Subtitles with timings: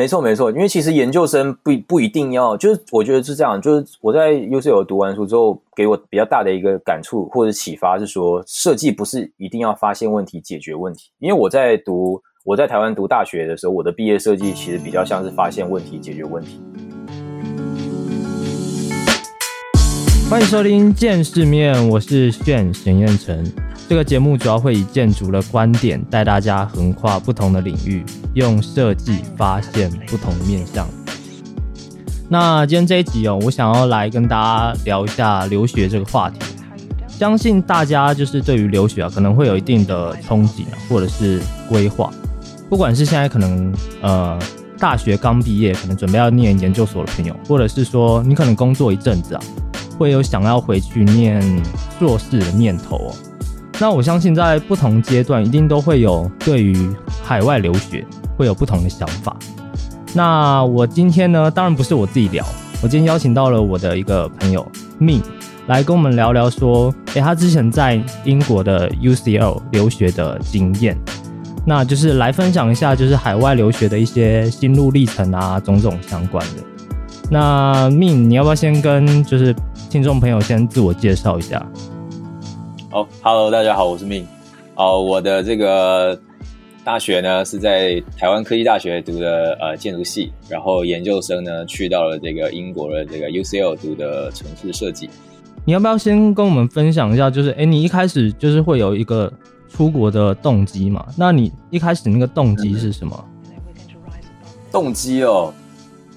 [0.00, 11.10] 没错没错，因为其实研究生不不一定要，就是我觉得是这样，就是我在 UCL 读完书之后，给我比较大的一个感触或者启发是说，设计不是一定要发现问题、解决问题。
[11.18, 16.62] 因为我在读我在台湾读大学的时候，我的毕业设计其实比较像是发现问题、解决问题。
[20.30, 23.69] 欢迎收听见世面，我是炫沈彦成。
[23.90, 28.04] 这个节目主要会以建筑的观点带大家横跨不同的领域，
[28.34, 30.86] 用设计发现不同的面向。
[32.28, 36.38] 那今天这一集哦，我想要来跟大家聊一下留学这个话题。
[37.08, 42.12] 相信大家就是对于留学啊，可能会有一定的憧憬，或者是规划。
[42.68, 44.38] 不管是现在可能呃
[44.78, 49.42] 大学刚毕业，可能准备要念研究所的朋友，或者是说你可能工作一阵子啊。
[49.98, 51.42] 会有想要回去念
[51.98, 53.14] 硕士的念头哦。
[53.80, 56.76] 那我相信在不同阶段，一定都会有对于
[57.24, 58.06] 海外留学
[58.36, 59.34] 会有不同的想法。
[60.12, 62.44] 那我今天呢，当然不是我自己聊，
[62.82, 64.70] 我今天邀请到了我的一个朋友
[65.00, 65.22] Min
[65.66, 70.94] 来跟我们聊聊，说，诶，他之前在英国的 UCL 留学的经验，
[71.64, 76.62] 那就是来分享一下，就是海外留学的一些心路历程啊，种种相关的。
[77.30, 79.56] 那 Min，你要不要先跟就是？
[79.88, 81.60] 听众朋友，先自我介绍一下。
[82.92, 84.26] 哦，Hello，大家好，我是命。
[84.74, 86.20] 哦，我的这个
[86.82, 95.08] 大学呢是在台湾科技大学读的呃建筑系，然后研究生呢去到了这个英国的这个 UCL 读的城市设计。
[95.64, 97.30] 你要不要先跟我们分享一下？
[97.30, 99.32] 就是哎，你一开始就是会有一个
[99.68, 101.06] 出国的动机嘛？
[101.16, 103.24] 那你一开始那个动机是什么？
[104.72, 105.54] 动机哦，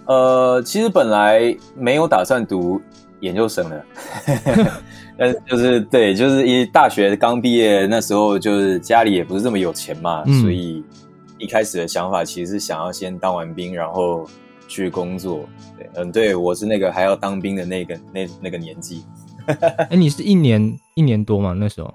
[0.07, 2.81] 呃，其实本来没有打算读。
[3.19, 3.85] 研究生了，
[5.23, 10.83] 但是就是对，就是一大学刚毕业那时候，就是家里也不是这么有钱嘛，所以
[11.37, 14.27] 一开始的想法其实是想要先当完兵，然后
[14.67, 15.47] 去工作。
[15.77, 19.05] 对，嗯，对我是那个还要当兵的那个那那个年纪。
[19.89, 21.53] 哎，你是一年一年多吗？
[21.57, 21.93] 那时候？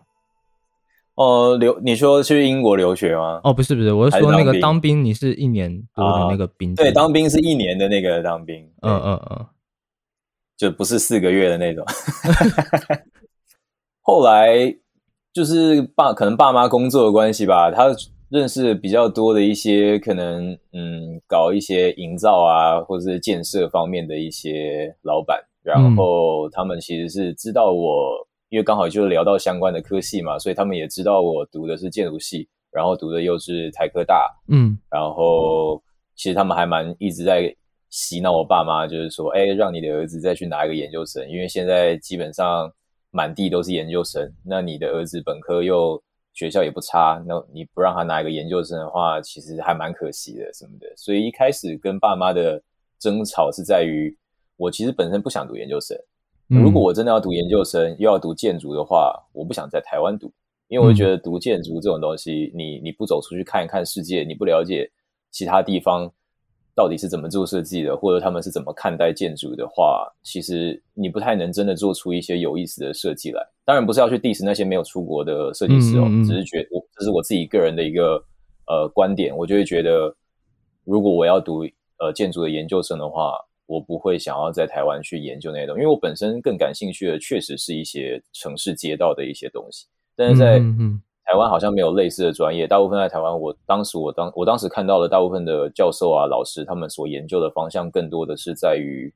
[1.17, 3.43] 哦，留你说去英国留学吗？
[3.44, 6.75] 哦，不是不是，我是说那个当兵，你是一年多的那个兵？
[6.75, 8.67] 对，当兵是一年的那个当兵。
[8.81, 9.47] 嗯嗯嗯。
[10.56, 11.87] 就不是四个月的那种。
[14.09, 14.75] 后来
[15.35, 17.95] 就是爸可能爸妈工作的关系吧，他
[18.31, 35.83] 认识比较多的一些可能嗯搞一些营造啊或者是建设方面的一些老板，然后他们其实是知道我，因为刚好就聊到相关的科系嘛，所以他们也知道我读的是建筑系，然后读的又是台科大，嗯，然后
[36.17, 37.55] 其实他们还蛮一直在。
[37.91, 42.71] 洗脑我爸妈就是说，哎，让你的儿子再去拿一个研究生，因为现在基本上
[43.19, 44.33] 满地都是研究生。
[44.45, 46.01] 那你的儿子本科又
[46.34, 50.87] 学校也不差，那你不让他拿一个研究生的话，其实还蛮可惜的什么的。
[50.97, 52.62] 所以一开始跟爸妈的
[52.97, 54.17] 争吵是在于，
[54.56, 55.99] 我其实本身不想读研究生。
[56.47, 60.33] 如果我真的要读研究生，又要读建筑的话，我不想在台湾读，
[60.69, 64.89] 因为我觉得读建筑这种东西，你你不走出去看一看世界，你不了解
[65.33, 66.09] 其他地方。
[66.78, 73.44] 到底是怎么做设计的，或者他们是怎么看待建筑的话，其实你不太能真的做出一些有意思的设计来。
[73.65, 78.22] 当然不是要去 diss 那些没有出国的设计师哦，只是觉我这是我自己个人的一个
[78.69, 80.15] 呃观点，我就会觉得，
[80.84, 81.65] 如果我要读
[81.99, 83.33] 呃建筑的研究生的话，
[83.67, 90.62] 我不会想要在台湾去研究那些东西，因为我本身更感兴趣的确实是一些城市街道的一些东西，但是在
[91.31, 93.39] 台湾好像没有类似的专业，大部分在台湾。
[93.39, 99.12] 我当时我当我当时看到的大部分的教授啊、老师，他们所研究的方向更多的是在于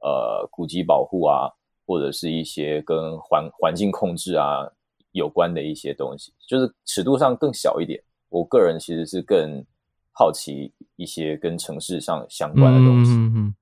[0.00, 1.50] 呃古迹保护啊，
[1.84, 4.70] 或者是一些跟环环境控制啊
[5.10, 8.00] 有关的一些东西，就是尺度上更小一点。
[8.28, 9.64] 我个人其实是更
[10.12, 13.10] 好奇一些跟城市上相关的东西。
[13.10, 13.54] 嗯嗯，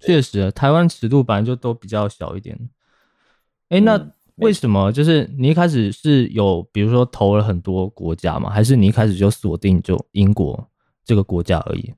[0.00, 2.58] 确实，台湾尺度本来就都比较小一点。
[3.68, 4.10] 哎，那。
[4.36, 4.90] 为什么？
[4.90, 10.68] 就是你一开始是有，比如说投了很多国家嘛，还是你一开始就锁定就英国
[11.04, 11.92] 这个国家而已？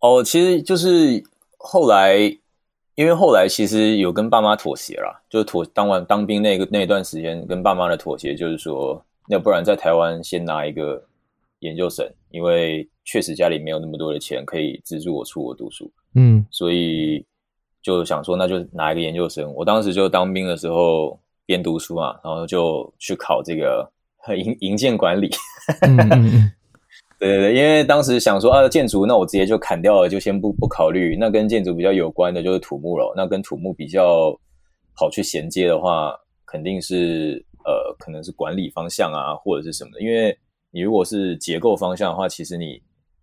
[0.00, 1.22] 哦，其实就是
[1.58, 2.16] 后来，
[2.94, 11.06] 因为后来其实有跟爸妈妥协了，就妥当完当兵那个那段时间，跟爸妈的妥协就是说，要不然在台湾先拿一个
[11.58, 17.24] 研究生，因为确实家里没有那么多的钱可以资助我出国读书，嗯，所以。
[17.82, 19.52] 就想说，那就拿一个研究生。
[19.54, 23.90] 我当时就当兵的时候边读书嘛，然后就去考这个
[24.36, 25.30] 营营建管理。
[27.18, 31.16] 对对对，因为当时想说啊，建筑那我直接就砍掉了，就先不不考虑。
[31.18, 33.12] 那跟建筑比较有关的就是土木了。
[33.14, 34.34] 那跟土木比较
[34.94, 36.14] 好去衔接的话，
[36.46, 40.00] 肯定是呃，可能是管理方向啊，或者是什么的。
[40.00, 40.34] 因为
[40.70, 42.80] 你如果是结构方向的话，其实你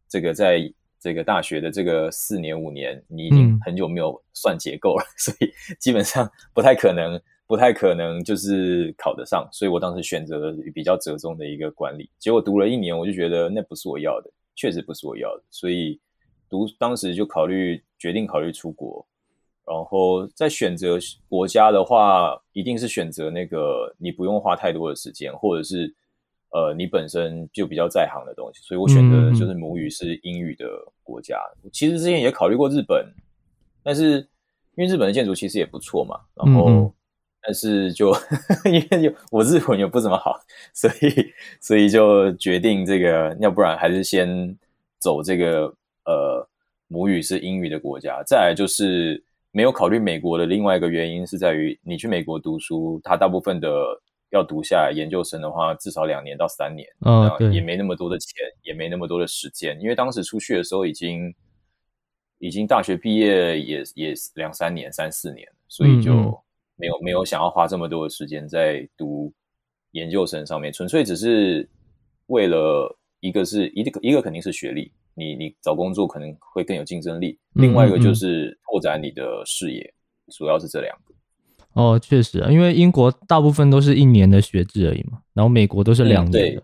[0.08, 0.60] 这个在
[1.00, 9.48] 这个大学的这个四年五年，你已经很久没有算结构了， 所以基本上不太可能，不太可能就是考得上。
[9.52, 16.00] 所以我当时选择了比较折中的一个管理，结果读了一年，我就觉得那不是我要的，确实不是我要的，所以
[16.50, 19.06] 读当时就考虑决定考虑出国。
[19.66, 20.98] 然后在选择
[21.28, 25.94] 国家的话，一定是选择那个你不用花太多的时间，或者是
[26.52, 28.62] 呃你本身就比较在行的东西。
[28.62, 30.66] 所以我选择的就是母语是英语的
[31.04, 31.38] 国家。
[31.72, 33.06] 其实之前也考虑过日本，
[33.84, 34.20] 但是
[34.76, 36.20] 因为日本的建筑其实也不错嘛。
[36.36, 36.94] 然后
[37.42, 38.14] 但是就
[38.66, 40.40] 因为我日文也不怎么好，
[40.74, 44.58] 所以所以就决定这个，要不然还是先
[45.00, 45.74] 走这个
[46.06, 46.48] 呃
[46.88, 48.22] 母语是英语的国家。
[48.26, 49.24] 再来就是。
[49.52, 53.70] 没有考虑美国的另外一个原因是在于，你去美国读书，它大部分的
[54.32, 59.80] 要读下来研究生的话，至少两年到三年，嗯，也没那么多的钱，也没那么多的时间。
[59.80, 61.34] 因为当时出去的时候，已经
[62.40, 66.14] 已经大学毕业也也两三年、三四年，所以就
[66.76, 69.34] 没有没有想要花这么多的时间在读
[69.92, 71.68] 研究生上面，纯粹只是
[72.28, 74.92] 为了一个是一个一个肯定是学历。
[75.20, 79.94] 你你找工作可能会更有竞争力，另外一个就是拓展你的视野，
[80.32, 81.07] 主要是这两个。
[81.78, 86.64] 哦，确实啊，因为英国大部分都是一年的学制而已嘛，然后美国都是两年的。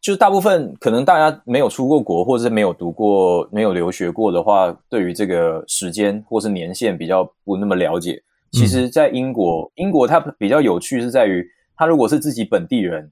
[0.00, 8.22] 就是大部分可能大家没有出过国，或者是没有读过、没有留学过的话，对于这个时间或是年限比较不那么了解。
[8.52, 13.10] 其实，在英国，英国它比较有趣是在于，他如果是自己本地人，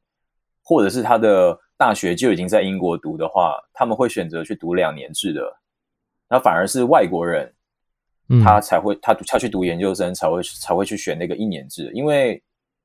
[0.63, 1.59] 或者是他的。
[1.75, 5.43] 大学就已经在英国读的话，他们会选择去读两年制的，
[6.31, 7.53] 那反而是外国人，
[8.41, 12.41] 他才会他读他去读研究生才会才会去选那个一年制，因为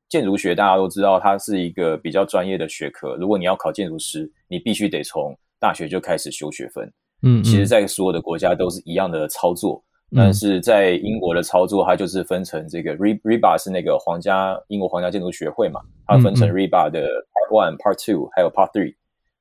[0.10, 3.16] 建筑学大家都知道，它是一个比较专业的学科。
[3.16, 6.92] 如果你要考建筑师，你必须得从大学就开始修学分。
[7.24, 9.84] 嗯，其实，在所有的国家都是一样的操作，
[10.16, 17.48] 但是在英国的操作，它就是分成这个 Re Reba 是那个皇家英国皇家建筑学会嘛，它分成 Reba 的 Part。
[17.50, 18.94] One Part Two 还有 Part Three，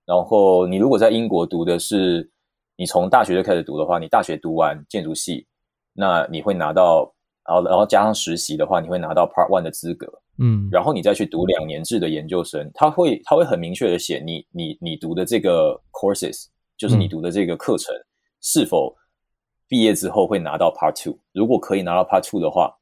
[0.05, 2.31] 然后你如果在英国读的是
[2.77, 5.45] 你从大学就开始读的话，你大学读完建筑系，
[5.97, 7.13] 那你会拿到，
[7.49, 10.07] 然后然后加上实习的话，你会拿到 Part One 的资格，
[10.39, 16.47] 嗯，然后你再去读两年制的研究生，他会他会很明确的写你你你读的这个 courses，
[16.77, 17.95] 就是你读的这个课程
[18.43, 18.95] 是否
[19.67, 22.73] 毕业之后会拿到 Part Two，如果可以拿到 Part Two 的话。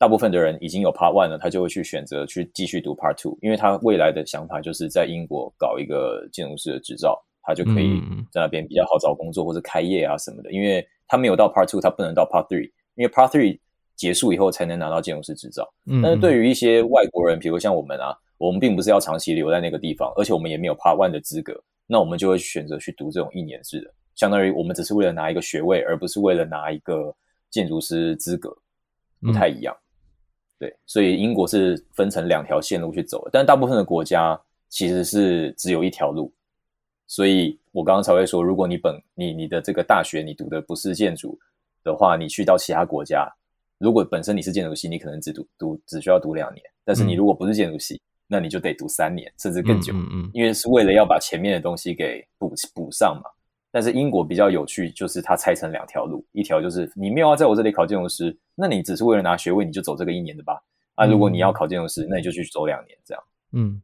[0.00, 8.00] 大部分的人已经有 Part One 了，他就会去选择去继续读 Part Two，因为他未来的想法就是在英国搞一个建筑师的执照，他就可以
[8.30, 10.52] 在那边比较好找工作或者开业啊什么的。
[10.52, 13.58] 因为他没有到 Part Two，他不能到 Part Three，因为 Part Three
[13.96, 15.68] 结束以后才能拿到建筑师执照。
[16.02, 27.14] 但是对于一些外国人，比如像我们啊，我们并不是要长期留在那个地方，而且我们也没有 Part One 的资格，那我们就会选择去读这种一年制的，相当于我们只是为了拿一个学位，而不是为了拿一个
[27.50, 28.56] 建筑师资格，
[29.20, 29.76] 不太一样。
[30.58, 36.32] 对，所以英国是分成两条线路去走的，但大部分的国家其实是只有一条路。
[37.10, 41.36] 所以我刚刚才会说，如果你本你你的这个大学你读的不是建筑
[41.82, 43.28] 的话，你去到其他国家，
[43.78, 53.28] 如果本身你是建筑系，你可能只读读只需要读两年，但是你如果不是建筑系，那你就得读三年甚至更久，嗯嗯，因为是为了要把前面的东西给补补上嘛。
[53.72, 60.62] 但是英国比较有趣，就是它拆成两条路，一条就是你没有要在我这里考建筑师，那你只是为了拿学位，你就走这个一年的吧。
[60.94, 63.24] 啊，如果你要考建筑师，那你就去走两年这样。
[63.52, 63.82] 嗯，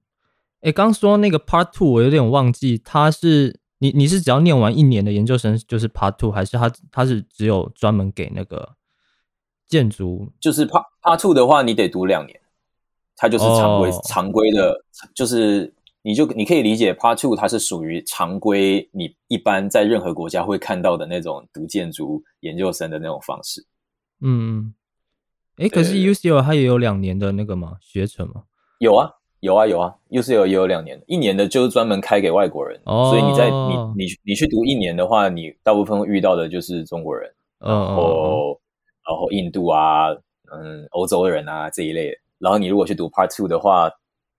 [0.61, 8.77] 哎，刚说那个 Part Two，我有点忘记，他是你你是只要念完一年的研究生就是 Part Two，还是他他是只有专门给那个
[9.69, 10.33] 建筑？
[10.41, 12.41] 就是 Part Part Two 的话，你得读两年，
[13.17, 14.85] 它就是常规常规的，
[15.15, 15.73] 就是。
[16.03, 23.67] 你就你可以理解，Part Two 它是属于常规，你一般在任何国家会看到的那种读建筑研究生的那种方式。
[24.21, 24.73] 嗯，
[25.57, 27.79] 哎，可是 UCL 它也有两年的那个吗？
[27.81, 28.45] 学程吗？
[28.79, 32.81] 有啊，有啊，有啊，UCL 也有两年，一年的就是专门开给外国人。
[32.85, 38.61] 哦，所以你在你你你去读一年的话，你大部分会遇到的就是中国人，然后
[39.07, 40.11] 然后印度啊，
[40.52, 42.16] 嗯，欧洲人啊这一类。
[42.38, 43.90] 然后你如果去读 Part Two 的话。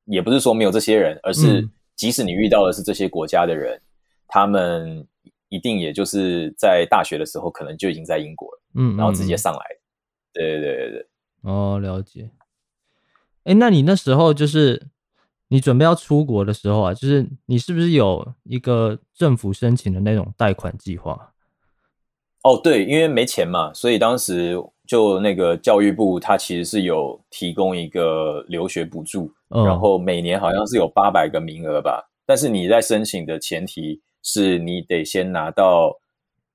[0.09, 3.77] 也不是说没有这些人，而是即使你遇到的是这些国家的人，
[4.25, 5.05] 他们
[5.49, 9.59] 一定也就是在大学的时候可能就已经在英国了，嗯，然后直接上来。
[10.31, 11.07] 对对对对对。
[11.41, 12.29] 哦，了解。
[13.47, 14.87] 哎，那你那时候就是
[15.47, 21.31] 你准备要出国的时候啊，就是你是不是有一个政府申请的那种贷款计划？
[22.43, 29.31] 哦，对，因为没钱嘛，所以当时就那个教育部他其实是有提供一个留学补助。
[29.49, 35.97] 然后每年好像是有八百个名额吧，但是你在申请的前提是你得先拿到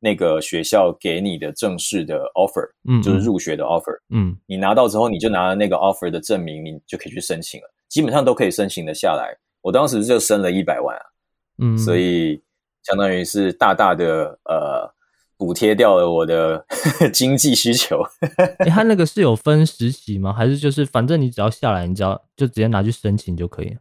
[0.04, 9.32] 那个学校给你的正式的 offer，嗯，就是入学的 offer，嗯你拿到之后，你就拿了那个 offer 的证明，你就可以去申请了，基本上都可以申请的下来。
[9.60, 11.04] 我当时就申了一百万啊，
[11.58, 12.42] 嗯，所以
[12.82, 14.92] 相当于是大大的呃
[15.36, 16.66] 补贴掉了我的
[17.14, 18.02] 经济需求。
[18.58, 20.32] 诶他那个是有分实习吗？
[20.32, 23.76] 还是就是反正你只要下来，你只要就直接拿去申请就可以了？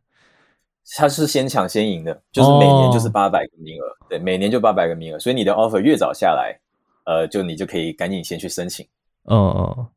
[0.97, 3.11] 它是先抢先赢的，就是每年就是哦。
[3.11, 6.59] 八百个名额，对，每年就八百个名额，所以你的 offer 越早下来，
[7.05, 8.85] 呃，就你就可以赶紧先去申请。
[9.23, 9.87] 哦哦，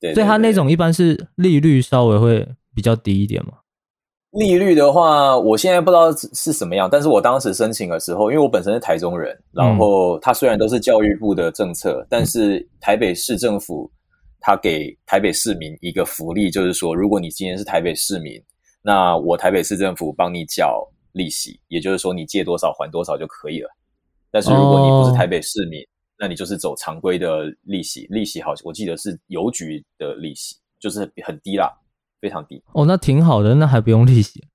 [0.00, 0.48] 对，所以它对对。
[0.48, 3.52] 那种一般是利率稍微会比较低一点嘛。
[4.32, 13.90] 利率的话，我现在不知道是是什么样，但是我当时申请的时候，因为我本身是台中人，然后它虽然都是教育部的政策，但是台北市政府
[14.38, 18.38] 它给台北市民一个福利，就是说，如果你今天是台北市民，
[18.86, 23.68] 那我台北市政府帮你缴利息，也就是说你借多少还多少就可以了。
[24.30, 25.80] 但是如果你不是台北市民，
[26.16, 31.68] 那你就是走常规的利息，利息好，我记得是邮局的利息，就是很低啦，
[32.20, 32.62] 非常低。
[32.74, 34.46] 哦，那挺好的，那还不用利息。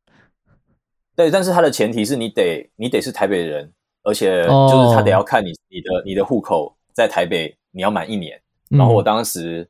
[1.13, 3.69] 对，但是它的前提是你得你得是台北人，
[4.03, 8.41] 而且哦就是他得要看你你的你的户口在台北，你要满一年。
[8.69, 9.69] 然后我嗯当时、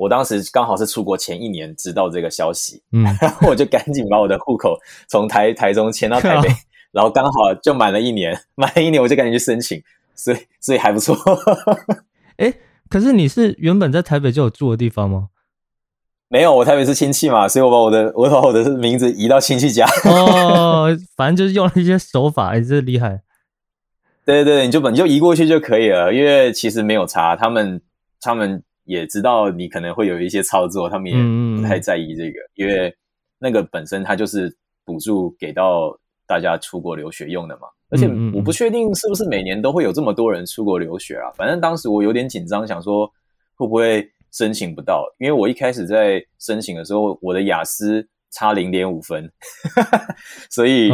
[0.00, 4.74] 我当时刚好是出国前一年知道这个消息，嗯，然 后我就赶紧把我的户口
[5.06, 6.48] 从台台中迁到台北，
[6.90, 9.82] 然后刚好就满了一年，满了一年我就赶紧去申请，
[10.14, 11.14] 所以所以还不错。
[12.38, 12.54] 哎，
[12.88, 15.28] 可是你是原本在台北就有住的地方吗？
[16.28, 19.86] 没有，我台北是亲戚嘛，所以我把我的我把我的名字移到亲戚家。
[20.06, 23.20] 哦，反正就是用了一些手法，哎，这厉害。
[24.24, 27.82] 对对对，你就本你就移过去就可以了，因为其实没有差，他们
[28.20, 31.16] 他们也知道你可能会有一些操作，他们也
[31.56, 32.92] 不太在意这个，因为
[33.38, 34.52] 那个本身它就是
[34.84, 37.68] 补助给到大家出国留学用的嘛。
[37.88, 43.06] 而且我不确定是不是每年都会有这么多人出国留学啊，反正当时我有点紧张，想说
[43.54, 49.30] 会不会申请不到，因为我一开始在申请的时候，我的雅思差零点五分，
[50.50, 50.90] 所以。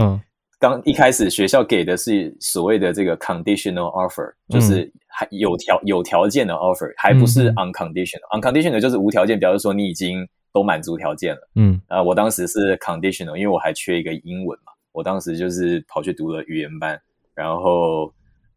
[0.57, 8.41] 嗯刚一开始学校给的是所谓的这个 conditional offer，就是还有条有条件的 offer，还不是嗯 unconditional。
[8.41, 11.51] unconditional 就是无条件，表示说你已经都满足条件了。
[11.57, 16.99] 嗯啊、我当时是 conditional，因为我还缺一个英文嘛，我当时就是跑去读了语言班，
[17.35, 18.11] 然后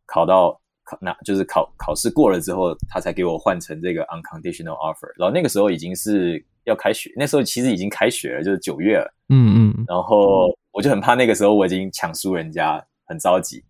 [0.06, 5.12] 考到考那就是考考试过了之后，他才给我换成这个 unconditional offer。
[5.18, 9.13] 然后那个时候已经是要开学，那时候其实已经开学了，就是九月了。
[9.30, 13.63] 嗯嗯，然后我就很怕那个时候我已经抢输人家，很着急。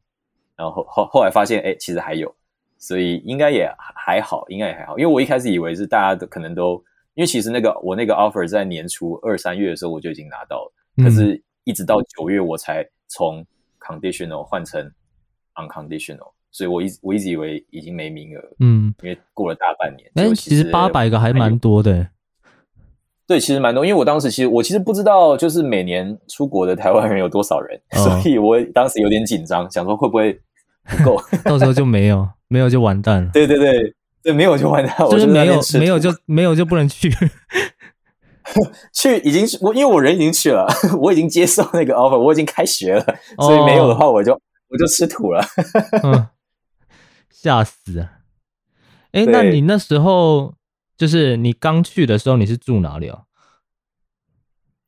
[0.55, 2.33] 然后后后来发现，哎，其实还有，
[2.77, 4.97] 所以应该也还好，应该也还好。
[4.99, 6.73] 因为我一开始以为是大家都可能都，
[7.13, 13.45] 因为其实那个我那个 offer 在年初二三月的时候我就已经拿到了，嗯可是一直到九月我才从
[13.79, 14.91] conditional 换成
[15.55, 20.11] unconditional，所以我一直我一直以为已经没名额，嗯，因为过了大半年。
[20.15, 22.09] 哎、其实八百个还蛮多的、欸。
[23.29, 30.33] 对，其实蛮多，因为我当时其实我其实不知道，就是每年出国的台湾人有多少人，哦所以我当时有点紧张，想说会不会
[30.83, 31.21] 不够。
[31.45, 33.29] 到时候就没有，没有就完蛋了。
[33.31, 33.93] 对对对
[34.23, 37.13] 对，没有就完蛋，我就是没有没有就没有就不能去。
[38.93, 40.65] 去已经我因为我人已经去了，
[40.99, 43.05] 我已经接受那个 offer，我已经开学了，
[43.37, 45.45] 哦所以没有的话我就我就吃土了。
[46.01, 46.27] 嗯，
[47.29, 48.13] 吓死啊！
[49.11, 50.55] 哎、那你那时候
[50.99, 53.23] 就是你刚去的时候，你是住哪里哦？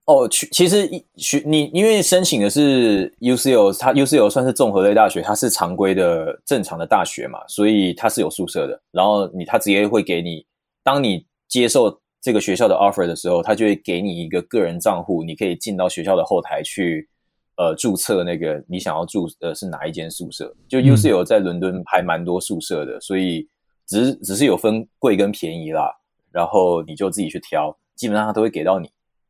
[0.05, 8.81] 哦，去其实一学你因为申请的是 UCL，它 UCL 算是综合类大学，它是常规的正常的大学嘛，所以它是有宿舍的。
[8.91, 10.45] 然后你他直接会给你，
[10.83, 17.07] 当你接受这个学校的 offer 的时候，他就会给你一个个人账户，你可以进到学校的后台去
[17.55, 20.53] 呃注册那个你想要住的是哪一间宿舍。
[20.67, 23.47] 就嗯 UCL 在伦敦还蛮多宿舍的，所以
[23.87, 25.89] 只是只是有分贵跟便宜啦，
[26.31, 28.89] 然后你就自己去挑，基本上他都会给到你。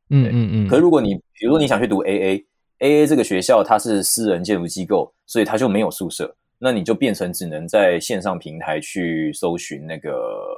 [0.10, 0.68] 嗯嗯嗯。
[0.68, 10.12] 可如果你比如说你想去读 AA，AA 这个学校它是私人建筑机构，所以它就没有宿舍，那你就变成只能在线上平台去搜寻那个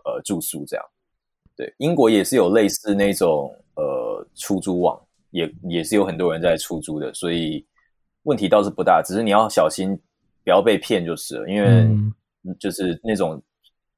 [0.06, 0.86] 呃住宿这样。
[1.56, 5.00] 对，英国也是有类似那种呃出租网，
[5.32, 7.64] 也也是有很多人在出租的，所以
[8.24, 9.96] 问题倒是不大，只是你要小心
[10.44, 12.14] 不要被骗就是了，因为嗯
[12.60, 13.40] 就是那种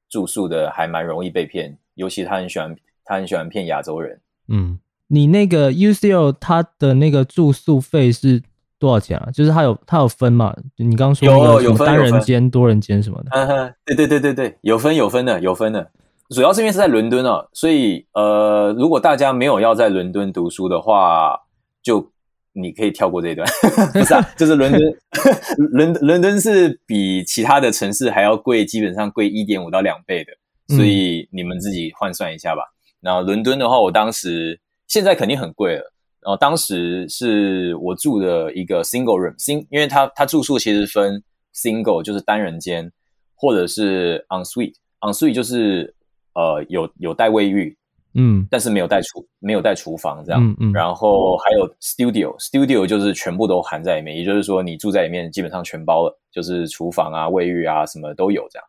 [0.10, 4.20] 住宿的还蛮容易被骗，尤其他很喜欢他很喜欢骗亚洲人。
[4.48, 8.42] 嗯，你那个 UCL 它的那个住宿费是
[8.78, 9.30] 多少钱啊？
[9.34, 10.56] 就是它有它有分嘛？
[10.78, 13.30] 你刚刚说有有分有分人间、多人间什么的。
[13.32, 15.92] 嗯哼，对对对对对，有分有分的，有分的。
[16.30, 21.40] 主要是因为是在伦敦哦，所以呃，如果大家没有要在伦敦读书的话，
[21.84, 22.12] 就
[22.54, 23.48] 你可以跳过这一段，
[23.94, 24.82] 不是啊， 就是伦敦，
[25.72, 30.32] 伦伦敦是比其他的城市还要贵，基本上贵一点五到两倍的，
[30.68, 32.62] 所以你们自己换算一下吧。
[33.02, 35.92] 然后伦敦的话，我当时现在肯定很贵了。
[36.22, 42.92] 然后当时是我住的一个 single room，sing，，因为它它住宿其实分 single 就是单人间，
[43.36, 45.94] 或者是 en suite，en suite 就是
[46.34, 47.78] 呃有有带卫浴。
[48.18, 50.42] 嗯，但是没有带厨，没有带厨房这样。
[50.42, 50.72] 嗯嗯。
[50.72, 58.66] 然后还有 studio，studio 就是全部都含在里面，也就是说你住在里面基本上全包了，就是厨房啊、卫浴啊什么都有这样。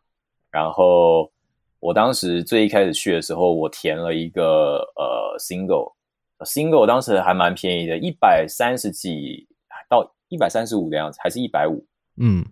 [0.51, 1.31] 然后
[1.79, 9.47] 我当时最一开始去的时候，我填了一个呃 single，single 当时还蛮便宜的，一百三十几
[9.89, 11.85] 到一百三十五的样子，还是一百五？
[12.17, 12.45] 嗯，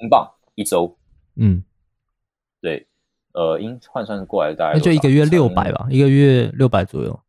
[0.00, 0.96] 英镑一周。
[1.36, 1.62] 嗯，
[2.60, 2.86] 对。
[3.34, 7.20] 呃，英换算过来大概就一个月六百吧，一个月六百左右。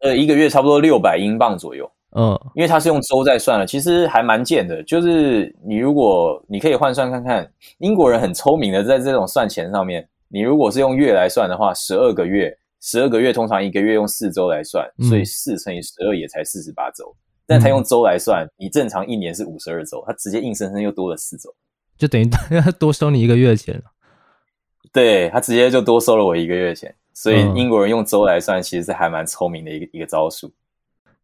[0.00, 1.90] 呃，一个月差不多六百英镑左右。
[2.10, 4.82] 嗯，因为它是用周在算的，其实还蛮贱的。
[4.82, 17.16] 就是你如果你可以换算看看，英国人很聪明的，在这种算钱上面，你如果是用月来算的话，十二个月，十二个月通常一个月用四周来算，所以四乘以十二也才四十八周。
[17.46, 21.48] 但他用周来算，你正常一年是五十二周，他直接硬生生又多了四周，
[21.96, 22.26] 就等于
[22.60, 23.84] 他多收你一个月的钱了。
[24.92, 30.52] 对他直接就多收了我一个月钱，所以英国人用周来算，其实是还蛮聪明的一个一个招数。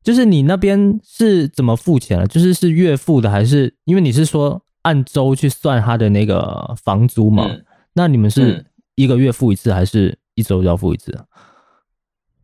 [0.02, 2.26] 就是你那边是怎么付钱了？
[2.26, 7.50] 就是是月付的，还是因为你是说按周去算他的那个房租嘛？
[7.94, 11.18] 那你们是一个月付一次，还是一周就要付一次？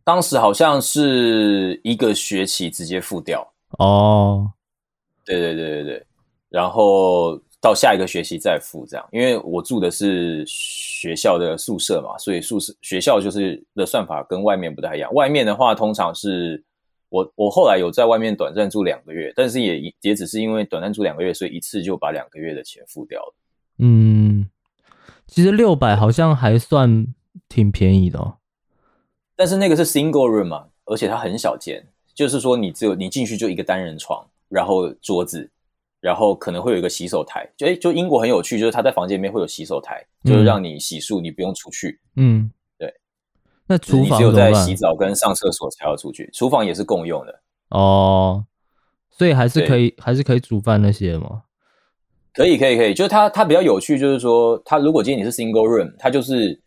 [0.03, 3.47] 当时好像是一个学期直接付掉。
[3.79, 4.51] 哦，
[5.23, 6.05] 对对对对对，
[6.49, 7.39] 然后。
[7.63, 15.13] 到下一个学期再付，这样，因为我住的是学校的宿舍嘛，所以宿舍学校就是的算法跟外面不太一样。
[15.13, 16.59] 外面的话，通常是
[17.09, 23.35] 我我后来有在外面短暂住两个月，但是也也只是因为短暂住两个月，所以一次就把两个月的钱付掉了。
[23.77, 24.49] 嗯，
[25.31, 27.07] 其实六百好像还算
[27.49, 28.37] 挺便宜的哦。
[29.35, 35.49] 但是那个是 single room 嘛，而且它很小间，就是说你只有你进去就一个单人床，然后桌子。
[36.01, 41.99] 然后可能会有一个洗手台，就哎，就英国很有趣，就是他在房间里面会有洗手台，就是让你洗漱，你不用出去。
[42.15, 42.91] 嗯，对。
[43.67, 47.41] 那厨房只有在洗澡跟上厕所才要出去，厨房也是共用的。
[47.69, 48.43] 哦，
[49.11, 51.43] 所以还是可以，还是可以煮饭那些吗？
[52.33, 52.93] 可以，可以，可以。
[52.93, 56.59] 就是它，它比较有趣，就是说，它如果今天你是 single room，它就是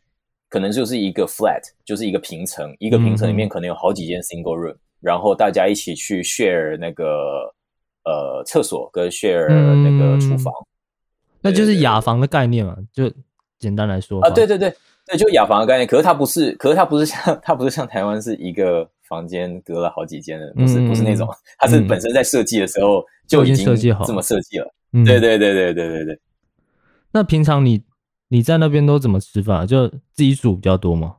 [0.49, 7.55] 可能就是一个 flat，就是一个平层，一个平层里面可能有好几间 single room，然后大家一起去 share 那个。
[8.07, 10.53] 呃，厕所跟 share 那个厨房，
[11.41, 13.11] 那就是雅房的概念嘛，就
[13.59, 14.71] 简单来说啊，对对对
[15.07, 15.87] 对，就雅房的概念。
[15.87, 24.71] 可是它不是，可是它不是像 它不是像台湾是一个房间隔了好几间的，不是不是那种，它是本身在设计的时候就已经设计好这么设计了。
[25.03, 26.21] 对对对对对对对。
[27.13, 27.83] 那平常你
[28.29, 29.67] 你在那边都怎么吃饭？
[29.67, 31.17] 就自己煮比较多吗？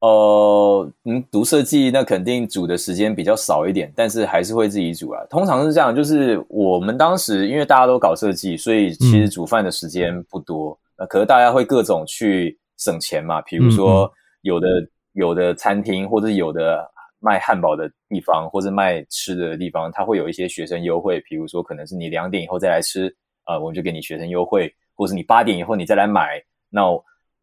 [0.00, 5.24] 呃，嗯，读设计那肯定煮的时间比较少一点，但是还是会自己煮啊。
[5.30, 10.78] 通常是这样，就是我们当时因为大家都搞设计，所以其实煮饭的时间不多。
[10.98, 14.10] 那可是大家会各种去省钱嘛，比如说
[14.42, 14.68] 有的
[15.14, 16.86] 有的餐厅或者有的
[17.20, 21.20] 卖汉堡的地方，或者卖吃的地方，它会有一些学生优惠。
[21.28, 26.82] 比如说可能是你两点以后再来吃，啊，我们就给你学生优惠，或是你八点以后你再来买，那。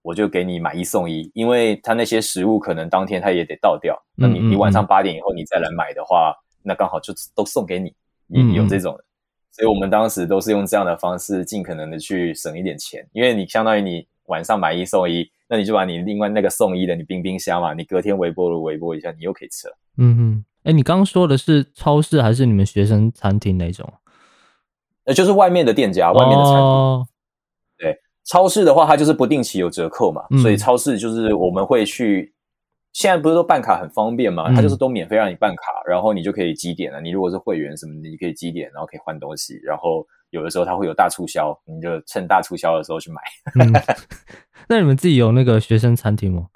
[0.05, 3.97] 我就给你买一送一，因为他那些食物可能当天他也得倒掉。
[4.17, 7.95] 那你你晚上八点以后你再来买的话，那刚好就都送给你，
[8.27, 9.05] 也有这种的。
[9.53, 13.07] 所以我们当时都是用这样的方式，尽可能的去省一点钱。
[13.13, 19.77] 因为你相当于你晚上买一送一，那你就把你另外那个送一的你冰冰箱嘛，你隔天微波炉微波一下，你又可以吃了。
[19.99, 23.87] 嗯嗯，哎，你刚刚说的是超市还是你们学生餐厅那种？
[25.03, 27.05] 呃，就是外面的店家，外面的餐厅。
[28.25, 32.33] 超市的话，它就是不定期有折扣嘛，所以超市就是我们会去。
[32.93, 37.01] 现在不是说办卡很方便嘛，它就是都免费让你办卡，然后你就可以积点了。
[37.01, 39.59] 你如果是会员什么的，你可以积点，然后可以换东西。
[39.63, 43.21] 然后有的时候它会有大促销，你就趁大促销的时候去买。
[44.67, 46.47] 那你们自己有那个学生餐厅吗？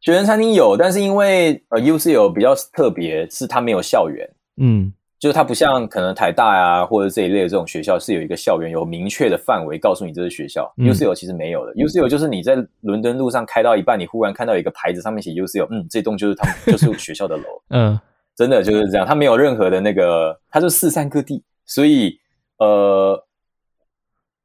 [0.00, 4.28] 学生餐厅有，但是因为呃 UCL 比较特别，是它没有校园。
[4.56, 4.92] 嗯。
[5.20, 17.42] 就是它不像可能台大呀或者这一类的这种学校是有一个校园有明确的范围告诉你这是学校，UCL 其实没有的，UCL 就是你在伦敦路上开到一半，你忽然看到一个牌子上面写 UCL，嗯，这栋就是他们就是学校的楼，
[17.74, 17.98] 嗯，
[18.36, 22.16] 真的就是这样，它没有任何的那个，它就四散各地，所以
[22.58, 23.26] 呃，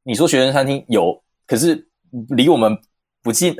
[0.04, 1.88] 你说学生餐厅有，可是
[2.30, 2.78] 离我们
[3.21, 3.54] 不近，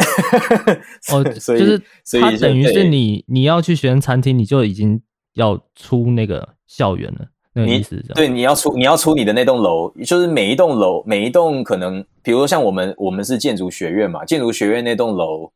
[1.14, 1.82] 哦，所以就是
[2.20, 5.02] 它等于是你你要去学生餐厅，你就已经。
[5.36, 7.84] 要出那个校园了，那你。
[8.14, 15.52] 对，你要出你要出你的那栋楼，就是每一栋楼每一栋可能，比如说像我们我们是建筑学院嘛，建筑学院那栋楼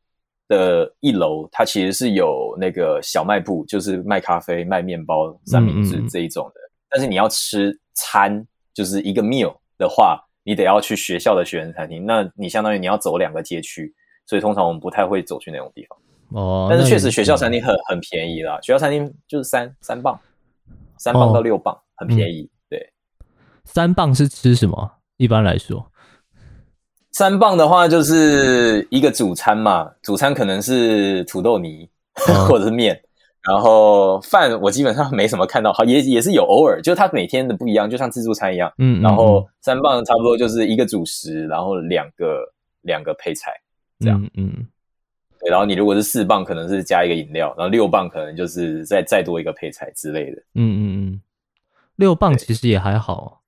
[0.48, 6.54] 的一楼，它其实是有那个小卖部，就是卖咖啡、卖面包、三明治这一种的。
[6.90, 8.44] 但是你要吃餐，
[8.78, 13.92] 就是一个 meal 的话，你得要去学校的学生餐厅，那你相当于你要走两个街区，
[14.24, 15.98] 所以通常我们不太会走去那种地方。
[16.40, 20.16] 哦，但是确实学校餐厅很很便宜啦，学校餐厅就是三三磅，
[20.96, 22.48] 三磅哦到六磅，很便宜。
[22.70, 22.92] 对，
[23.64, 24.92] 三磅是吃什么？
[25.16, 25.90] 一般来说，
[27.10, 31.90] 三磅的话就是一个主餐嘛，主餐可能是土豆泥、
[32.28, 33.02] 哦或者是面，
[33.42, 38.72] 然后饭我基本上没什么看到，好也也是有偶尔，就是它每天的不一样，就像自助餐一样。
[38.78, 42.42] 嗯，然后嗯三磅差不多就是一个主食，然后两个
[42.82, 43.52] 两个配菜，
[44.00, 44.66] 这样嗯嗯
[45.40, 50.42] 对，然后你如果是四磅，可能是加一个饮料，然后六磅可能就是再再多一个配菜之类的。
[50.54, 51.20] 嗯嗯嗯，
[51.96, 53.40] 六磅其实也还好。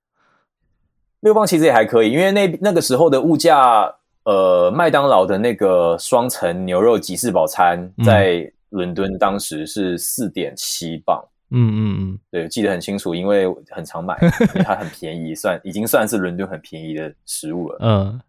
[1.19, 17.77] 六磅其实也还可以，因为那那个时候的物价，呃，麦当劳的那个双层牛肉吉士堡餐嗯在伦敦当时是四点七磅，嗯嗯嗯，对，记得很清楚，因为很常买， 因为它很便宜，算已经算是伦敦很便宜的食物了。
[17.81, 18.21] 嗯，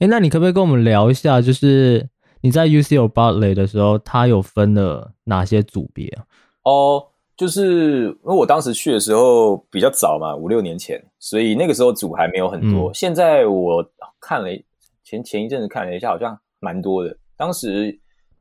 [0.00, 2.08] 哎，那你可不可以跟我们聊一下，就是
[2.40, 6.24] 你在 UCL Bartley 的时候，它有分了哪些组别啊？
[6.64, 12.90] 哦，就是因为我当时去的时候比较早嘛，五六年前，所以那个时候组还没有很多。
[12.90, 13.84] 嗯现在我
[14.20, 14.64] 看了一
[15.04, 17.16] 前前一阵子看了一下，好像蛮多的。
[17.36, 17.98] 当时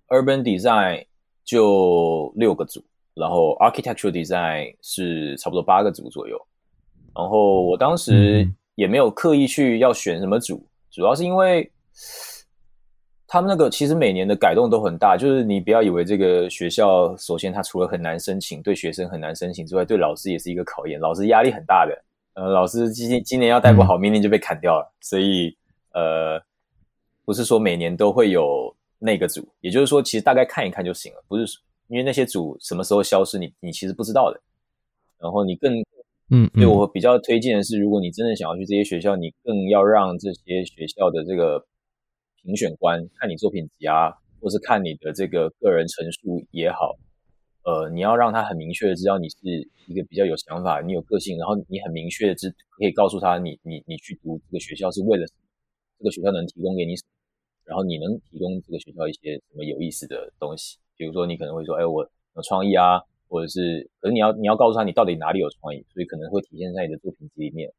[0.10, 1.06] Urban Design
[1.45, 6.39] 就六个组，然后 Architectural Design 是差不多八个组左右。
[7.15, 11.69] 然后我当时嗯也没有刻意去要选什么组，主要是因为
[13.28, 22.04] 他们那个其实每年的改动都很大，就是你不要以为这个学校，首先它除了很难申请，对学生很难申请之外，对老师也是一个考验，老师压力很大的。
[22.36, 25.56] 呃，老师今今年要带不好，明年就被砍掉了，所以
[25.93, 26.41] 呃，
[27.26, 34.40] 不是说每年都会有那个组，也就是说，其实大概看一看就行了，不是因为那些组什么时候消失，你你其实不知道的。
[35.18, 35.74] 然后你更
[36.30, 41.66] 嗯，所以嗯我比较推荐的是，如果你真的想要去这些学校，你更要让这些学校的这个
[42.44, 46.96] 评选官看你作品集啊，或是看你的这个个人陈述也好，
[47.64, 49.38] 呃，你要让他很明确的知道你是
[49.88, 55.40] 一个比较有想法、你有个性，然后你很明确的知可以告诉他你你你去读这个学校是为了什么，
[55.98, 57.10] 这个学校能提供给你什么，
[57.70, 62.02] 然后你能提供这个学校一些什么有意思的东西，比如说你可能会说，哎，我
[62.36, 67.72] 有创意啊，或者是，可是你要你要告诉他你到底哪里有创意，所以可能会体现在你的作品集里面。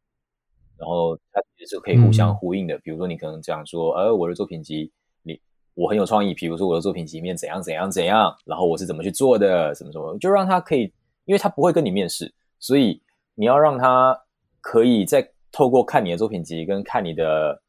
[0.78, 2.78] 然后它其实是可以互相嗯呼应的。
[2.78, 4.88] 比如说你可能这样说，呃，我的作品集
[5.24, 5.38] 里
[5.74, 10.82] 我很有创意，比如说我的作品集里面怎样怎样怎样，然后我是怎么去做的，什么什么，就让他可以，
[11.24, 13.02] 因为他不会跟你面试，所以
[13.34, 14.18] 你要让他
[14.60, 17.60] 可以在透过看你的作品集跟看你的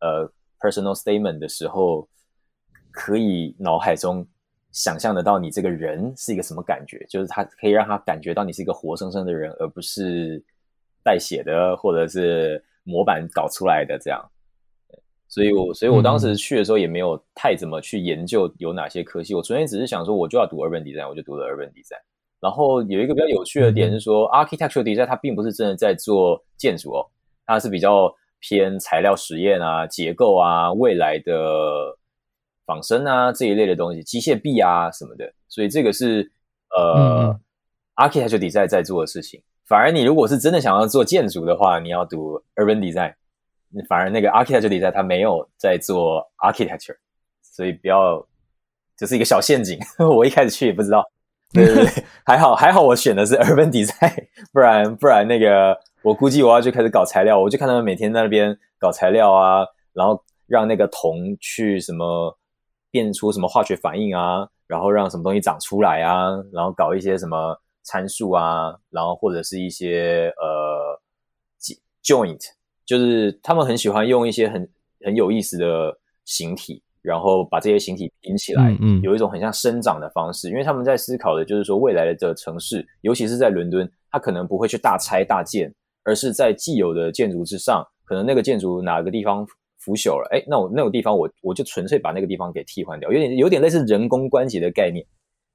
[0.00, 0.30] 呃
[0.62, 2.08] personal statement 的时候，
[2.92, 4.24] 可以脑海中
[4.70, 10.42] 想象得到你这个人是一个什么感觉，就是他可以让他感觉到你是一个活生生的人，而不是
[11.02, 14.22] 代写的或者是模板搞出来的这样。
[15.28, 22.00] 所以我所以我当时去的时候也没有太怎么去研究有哪些科系，我纯粹只是想说我就要读 urban design，我就读了 urban design。
[22.38, 27.06] 然后有一个比较有趣的点是说、a r c h i t e c t u r e design 它并不是真的在做建筑哦，
[27.46, 31.96] 它是比较偏材料实验啊、结构啊、未来的
[32.66, 35.32] 仿生啊这一类的东西，机械臂啊什么的。
[35.48, 36.30] 所以这个是
[36.76, 37.34] 呃、
[37.96, 39.40] architecture design 在做的事情。
[39.64, 43.14] 反而你如果是真的想要做建筑的话，你要读 urban design。
[43.88, 46.96] 反而那个 architecture design 它没有在做 architecture，
[47.42, 48.22] 所以不要，
[48.98, 49.78] 这是一个小陷阱。
[50.14, 51.02] 我一开始去也不知道，
[51.54, 62.36] 对对对， 还好还好我选的是 urban design，不然不然那个我估计我要去开始搞材料，我就看他们每天在那边搞材料啊，然后让那个铜去什么
[62.90, 71.00] 变出什么化学反应啊，然后让什么东西长出来啊，然后搞一些什么参数啊，然后或者是一些呃
[72.04, 72.40] joint。
[72.84, 74.68] 就是他们很喜欢用一些很
[75.04, 80.50] 很有意思的形体，然后把这些形体拼起来，嗯嗯有一种很像生长的方式。
[80.50, 85.72] 因为他们在思考的就是说，未来的这城市，尤其是在伦敦，它可能不会去大拆大建，
[86.04, 89.46] 而是在既有的建筑之上，可能那个建筑哪个地方
[89.78, 95.04] 腐朽了，哎，那我那个地方我我就纯粹把那个地方给替换掉，有点有点类似人工关节的概念。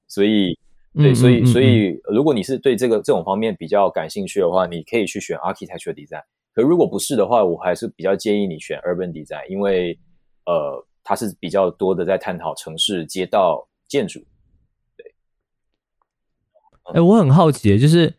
[0.06, 0.58] 所以，
[0.94, 6.22] 对，嗯所以所以，如果你是对这个这种方面比较感兴趣的话，你可以去选 architecture design。
[6.54, 9.98] 可如果不是的话，我还是比较建议你选 urban design，因为
[10.46, 14.18] 呃，它是比较多的在探讨城市、街道、建筑。
[14.96, 15.14] 对
[16.94, 18.12] 哎，我很好奇，就是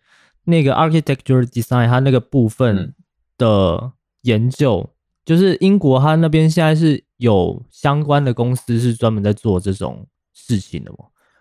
[0.50, 2.94] 那个 architecture design 它那个部分
[3.38, 3.92] 的
[4.24, 4.90] 研究，
[5.24, 10.98] 就是英国它那边现在是有相关的公司是专门在做这种事情的吗？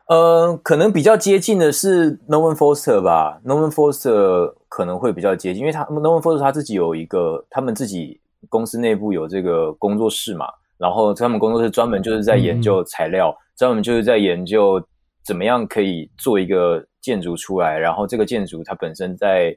[0.08, 8.18] 呃，可能比较接近的是 Norman Foster 吧，Norman Foster 可能会比较接近，因为他 Norman Foster 他自己有一个，他们自己
[8.48, 10.46] 公司内部有这个工作室嘛，
[10.78, 14.82] 然后他们工作室专门就是在研究材料，专门就是在研究
[15.22, 19.56] 怎么样可以做一个建筑出来，然后这个建筑它本身在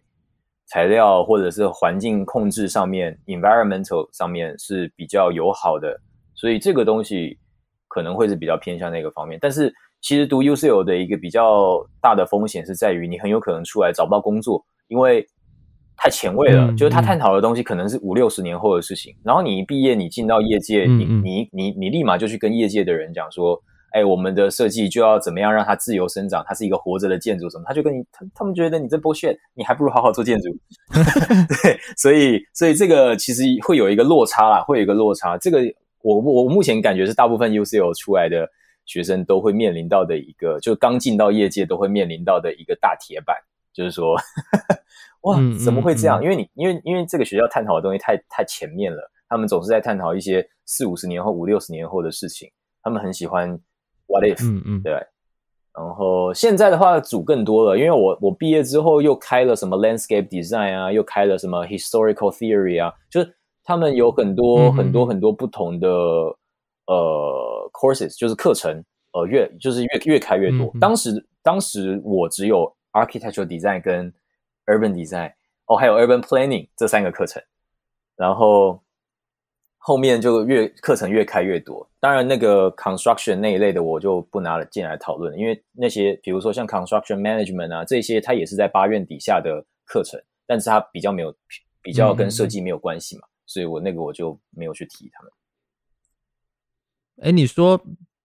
[0.68, 6.00] 材料或者是环境控制上面，environmental 上面是比较友好的，
[6.34, 7.38] 所以这个东西
[7.88, 9.74] 可能会是比较偏向那个方面，但是。
[10.04, 15.24] 其实读 UCL 的一个比较大的风险是在于，你很有可能出来找不到工作，因为
[15.96, 16.74] 太前卫了。
[16.74, 19.16] 就是他探讨的东西可能是五六十年后的事情。
[19.24, 30.50] 然后你一毕业，你进到业界，你你你你立马就去跟业界的人讲说：“哎，我们的设计就要怎么样让它自由生长，它是一个活着的建筑什么？”他就跟你他他们觉得你这剥削，你还不如好好做建筑。
[31.64, 35.38] 对，所以所以这个其实会有一个落差啦，会有一个落差。
[35.38, 35.60] 这个
[36.02, 38.50] 我我目前感觉是大部分 UCL 出来的。
[38.88, 43.38] 学生都会面临到的一个，就刚进到业界都会面临到的一个大铁板，
[43.72, 44.18] 就是说，
[45.22, 46.22] 哇，怎么会这样？
[46.22, 52.52] 因为你，因为，因为这个学校探讨的东西太太前面了，他们总是在探讨一些四五十年后、五六十年后的事情，
[52.82, 53.58] 他们很喜欢
[54.12, 54.94] what if，嗯嗯，对。
[55.74, 65.88] 然后现在的话组更多了，因为我我毕业之后又开了什么 landscape design 啊，又开了什么 historical theory 啊，就是他们有很多很多很多不同的。
[66.88, 70.74] 呃，courses 就是课程，呃，越就是越越开越多。
[70.78, 74.12] 当时当时我只有 architectural design 跟
[74.66, 75.32] urban design，
[75.68, 77.42] 哦，还有 urban planning 这三个课程。
[78.18, 78.82] 然后
[79.84, 81.90] 后面就越课程越开越多。
[82.00, 91.36] 当然，那个 construction 那一类的我就不拿了进来讨论，因为那些比如说像 construction management 啊这些，它也是在八院底下的课程，但是它比较没有
[91.82, 95.32] 比较跟设计没有关系嘛，所以我那个我就没有去提他们。
[97.24, 97.80] 哎，你说，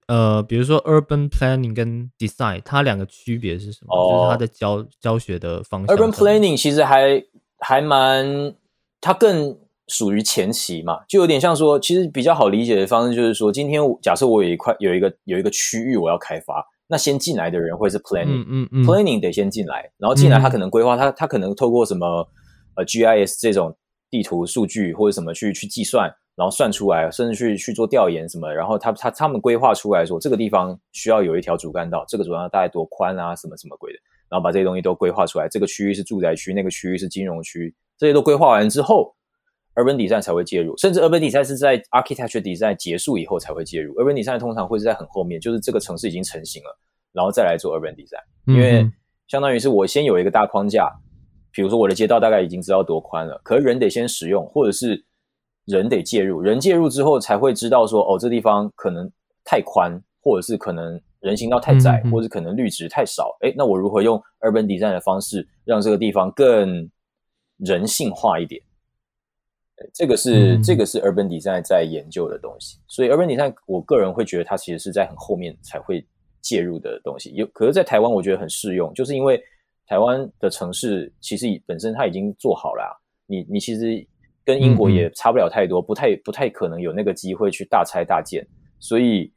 [0.09, 3.95] 呃，比如说 urban planning 跟 design，它两个区别是什么？
[4.11, 5.97] 就是它的教教学的方向。
[5.97, 7.23] urban planning 其实还
[7.59, 8.55] 还蛮，
[9.01, 22.29] 它更属于前期嘛，就有点像说，其实比较好理解的方式就是说，今天假设我有一块有一个有一个区域我要开发，那先进来的人会是 planning，嗯嗯，planning 得先进来，然后进来他可能规划，他他可能透过什么
[22.77, 23.77] 呃 GIS 这种
[24.11, 26.13] 地图数据或者什么去去计算。
[26.37, 35.49] 然后算出来，甚至去去做调研什么，然后他他他们规划出来说，这个地方需要有一条主干道，这个主干道大概多宽啊，什么什么鬼的，然后把这些东西都规划出来。
[35.49, 39.15] 这个区域是住宅区，那个区域是金融区，这些都规划完之后
[39.77, 43.95] ，urban design 才会介入，甚至 urban design 是在 architecture design 结束以后才会介入。
[43.95, 46.79] urban design 通常会是在很后面，就是这个城市已经成型了，
[47.13, 48.91] 然后再来做 urban design，因为
[49.29, 50.91] 相当于是我先有一个大框架，
[51.53, 55.05] 比如说我的街道大概已经知道多宽了，可是人得先使用，或者是。
[55.67, 59.11] 人得介入，人介入之后才会知道说，哦，这地方可能
[59.45, 63.37] 太宽，或者是可能人行道太窄，或者可能绿植太少。
[63.41, 66.89] 哎，那我如何用 urban design 的方式让这个地方更
[67.57, 68.63] 人性化一点？
[69.93, 72.79] 这个是这个是 urban design 在研究的东西。
[72.89, 76.05] 所以 urban design 我个人会觉得它其实是在很后面才会
[76.41, 77.33] 介入的东西。
[77.35, 79.43] 有，可是，在台湾我觉得很适用，就是因为
[79.87, 84.07] 台湾的城市其实本身它已经做好了，你你其实。
[84.47, 88.47] 跟英国也差不了太多，不太不太可能有那个机会去大拆大建。
[88.79, 89.33] 所以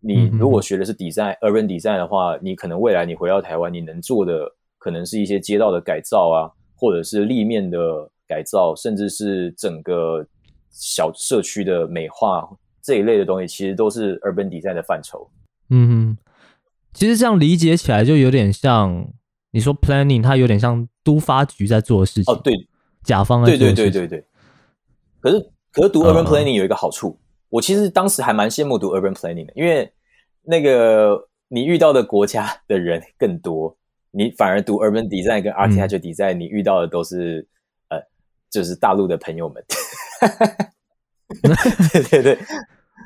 [0.00, 10.26] 你如果学的是 design urban design 的话，你可能未来你回到台湾，你能做的可能是一些街道的改造啊，或者是立面的改造，甚至是整个
[10.70, 12.48] 小社区的美化
[12.82, 15.28] 这一类的东西，其实都是 urban design 的范畴。
[15.70, 16.16] 嗯，
[16.92, 19.08] 其实这样理解起来就有点像
[19.50, 22.34] 你说 planning，它有点像都发局在做的事情。
[22.34, 22.54] 哦，对，
[23.02, 24.24] 甲方对对对对对。
[25.20, 29.90] 可是，可是读 urban planning 有一个好处，我其实当时还蛮羡慕读 urban planning 的，因为
[30.42, 33.76] 那个你遇到的国家的人更多，
[34.12, 37.55] 你反而读 urban design 跟 architecture design，你遇到的都是呃，
[38.50, 39.64] 就是大陆的朋友们。
[41.92, 42.38] 对对对，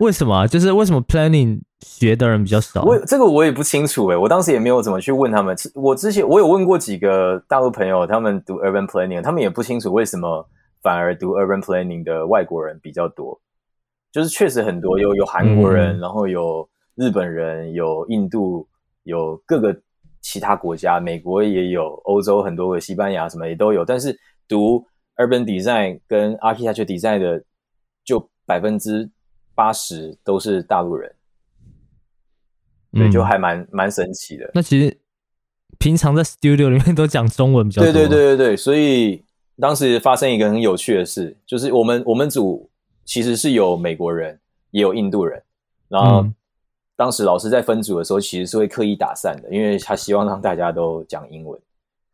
[0.00, 0.46] 为什么？
[0.46, 2.82] 就是为什么 planning 学的人比较少？
[2.82, 5.56] 我这个我也不清楚诶，我当时也没有怎么去问他们。
[5.74, 10.48] 我之前我有问过几个大陆朋友，他们读 urban planning，他们也不清楚为什么。
[10.82, 13.38] 反而读 urban planning 的外国人比较多，
[14.10, 18.66] 就是确实很多有有韩国人，然后有日本人，有印度，
[19.02, 19.78] 有各个
[20.22, 23.84] 其他国家，美国也有，欧洲很多个，西班牙什么也都有。
[23.84, 24.82] 但是读
[25.20, 27.44] urban design 跟 architecture design 的，
[28.04, 29.08] 就百分之
[29.54, 31.14] 八十都是大陆人，
[32.92, 34.50] 对，就还蛮蛮神奇的。
[34.54, 34.98] 那其实
[35.78, 37.92] 平常在 studio 里面都讲中文比较多。
[37.92, 39.22] 对对对对对，所以
[39.58, 42.70] 当时发生一个很有趣的事，就是我们我们组
[43.04, 45.42] 其实是有美国人，也有印度人，
[45.88, 46.34] 然后嗯
[46.96, 51.58] 当时老师在分组的时候，其实是会刻意打散的，因为他希望让大家都讲英文。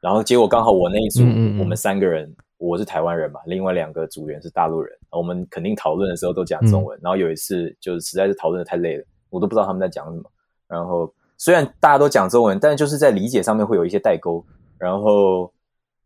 [0.00, 7.00] 然后结果刚好我那一组，嗯嗯嗯我们三个人，我是台湾人嘛，另外两个组员是大陆人，我们肯定讨论的时候都讲中嗯文。
[7.02, 10.30] 然后有一次就是实在是讨论的太累了，我都不知道他们在讲什么。
[10.66, 14.44] 然后虽然大家都讲中文，但是就是在理解上面会有一些代沟。
[14.78, 15.52] 然后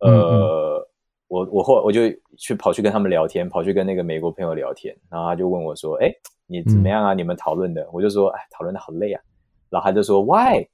[0.01, 0.87] 呃，嗯
[1.29, 2.03] 我我后我就
[2.37, 6.13] 去跑去跟他们聊天，跑去跟那个美国朋友聊天，然后他就问我说：“哎，
[6.47, 7.15] 你怎么样啊？
[7.15, 9.23] 你们讨论的？”我就说：“哎，讨论的好累啊。”
[9.71, 10.67] 然后他就说：“Why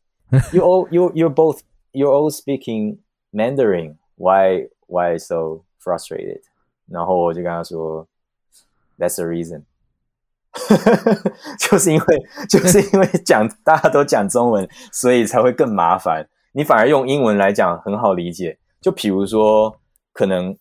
[0.54, 1.60] you all you you're both
[1.92, 2.98] you're all speaking
[3.32, 3.96] Mandarin?
[4.14, 6.40] Why why so frustrated？”
[6.88, 8.06] 然后我就跟他说
[8.98, 9.62] ：“That's the reason。
[11.58, 16.28] ”就是因为就是因为讲大家都讲中文，所以才会更麻烦。
[16.52, 18.58] 你反而用英文来讲很好理解。
[18.80, 19.76] 就比如说，
[20.12, 20.56] 可能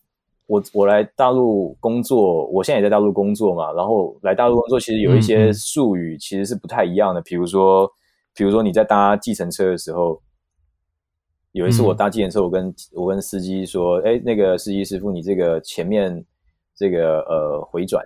[0.46, 7.20] 我我来大陆工作，我现在也在大陆工作嘛，然后来大陆工作，其实有一嗯些嗯术语其实是不太一样的。
[7.22, 7.88] 比如说，
[8.34, 10.20] 比如说你在搭计程车的时候，
[11.56, 16.22] 有一次我嗯搭计程车，我跟我跟司机说：“哎，那个司机师傅，你这个前面
[16.76, 18.04] 这个呃回转。”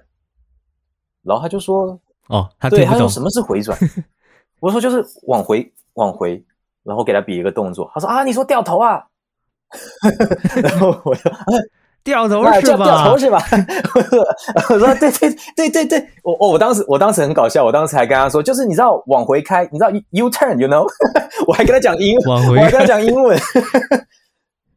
[1.23, 3.77] 然后他就说：“哦，他对，他说什么是回转？
[4.61, 6.41] 我说就是往回往回，
[6.85, 7.91] 然后给他比一个动作。
[7.93, 9.05] 他说啊，你说掉头啊？
[10.63, 11.45] 然后我说啊
[12.03, 13.19] 掉头是那叫掉吧头？
[13.19, 13.43] 是吧？
[14.71, 20.87] 我说对对对对对，我我我当时我当时很搞笑，我当时还跟他说，就是你知道往回开，你知道 U turn，you know，
[21.47, 23.39] 我还跟他讲英文，往回我还跟他讲英文，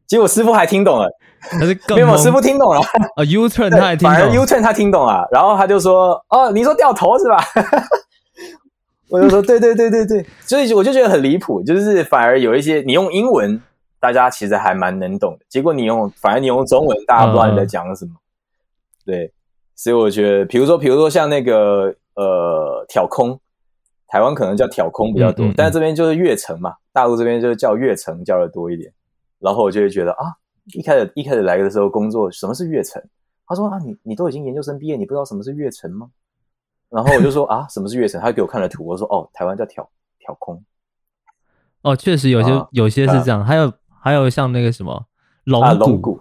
[0.06, 1.08] 结果师傅还听懂了，
[1.50, 2.80] 他是更没有，懵师傅听懂了。
[3.16, 7.38] 啊，U turn 他也听反而 U 懂，turn 他听懂了，然后他就说：“哦，你说掉头是吧？”
[9.10, 13.60] 我就说：“对对对对对。”所以我就觉得很离谱，就是反而有一些你用英文，
[14.04, 18.12] 大家其实还蛮能懂的，结果你用反正你用中文，大家不知道你在讲什么。
[19.02, 19.32] 对，
[19.74, 21.86] 所以我觉得，比如说，比如说像那个
[22.16, 23.40] 呃挑空，
[24.08, 28.92] 台湾可能叫挑空比较多，嗯嗯嗯但是这边就是越城嘛，大陆这边就是叫越城叫的多一点。
[29.38, 30.26] 然后我就会觉得啊，
[30.74, 33.02] 一开始一开始来的时候工作，什么是越城？
[33.46, 36.10] 他说啊，你你都已经研究生毕业，你不知道什么是越城吗？
[36.90, 38.20] 然后我就说 啊，什么是越城？
[38.20, 39.88] 他给我看了图，我说哦，台湾叫挑
[40.18, 40.62] 挑空，
[41.80, 43.72] 哦，确实有些啊有些是这样，还有
[44.04, 45.06] 还有像那个什么
[45.44, 46.20] 龙啊，龙骨， 骨，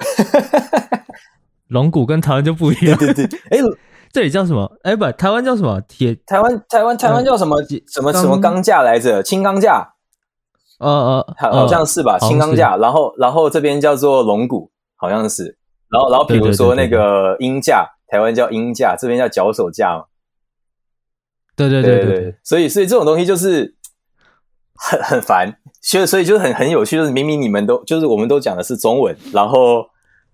[1.68, 3.58] 龙骨跟台湾就不一样，对对对，哎，
[4.14, 4.72] 这里叫什么？
[4.84, 5.82] 哎，不，台湾叫什么？
[5.82, 7.62] 铁台湾台湾台湾叫什么？
[7.62, 9.22] 嗯什么什么钢架来着？
[9.22, 9.96] 轻钢架，
[10.80, 12.18] 呃呃，好好像是吧？
[12.20, 15.58] 轻钢架，然后然后这边叫做龙骨，好像是。
[15.90, 20.06] 然后然后比如说那个鹰架，台湾叫鹰架，这边叫脚手架嘛。
[21.58, 21.84] 对对。
[21.84, 23.76] 对对对，所以所以这种东西就是
[24.74, 29.86] 很很烦，所以所以就是很很有趣，就是明明你们都就是我们都讲的是中文，然后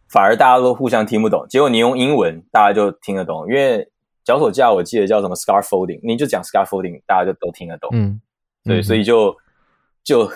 [0.07, 3.89] 反而大家都互相听不懂，结果你用英文大家就听得懂，因为
[4.23, 7.89] 脚手架我记得叫什么 “scar folding”，你就讲 “scar folding”，大家就都听得懂。
[7.93, 8.21] 嗯，
[8.63, 9.35] 对，嗯所以就
[10.03, 10.31] 就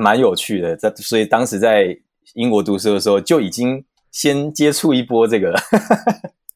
[0.00, 0.74] 蛮有趣的。
[0.74, 1.94] 在所以当时在
[2.32, 5.60] 英国读书的时候，就已经先接触一波这个了。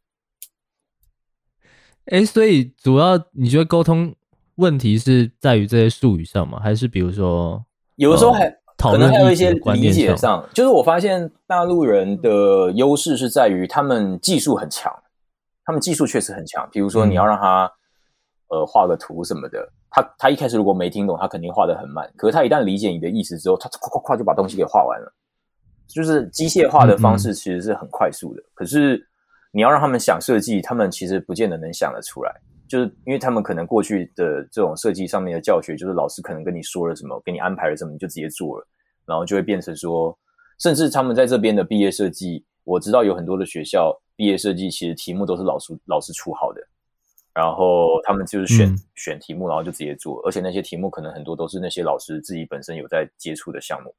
[2.07, 4.15] 哎，所以主要你觉得沟通
[4.55, 6.59] 问题是在于这些术语上吗？
[6.59, 7.63] 还是比如说
[7.99, 9.93] 有的时候还、讨可能还有一些理？
[9.93, 14.93] 解上，就是我发现大陆人的优势是在于他们技术很强，
[15.65, 16.67] 他们技术确实很强。
[16.71, 17.71] 比如说嗯你要让他、
[18.51, 22.09] 呃画个图什么的，他他一开始如果没听懂，他肯定画的很慢。
[22.17, 25.13] 可是他一旦理解你的意思之后，他咵咵咵就把东西给画完了。
[25.89, 29.05] 就是机械化的方嗯式其实是很快速的，可是
[29.51, 32.33] 你要让他们想设计，他们其实不见得能想得出来。
[32.69, 38.67] 就是因为他们可能过去的这种设计上面的教学，就是老师可能跟你说了什么，给你安排了什么，你就直接做了，
[39.07, 40.17] 然后就会变成说，
[40.59, 46.61] 甚至他们在这边的毕业设计，我知道有很多的学校毕业设计其实题目都是老师老师出好的，
[47.33, 48.79] 然后他们就是选、嗯。
[48.95, 53.95] 选题目，然后就直接做，而且那些题目可能很多都是那些老师自己本身有在接触的项目，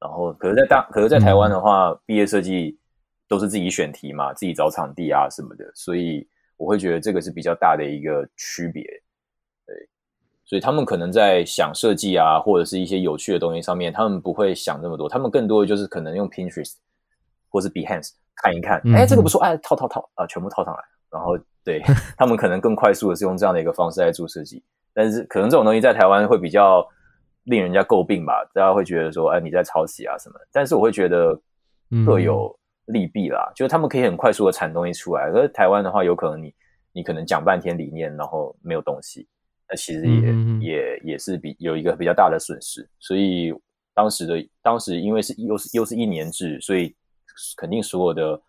[0.00, 2.78] 然后可是在大可是在台湾的话，毕业设计
[3.26, 6.24] 都是自己选题嘛，自己找场地啊什么的，所以
[6.60, 8.82] 我会觉得这个是比较大的一个区别，
[9.66, 9.74] 对，
[10.44, 16.74] 所以他们可能在想设计啊，或者是一些有趣的东西上面，他们不会想那么多，他们更多的就是可能用 Pinterest
[17.48, 20.80] 或是 Behance 看一看，嗯哎，这个不错，哎，套套套啊，全部套上来，
[21.10, 21.80] 然后对
[22.18, 26.86] 他们可能更快速的是用这样的一个方式来做设计，但是可能这种东西在台湾会比较
[27.44, 31.40] 令人家诟病吧，大家会觉得说，哎，你在抄袭啊什么，但是我会觉得
[31.90, 32.54] 嗯各有
[32.90, 36.54] 利弊啦，就是他们可以很快速的产东西出来，可是台湾的话，有可能你
[36.92, 39.26] 你可能讲半天理念，然后没有东西，
[39.68, 43.54] 那其实也、也也是比有一个比较大的损失，所以
[43.94, 46.94] 当时的当时因为是又是又是一年制，所以
[47.56, 48.42] 肯定所有的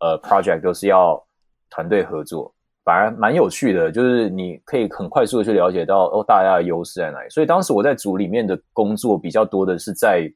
[0.00, 1.22] 呃 project 都是要
[1.70, 7.28] 团队合作，反而蛮有趣的，就是你可以很快速的去了解到哦大家的优势在哪里。
[7.30, 10.30] 所以当时我在组里面的工作比较多的是在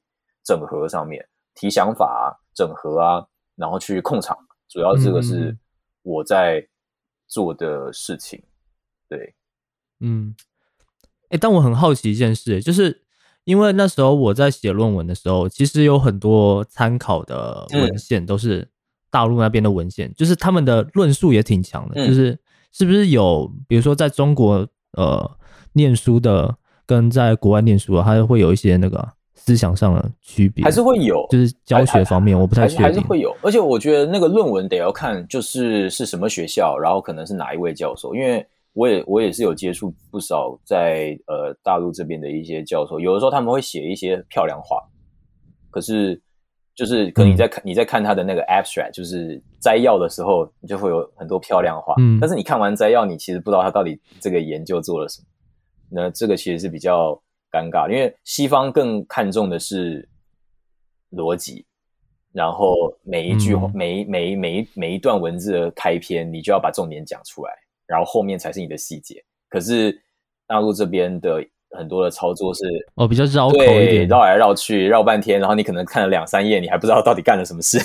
[0.44, 3.26] 整合上面，提想法啊，整合啊，
[3.60, 4.34] 然后去控场，
[4.68, 5.54] 主要这个是
[6.02, 6.66] 我在
[7.28, 8.42] 做的事情。
[9.06, 9.34] 对，
[10.00, 10.34] 嗯，
[11.28, 13.02] 哎，但我很好奇一件事，就是
[13.44, 18.66] 因为那时候我在写论文的时候，其实有很多参考的文献都是
[19.10, 22.38] 大陆那边的文献，就是他们的论述也挺强的，就是
[22.72, 25.38] 是不是有，比如说在中国呃
[25.74, 26.56] 念书的
[26.86, 38.46] 跟在国外念书的，还会有一些那个思想上的区别，还是会有，就是教学方面我不太确定，还是会有，而且我觉得那个论文得要看就是是什么学校，然后可能是哪一位教授，因为。
[38.72, 44.78] 我也我也是有接触不少在呃大陆这边的一些教授，有的时候他们会写一些漂亮话，
[45.70, 46.18] 可是
[46.76, 55.26] 就是可能你在看你在看他的那个 abstract，就是摘要的时候，你就会有很多漂亮话，嗯，但是你看完摘要，你其实不知道他到底这个研究做了什么，
[55.90, 57.20] 那这个其实是比较
[57.50, 60.08] 尴尬，因为西方更看重的是
[61.12, 61.64] 逻辑，
[62.32, 67.52] 然后每一句每每每一每一段文字的开篇，你就要把重点讲出来。
[67.86, 69.20] 然后后面才是你的细节。
[69.48, 70.00] 可是
[70.46, 71.44] 大陆这边的
[71.76, 72.62] 很多的操作是
[72.94, 77.80] 哦，比较绕口一点，绕来绕去，绕半天，然后你可能看了两三页，你还不知道到底干了什么事。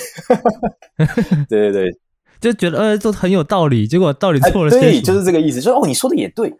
[1.50, 1.98] 对对对，
[2.40, 4.70] 就觉得呃，都很有道理，结果到底错了。
[4.70, 5.60] 对，就是这个意思。
[5.60, 6.54] 说哦，你说的也对，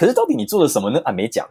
[0.00, 0.98] 可是到底你做了什么呢？
[1.04, 1.46] 啊，没讲。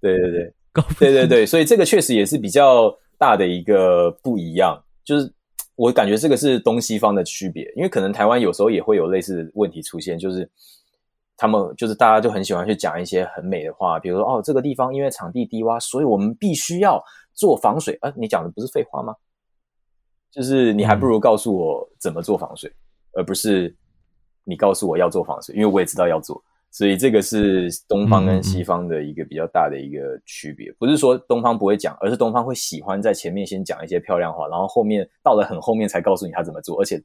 [0.00, 0.54] 对 对对，
[0.98, 5.30] 对对对，所以这个确实也是比较大的一个不一样，就是。
[5.74, 10.48] 我感觉这个是东西方的区别，因为可能台湾有时候也会有类似的问题出现，就是
[11.34, 17.02] 他们就是大家就很喜欢去讲一些很美的话，比如说哦，这个地方因为场地低洼，所以我们必须要
[17.32, 17.96] 做防水。
[18.02, 19.14] 啊，你讲的不是废话吗？
[20.30, 22.70] 就是你还不如告诉我怎么做防水，
[23.14, 23.74] 而不是
[24.44, 26.40] 你告诉我要做防水，因为我也知道要做。
[26.72, 36.98] 所以这个是东方跟西方的一个比较大的一个区别，不是说东方不会讲，而是东方会喜欢在前面先讲一些漂亮话，然后后面到了很后面才告诉你他怎么做，而且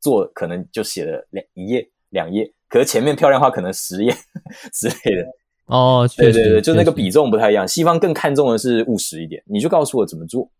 [0.00, 4.12] 做可能就写了两一页两页，可是前面漂亮话可能十页
[4.74, 5.24] 之类的。
[5.66, 10.50] 哦，对对对，就那个比重不太一样，西方更看重的是务实一点，你就告诉我怎么做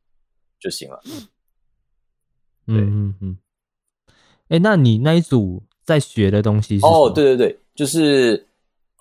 [0.60, 1.00] 就行了。
[2.68, 3.38] 嗯嗯嗯。
[4.48, 6.86] 哎，那你那一组在学的东西是？
[6.86, 7.58] 哦，对对对。
[7.74, 8.46] 就是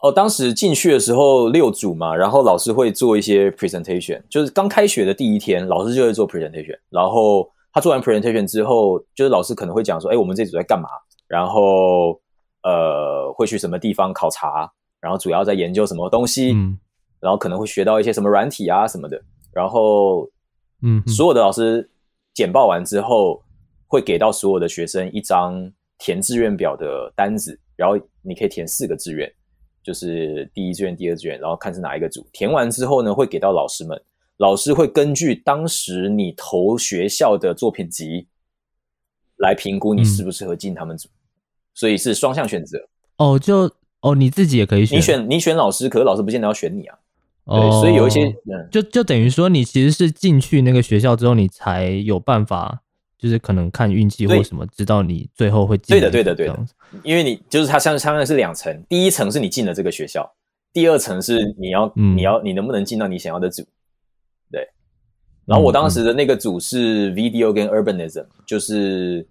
[0.02, 6.78] 哦，当时进去的时候六组嘛，然后老师会做一些 presentation，就是刚开学的第一天，老师就会做 presentation。
[6.90, 10.90] 然后他做完 presentation 之后，就是老师可能会讲说：“哎，我们这组在干嘛？”
[11.28, 12.20] 然后
[12.64, 14.70] 呃，会去什么地方考察？
[15.00, 16.52] 然后主要在研究什么东西？
[16.54, 16.78] 嗯，
[17.20, 19.22] 然后可能会学到一些什么软体啊什么的。
[19.54, 20.30] 然后
[20.82, 21.90] 嗯，所有的老师
[22.34, 23.42] 简报完之后，
[23.88, 27.60] 会给到所有的学生一张填志愿表的单子。
[27.76, 29.32] 然后你可以填四个志愿，
[29.84, 32.28] 就是第一志愿、第二志愿，然后看是哪一个组。
[32.32, 34.00] 填完之后呢，会给到老师们，
[34.38, 38.28] 老师会根据当时你投学校的作品集
[39.38, 41.10] 来评估你适不适合进他们组，
[41.74, 42.78] 所以是双向选择。
[43.18, 43.72] 哦，就
[44.02, 46.98] 哦，你自己也可以选，你选你选老师，可是老师不见得要选你啊。
[47.46, 48.34] 哦，所以有一些，
[48.72, 52.82] 就就等于说，你其实是进去那个学校之后，你才有办法。
[53.24, 55.98] 就是可能看运气或什么，知道你最后会进。
[55.98, 56.60] 对的，对的，对的。
[57.04, 60.30] 因为你就是它相相当于是两层，第一层是你进了这个学校，
[60.74, 63.64] 第二层是你要你要你能不能进到你想要的组。
[64.52, 64.68] 对。
[65.46, 69.26] 然后我当时的那个组是 Video 跟 Urbanism，就是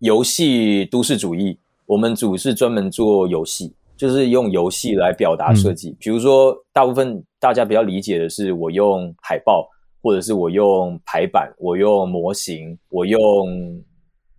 [0.00, 1.60] 游戏都市主义。
[1.86, 5.96] 我们组是专门做游戏，就是用游戏来表达设计。
[6.00, 9.70] 比如说，大部分大家比较理解的是，我用海报。
[10.00, 13.20] 或者是我用排版，我用模型，我用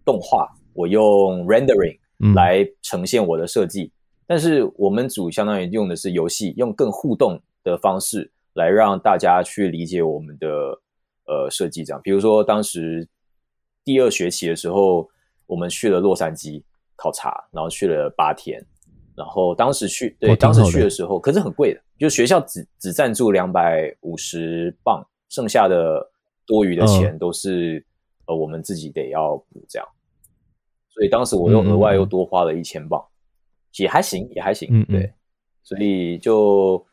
[0.05, 1.97] 动画，我用 rendering
[2.33, 3.91] 来呈现我的设计。
[4.25, 10.47] 但是我们组相当于用的是游戏，用更互动的方式来让大家去理解我们的
[11.25, 11.83] 呃设计。
[11.83, 13.07] 这样，比如说当时
[13.83, 15.09] 第二学期的时候，
[15.45, 16.63] 我们去了洛杉矶
[16.95, 18.63] 考察，然后去了八天。
[19.15, 25.05] 然后当时去，对，当时去的时候，可是很贵的，就学校只只赞助两百五十磅。
[25.29, 26.05] 剩下的
[26.45, 27.85] 多余的钱都是
[28.25, 29.87] 呃我们自己得要补这样，
[30.89, 33.03] 所以当时我又额外又多花了一千镑，
[33.77, 35.13] 也还行也还行，对，
[35.63, 36.83] 所以就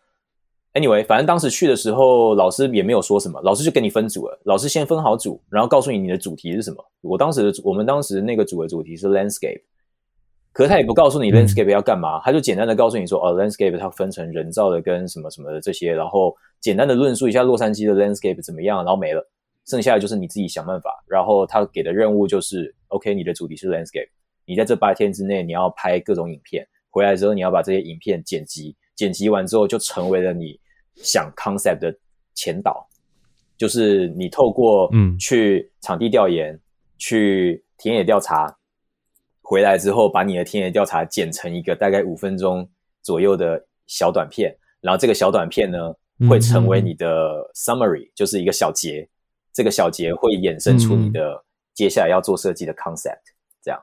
[0.75, 6.85] anyway，反正当时去的时候老师也没有说什么，老师就给你分组了，老师先分好组，然后告诉你你的主题是什么。
[7.01, 9.63] 我当时的我们当时那个组的主题是 landscape，
[10.57, 19.23] 可是他也不告诉你 landscape 要干嘛，他就简单的告诉你说，哦，landscape 它分成人造的跟什么什么的这些，然后简单的论述一下洛杉矶的 landscape 怎么样，然后没了，
[19.67, 20.91] 剩下的就是你自己想办法。
[21.07, 24.09] 然后他给的任务就是，OK，你的主题是 landscape，
[24.47, 30.59] 你在这八天之内你要拍各种影片，回来之后你要把这些影片剪辑，剪辑完之后就成为了你
[30.95, 31.95] 想 concept 的
[32.33, 32.89] 前导，
[33.59, 36.59] 就是你透过嗯去场地调研，
[36.97, 38.56] 去田野调查。
[39.49, 42.69] 回来之后，把你的田野调查剪成一个大概五分钟
[43.01, 45.95] 左右的小短片，然后这个小短片呢，
[46.29, 49.09] 会成为你的 summary，就是一个小结。
[49.53, 51.41] 这个小结会衍生出你的
[51.75, 53.23] 接下来要做设计的 concept。
[53.63, 53.81] 这样，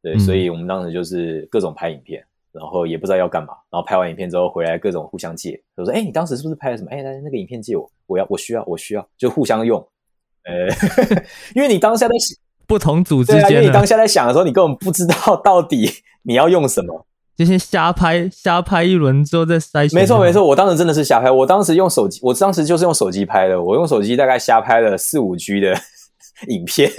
[0.00, 6.90] 对，所以我们当时就是各种拍影片，然后也不知道要干嘛，然后拍完影片之后回来各种互相借，就说：“哎，你当时是不是拍了什么？
[6.92, 9.84] 哎，那那个影片借我，我要，我需要，我需要，就互相用。”
[10.46, 10.68] 呃，
[11.56, 12.14] 因为你当下在。
[12.68, 15.90] 不同组之间，因为你当下在想的时候，你根本不知道到底
[16.22, 19.98] 你要用什么，就先瞎拍，瞎拍一轮之后再筛选。
[19.98, 21.30] 没错，没错，我当时真的是瞎拍。
[21.30, 23.62] 我当时用手机，我当时就是用手机拍的。
[23.62, 25.74] 我用手机大概瞎拍了四五 G 的
[26.48, 26.90] 影片，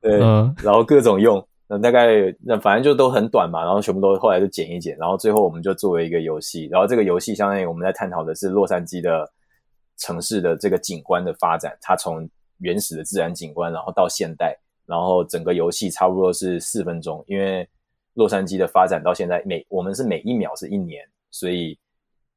[0.00, 9.30] 对，然后各种用，那大概那反正就都很短嘛，然后全部都后来就剪一剪，然后最后我们就作为一个游戏，然后这个游戏相当于我们在探讨的是洛杉矶的
[9.98, 12.26] 城市的这个景观的发展，它从。
[12.62, 14.56] 原始的自然景观，然后到现代，
[14.86, 17.22] 然后整个游戏差不多是四分钟。
[17.26, 17.68] 因为
[18.14, 21.78] 洛杉矶的发展到现在，每我们是每一秒是一年，所以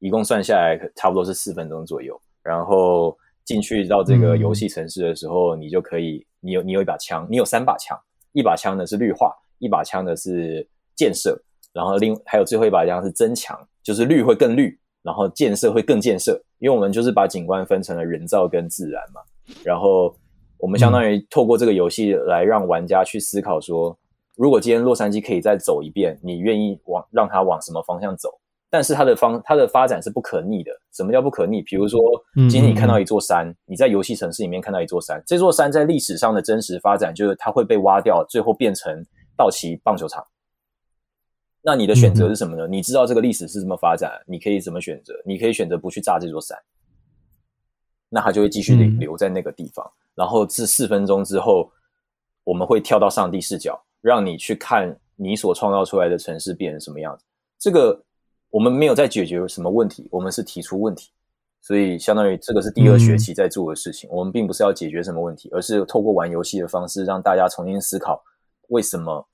[0.00, 2.20] 一共算下来差不多是四分钟左右。
[2.42, 7.98] 然后进去到这个游戏城市的时候，你就可以，你有你有一把枪，你有三把枪，
[8.32, 11.40] 一把枪呢是绿化，一把枪呢是建设，
[11.72, 16.40] 然后另还有最后一把枪是增强，就是绿会更绿，然后建设会更建设。
[16.58, 19.20] 因为我们就是把景观分成了人造跟自然嘛。
[19.64, 20.14] 然后
[20.58, 23.96] 我们相当于透过这个游戏来让玩家去思考说，
[24.36, 28.30] 如果今天洛杉矶可以再走一遍，你愿意往让它往什么方向走？
[28.68, 30.72] 但是它的方它的发展是不可逆的。
[30.92, 31.62] 什么叫不可逆？
[31.62, 32.00] 比如说，
[32.34, 38.92] 今天你看到一座山，你在游戏城市里面看到一座山，这座山在历史上的真实发展就是它会被挖掉，最后变成
[39.36, 40.22] 道奇棒球场。
[41.62, 42.66] 那你的选择是什么呢？
[42.66, 45.14] 你知道这个历史是怎么发展，你可以怎么选择？
[45.24, 46.58] 你可以选择不去炸这座山。
[48.16, 51.70] 那他就会继续留留在那个地方，然后至四分钟之后，
[52.44, 57.22] 我们会跳到上帝视角，让你去看你所创造出来的城市变成什么样子。
[57.58, 58.02] 这个
[58.48, 61.10] 我们没有在解决什么问题，我们是提出问题，
[61.60, 64.08] 所以相当于这个是第二学期在做的事情。
[64.10, 68.24] 我们并不是要解决什么问题，而是透过玩游戏的方式，让大家重新思考
[68.68, 69.28] 为什么，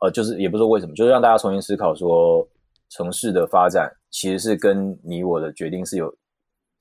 [0.00, 2.46] 呃，就是也不是说为什么，就是让大家重新思考说，
[2.90, 6.14] 城市的发展其实是跟你我的决定是有。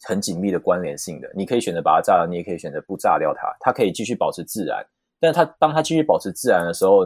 [0.04, 4.86] 很紧密的关联性的，你可以选择把它炸了，你也可以选择不炸掉它，它可以继续保持自然。
[5.20, 7.06] 但是它当它继续保持自然的时候，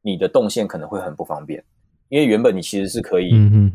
[0.00, 1.62] 你的动线可能会很不方便，
[2.08, 3.30] 因为原本你其实是可以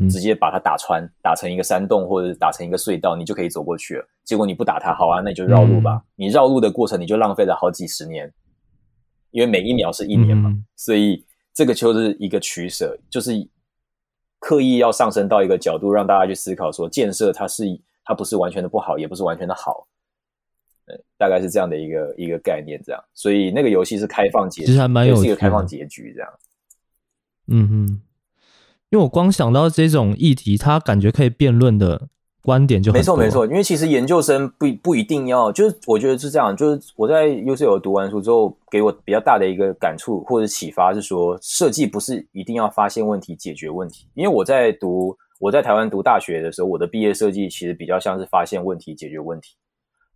[0.10, 4.08] 直接把它打穿，打成一个山洞或者打成一个隧道，你就可以走过去了。
[4.24, 6.02] 结果你不打它，好啊，那你就绕路吧。
[6.16, 8.34] 你绕路的过程，你就浪费了好几十年，
[9.32, 10.52] 因为每一秒是一年嘛。
[10.76, 13.32] 所以这个就是一个取舍，就是。
[14.44, 17.64] 刻意要上升到一个角度，让大家去思考说，建设它是
[18.04, 19.88] 它不是完全的不好，也不是完全的好，
[20.88, 23.02] 呃，大概是这样的一个一个概念，这样。
[23.14, 26.30] 所以那个游戏是开放结局，其实还蛮有是一个开放结局这样。
[27.48, 28.02] 嗯哼，
[28.90, 32.10] 因为我光想到这种议题，它感觉可以辩论的。
[32.44, 44.06] 观点就没错没错，因为其实研究生不不一定要，就是我觉得是这样，就是我在 U C 有读完书之后，给我比较大的一个感触或者启发是说，设计不是一定要发现问题、解决问题。
[44.14, 49.56] 因为我在读我在台湾读大学的时候，我的毕业设计其实比较像是发现问题、解决问题。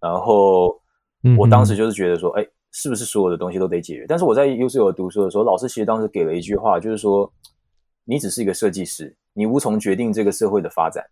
[0.01, 0.77] 然后
[1.37, 4.05] 我当时就是觉得说，哎，是不是所有的东西都得解决？
[4.05, 7.31] 但是我在 U C 有读书的时候，老师其实当时给了一句话，就是说，
[8.03, 11.05] 你只是一个设计师，你无从决定这个社会的发展。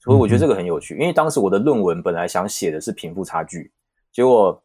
[0.00, 3.70] 所以我觉得这个很有趣，因为当时我的论文本来想写的是贫富差距，
[4.12, 4.62] 结果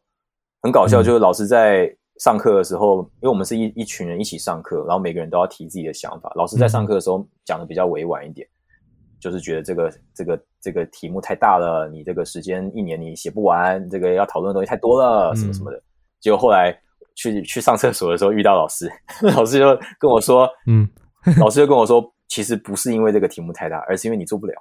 [0.62, 6.32] 很搞笑，就是老师在上课的时候，因为我们是一一群人一起上课，然后每个人都要提自己的想法。
[6.36, 8.46] 老师在上课的时候讲的比较委婉一点，
[9.18, 15.82] 就是觉得这个这个这个题目太大了，你这个时间一年你写不完，这个要讨论的东西太多了，什么什么的。
[16.20, 16.72] 结果后来
[17.16, 18.88] 去去上厕所的时候遇到老师，
[19.36, 20.88] 老师就跟我说，嗯，
[21.38, 24.54] 老师就跟我说，其实不是因为这个题目太大，而是因为你做不了。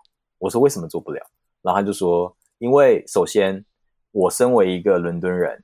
[0.43, 1.21] 我说为什么做不了？
[1.61, 3.63] 然后他就说，因为首先
[4.11, 5.63] 我身为一个伦敦人，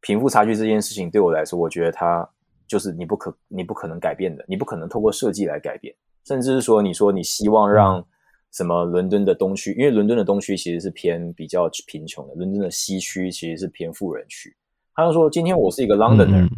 [0.00, 2.28] 贫富差距这件事情对我来说，我觉得它
[2.68, 5.92] 就是你不可你不可能改变的，你不可能透过设计来改变，
[6.24, 8.06] 甚至是说你说你希望让
[8.52, 14.54] 什么伦敦的东区，因为伦敦的东区其实是偏比较贫穷的，伦敦的西区其实是偏富人区。
[14.94, 16.48] 他就说，今天我是一个 Londoner，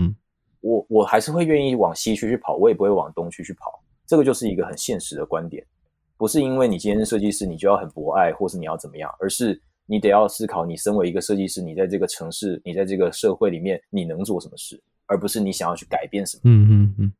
[0.60, 3.82] 我我还是会愿意往西区去跑，我也不会往东区去跑。
[4.06, 5.66] 这个就是一个很现实的观点，
[6.16, 16.40] 不是因为你今天是设计师，你就要很博爱，或是你要怎么样，而是你得要思考，你身为一个设计师，你在这个城市，你在这个社会里面，你能做什么事，而不是你想要去改变什么。
[16.44, 17.12] 嗯嗯嗯，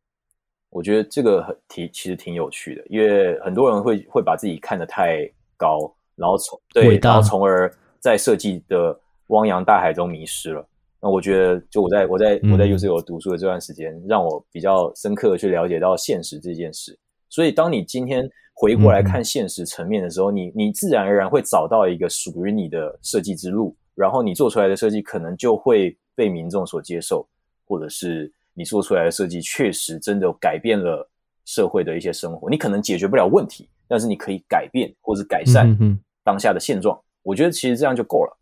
[0.71, 10.67] 我觉得这个很挺，其实挺有趣的，因为很多人会会把自己看得太高，然后从对，然后从而在设计的汪洋大海中迷失了。
[10.99, 16.99] 那我觉得，就我在我在我在 U C O 读书的这段时间，让我比较深刻的去了解到现实这件事。
[17.29, 27.29] 所以，当你今天回过来看现实层面的时候，你你自然而然会找到一个属于你的设计之路，然后你做出来的设计可能就会被民众所接受，
[27.67, 31.09] 或者是你做出来的设计确实真的改变了
[31.45, 32.49] 社会的一些生活。
[32.49, 35.77] 你可能解决不了问题，但是你可以改变或者改善
[36.25, 36.99] 当下的现状。
[37.23, 38.39] 我觉得其实这样就够了。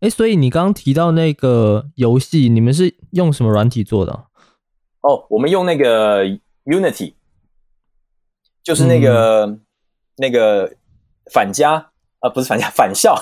[0.00, 4.26] 哎，所以你刚刚提到那个游戏，你们是用什么软体做的？
[5.02, 6.24] 哦，我们用那个
[6.64, 7.14] Unity，
[8.68, 9.58] 就是那个
[10.18, 10.70] 那个
[11.32, 13.16] 反家啊，不是反家，返校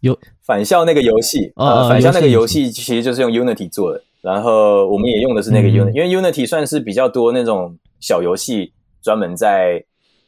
[0.00, 4.02] 有返校那个游戏啊，返校那个游戏其实就是用 Unity 做的。
[4.22, 8.72] 然后我们也用的是那个 Unity，因为 Unity 算是比较多那种小游戏，
[9.02, 9.84] 专门在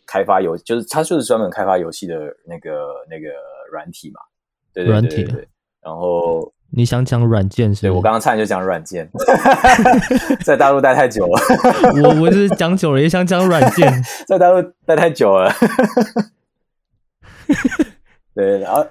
[0.07, 3.31] 开发游，就是它就是专门开发游戏的那个那个
[3.73, 4.21] 软体嘛。
[4.75, 5.49] 对对对对，
[5.81, 7.83] 然后你想讲软件是？
[7.83, 9.11] 对我刚刚差点就讲软件，
[10.45, 11.41] 在大陆待太久了。
[12.03, 13.93] 我我是讲久了也想讲软件，
[14.27, 15.53] 在大陆待太久了。
[18.35, 18.87] 对，然后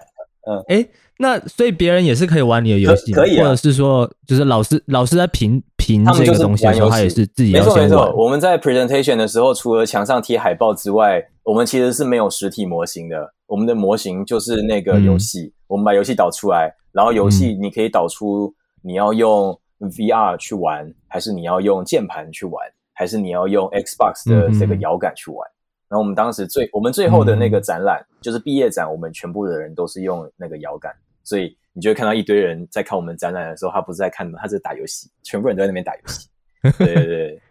[0.47, 0.85] 嗯，哎，
[1.19, 8.13] 那所以别人也是可以玩你的游戏，可以，或者是说，就是老师老师在评评这个东西的时候，他也是自己没错没错。
[8.17, 13.33] 我们在 presentation 的时候，除了墙上贴海报之外，我们其实是没有实体模型的。
[13.47, 15.53] 我们的模型就是那个游戏。
[15.67, 25.49] 我们把游戏导出来，然后游戏你可以导出你要用 VR 去玩，还是你要用键盘去玩，还是你要用 Xbox 的这个摇杆去玩。
[25.87, 36.27] 然后我们当时最我们最后的那个展览就是毕业展，我们全部的人都是用那个摇杆，所以你就会看到一堆人在看我们展览的时候，他不是在看，他是打游戏，全部人都在那边打游戏。
[36.77, 37.41] 对对对，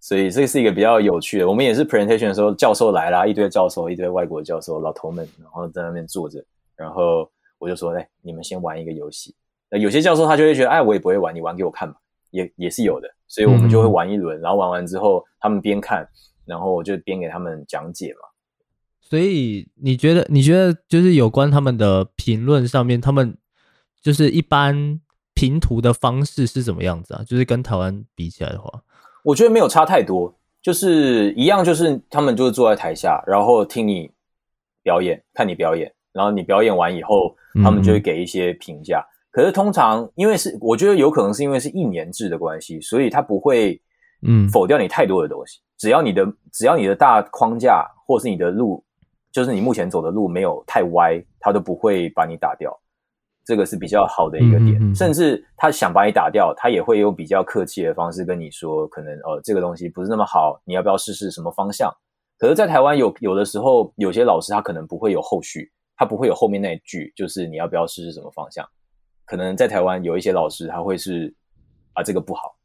[0.00, 1.48] 所以这是一个比较有趣的。
[1.48, 7.30] 我们也是 presentation 的时候，教授来啦，一堆教授，一堆外国教授老头们，然后在那边坐着，然后。
[7.60, 9.32] 我就说，哎，你们先玩一个游戏。
[9.70, 11.96] 那有些教授他就会觉得，哎，我也不会玩，你玩给我看吧，
[12.30, 13.08] 也也是有的。
[13.28, 16.08] 所以我们就会玩一轮，然后玩完之后，他们边看，
[16.44, 18.20] 然后我就边给他们讲解嘛。
[18.98, 23.36] 所以你觉得，你觉得就是有关他们的评论上面，他们
[24.00, 25.00] 就是一般
[25.34, 27.22] 评图的方式是怎么样子啊？
[27.24, 28.82] 就是跟台湾比起来的话，
[29.22, 34.10] 我觉得没有差太多，就是一样，就是他们就是坐在台下，然后听你
[34.82, 35.92] 表演，看你表演。
[36.12, 39.04] 然后你表演完以后，他们就会给一些评价。
[39.30, 43.80] 可是通常因为是，我觉得有可能是因为是一年制的关系，所以他不会
[44.26, 45.60] 嗯否掉你太多的东西。
[45.78, 48.84] 只要你的只要你的大框架或是你的路，
[49.30, 52.76] 就是你目前走的路没有太歪，他都不会把你打掉。
[53.46, 54.94] 这个是比较好的一个点。
[54.94, 61.90] 甚至他想把你打掉，他也会用比较客气的方式跟你说，可能呃这个东西不是那么好，你要不要试试什么方向？
[62.36, 65.70] 可是，在台湾有有的时候，有些老师他可能不会有后续。
[66.00, 68.66] 他不会有后面那一句，就是你要不要试试什么方向？
[69.26, 71.30] 可能在台湾有一些老师他会是
[71.92, 72.56] 啊这个不好，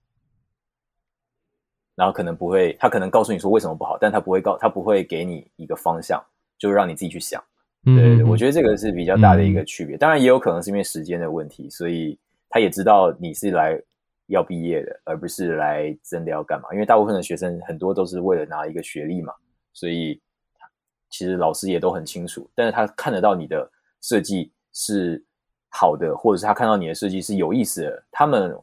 [1.95, 6.25] 然后可能不会，他可能告诉你说为什么不好，但他不会告，他不会给你一个方向，
[6.57, 7.43] 就让你自己去想。
[7.83, 9.97] 对对对，我觉得这个是比较大的一个区别。
[9.97, 12.17] 当然也有可能是因为时间的问题，所以
[12.47, 13.77] 他也知道你是来
[14.27, 16.69] 要毕业的，而不是来真的要干嘛。
[16.71, 19.33] 因为大部分的学生很多都是为了拿一个学历嘛，
[19.73, 20.21] 所以。
[21.17, 25.23] 其实老师也都很清楚，但是他看得到你的设计是
[25.69, 28.53] 好的，或者是他看到你的设计是有意思的，他们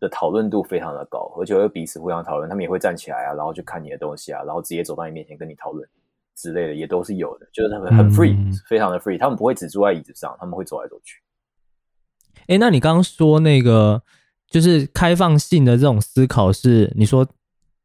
[0.00, 5.88] 的讨论度非常的高，而且会彼此互相讨论，他们也会站起来啊，然后去看你的东西啊，然后直接走到你面前跟你讨论
[6.34, 8.36] 之类的，也都是有的，就是他们很 free，
[8.66, 11.22] 非常的 free，他们不会只坐在椅子上，他们会走来走去。
[12.48, 14.02] 哎，那你刚刚说那个
[14.48, 17.24] 就是开放性的这种思考是你说？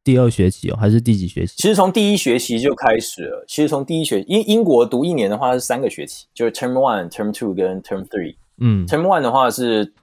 [0.03, 1.53] 第二学期哦，还是第几学期？
[1.57, 3.45] 其实从第一学期就开始了。
[3.47, 8.35] 其实从第一学，英英国读一年的话是三个学期，就是 Term One、Term Two 跟 Term Three。
[8.59, 9.93] 嗯，Term One 的话是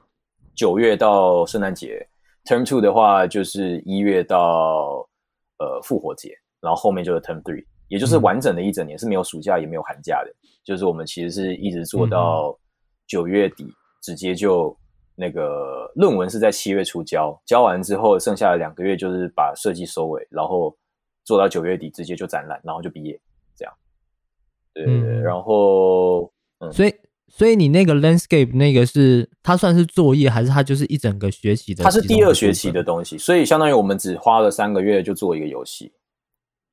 [0.55, 2.07] 九月到圣诞节
[2.45, 5.09] ，Term Two 的话就是一月到
[5.59, 6.31] 呃复活节，
[6.61, 10.33] 然后后面就是 Term Three，也就是完整的一整年是没有暑假也没有寒假的。
[10.63, 12.57] 就是我们其实是一直做到
[13.07, 13.67] 九月底，
[14.03, 14.77] 直接就。
[15.17, 20.77] 那个论文是在七月初交，交完之后剩下的两个月就是把设计收尾，然后
[21.25, 23.19] 做到九月底直接就展览，然后就毕业，
[23.57, 23.75] 这样。
[24.75, 26.95] 对对对，然后嗯，所以
[27.29, 31.83] 所以你那个 landscape 那个是它算是作业，还是它就是一整个学习的？
[31.83, 35.91] 它是第二学期的东西，所以相当于我们只花了三个月就做一个游戏，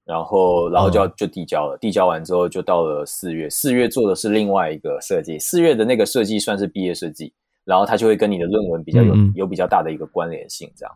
[0.04, 7.34] 然后然后就要就递交了，递交完之后就到了四月，四月做的是另外一个设计，四月的那个设计算是毕业设计，
[7.66, 10.96] 然后它就会跟你的论文比较有有比较大的一个关联性，这样。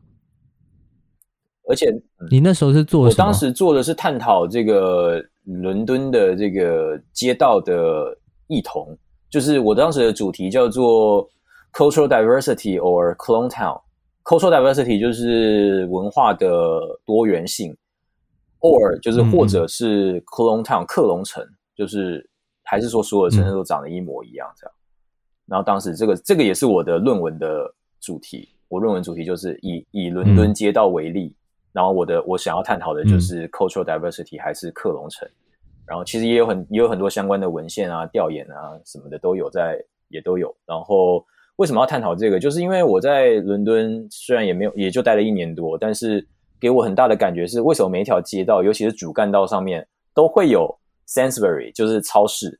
[1.70, 1.93] 而且
[2.32, 8.97] 你那时候是做，我当时做的是探讨这个伦敦的这个街道的异同。
[9.30, 11.30] 就是我当时的主题叫做
[11.74, 13.82] cultural diversity or clone town。
[14.24, 16.47] cultural diversity 就是文化的
[17.05, 17.76] 多元性
[18.61, 21.45] ，or 就是或者是 clone town 克隆城，
[21.76, 22.30] 就是
[22.63, 24.74] 还是说所有的城市都长得一模一样这样。
[25.47, 31.33] 然后当时这个这个也是我的论文的主题，我论文主题就是以以伦敦街道为例，
[31.71, 35.27] 然后我的我想要探讨的就是 cultural diversity 还是克隆城。
[35.85, 40.53] 然后其实也有很也有很多相关的文献啊、调研啊什么的都有在，也都有。
[40.65, 41.25] 然后
[41.55, 42.37] 为什么要探讨这个？
[42.37, 46.27] 就是因为我在伦敦虽然也没有也就待了一年多，但是
[46.59, 50.69] 给我很大的感觉是，为什么每一条街道，尤其是主干道上面都会有
[51.07, 52.59] Sainsbury，就是超市，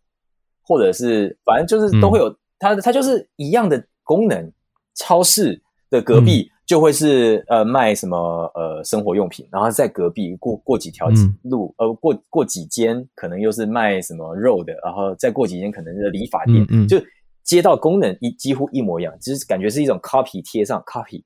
[0.64, 4.52] 或者是反正就是都会有它，它就是一样的功能，
[4.96, 6.52] 超市的隔壁。
[6.68, 8.18] 就会是呃卖什么
[8.54, 11.08] 呃生活用品，然后在隔壁过过几条
[11.44, 17.02] 路，呃过过几间可能又是卖什么肉的，然后再过几间可能是理发店，就
[17.42, 21.24] 街道功能一几乎一模一样，只是感觉是一种 copy 贴上 copy，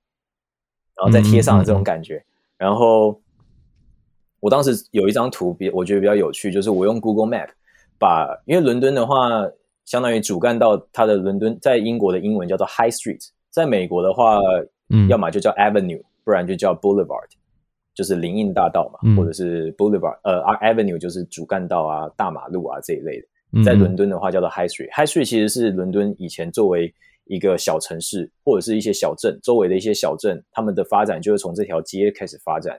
[0.96, 2.24] 然后再贴上的这种感觉。
[2.56, 3.20] 然后
[4.42, 7.50] 我当时有一张图，比我觉得比较有趣，就是我用 Google Map
[7.98, 9.42] 把，因为伦敦的话，
[9.86, 14.38] 相当于主干道，它的伦敦在英国的英文叫做 High Street，在美国的话。
[14.94, 17.30] 嗯要么就叫 Avenue，不然就叫 Boulevard，
[17.96, 23.64] 就是林荫大道嘛，或者是 Boulevard，呃，Avenue 就是主干道啊、大马路啊这一类的。
[23.64, 24.90] 在伦敦的话叫做 High Street。
[24.94, 32.78] High Street 其实是伦敦以前作为一个小城市或者是一些小镇周围的一些小镇，他们的发展就是从这条街开始发展，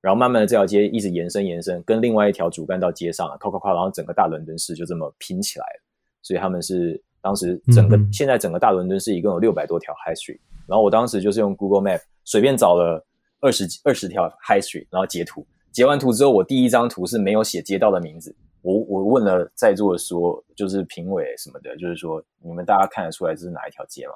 [0.00, 5.82] 然后慢慢的这条街一直延伸延伸，跟另外一条主干道接上了，靠靠靠，然后整个大伦敦市就这么拼起来了。
[6.22, 10.40] 所以他们是当时整个现在整个大伦敦市一共有六百多条 High Street。
[10.66, 13.04] 然后我当时就是用 Google Map 随便找了
[13.40, 15.46] 二十二十条 High Street，然后截图。
[15.72, 18.34] 截完图之后，我第一张图是没有写街道的名字。
[18.62, 24.14] 我我问了在座的说，就是评委什么的，就是说你们大家看得出来这是哪一条街吗？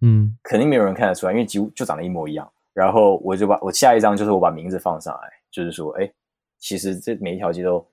[0.00, 2.50] 嗯，肯定没有人看得出来，因为几乎就长得一模一样。
[2.72, 6.12] 然后我就把我下一张就是我把名字放上来，就是说，哎，
[6.58, 7.86] 其实这每一条街都，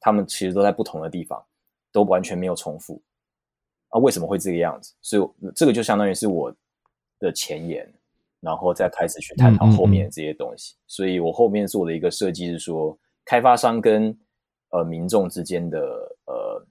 [0.00, 1.42] 他们其实都在不同的地方，
[1.92, 3.00] 都完全没有重复。
[3.90, 4.94] 啊，为什么会这个样子？
[5.02, 6.50] 所以这个就相当于是我
[7.18, 7.86] 的前言，
[8.40, 10.74] 然后再开始去探讨后面这些东西。
[10.86, 14.18] 所以我后面做的一个设计是说，开发商跟
[14.70, 15.78] 呃民众之间的
[16.24, 16.66] 呃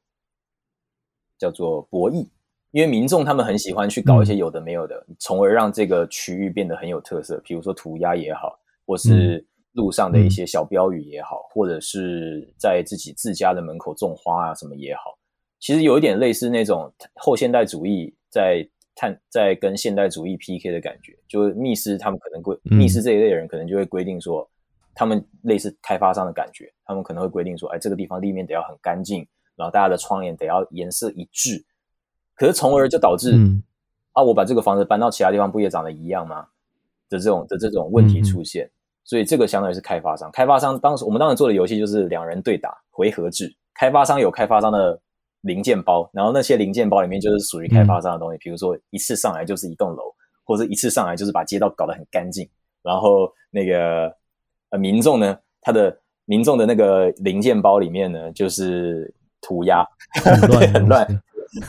[1.38, 2.28] 叫做博弈，
[2.72, 7.40] 因为民众他们很喜欢去搞一些有的没有的，从而让这个区域变得很有特色。
[7.44, 15.18] 比如说涂鸦也好，或是路上的一些小标语也好，或者是在自己自家的门口种花啊什么也好。
[15.60, 24.50] 其实有一点类似那种后现代主义在探在跟现代主义 PK 的感觉，就是密斯他们可能规密斯这一类人可能就会规定说，
[24.94, 31.64] 他们类似开发商的感觉，他们可能会规定说，哎，这个地方立面得要很干净，然后大家的窗帘得要颜色一致，
[32.36, 33.38] 可是从而就导致
[34.14, 36.48] 啊，我把这个房子搬到其他地方不也长得一样吗？
[37.08, 38.70] 的这种的这种问题出现，
[39.04, 45.00] 所以这个相当于是开发商，开发商当时我们当时做的游戏就是两人对打回合制，开发商有开发商的。
[45.44, 50.04] 零件包，然后那些零件包里面就是属于开发商的东西，比如说一次上来就是一栋楼，
[50.44, 52.48] 或者一次上来就是把街道搞得很干净。
[52.84, 54.16] 然后那个
[54.70, 59.84] 呃民众呢，他的民众的那个零件包里面呢，就是涂鸦，
[60.24, 61.08] 很乱，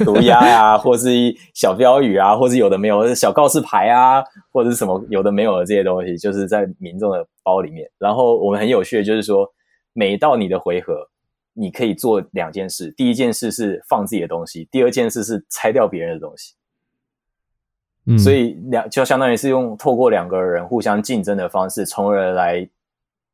[0.04, 4.22] 涂鸦呀，或是一小标语啊，或是有的没有小告示牌啊，
[4.52, 7.90] 或者是什么有的没有的这些东西，就是在民众的包里面。
[7.98, 9.46] 然后我们很有趣的就是说，
[9.92, 11.08] 每到你的回合。
[11.54, 16.54] 你可以做两件事，第一件事是放自己的东西，第二件事是拆掉别人的东西。
[18.06, 22.66] 嗯，所以两就相当于是用透过两个人互相竞争的方式，从而来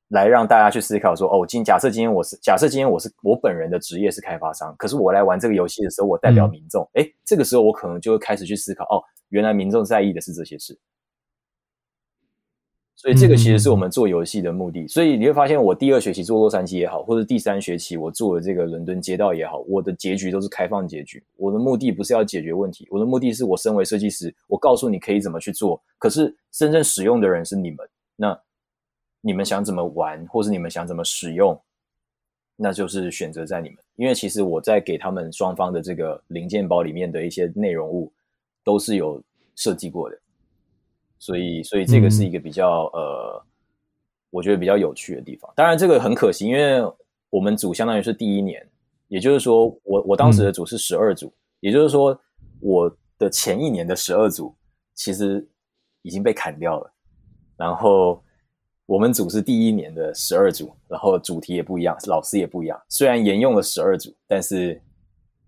[0.09, 6.89] 来让大家去思考说：哦，今假设今天我是假设今天我是我本人的职业是开发商，可是我来玩这个游戏的时候，我代表民众。
[6.95, 10.79] 哎，这个时候我可能就会开始去思考：哦，原来民众在意的是这些事。
[13.01, 14.89] 所以这个其实是我们做游戏的目的。
[14.89, 21.23] 所以你会发现，我第二学期做洛杉矶也好，或者第三学期我做的这个伦敦街道也好，我的结局都是开放结局。
[21.37, 25.81] 我的目的不是要解决问题，我的目的是我身为设计师，我告诉你可以怎么去做。
[25.97, 27.79] 可是真正使用的人是你们，
[28.17, 28.41] 那
[29.21, 31.61] 你们想怎么玩，或是你们想怎么使用，
[32.55, 33.79] 那就是选择在你们。
[33.97, 38.13] 因为其实我在给他们双方的这个零件包里面的一些内容物
[38.63, 39.21] 都是有
[39.57, 40.17] 设计过的，
[41.19, 43.45] 所以所以这个是一个比较呃，
[44.31, 45.53] 我觉得比较有趣的地方。
[45.57, 46.81] 当然这个很可惜，因为
[47.29, 48.65] 我们组相当于是第一年，
[49.09, 52.17] 也就是说我我当时的组是十二组，也就是说
[52.61, 54.55] 我的前一年的十二组
[54.95, 55.45] 其实
[56.03, 56.93] 已经被砍掉了，
[57.57, 58.23] 然后。
[58.89, 62.81] 我们组是第一年的十二组，然后主题也不一样，老师也不一样。
[62.89, 64.81] 虽然沿用了十二组，但是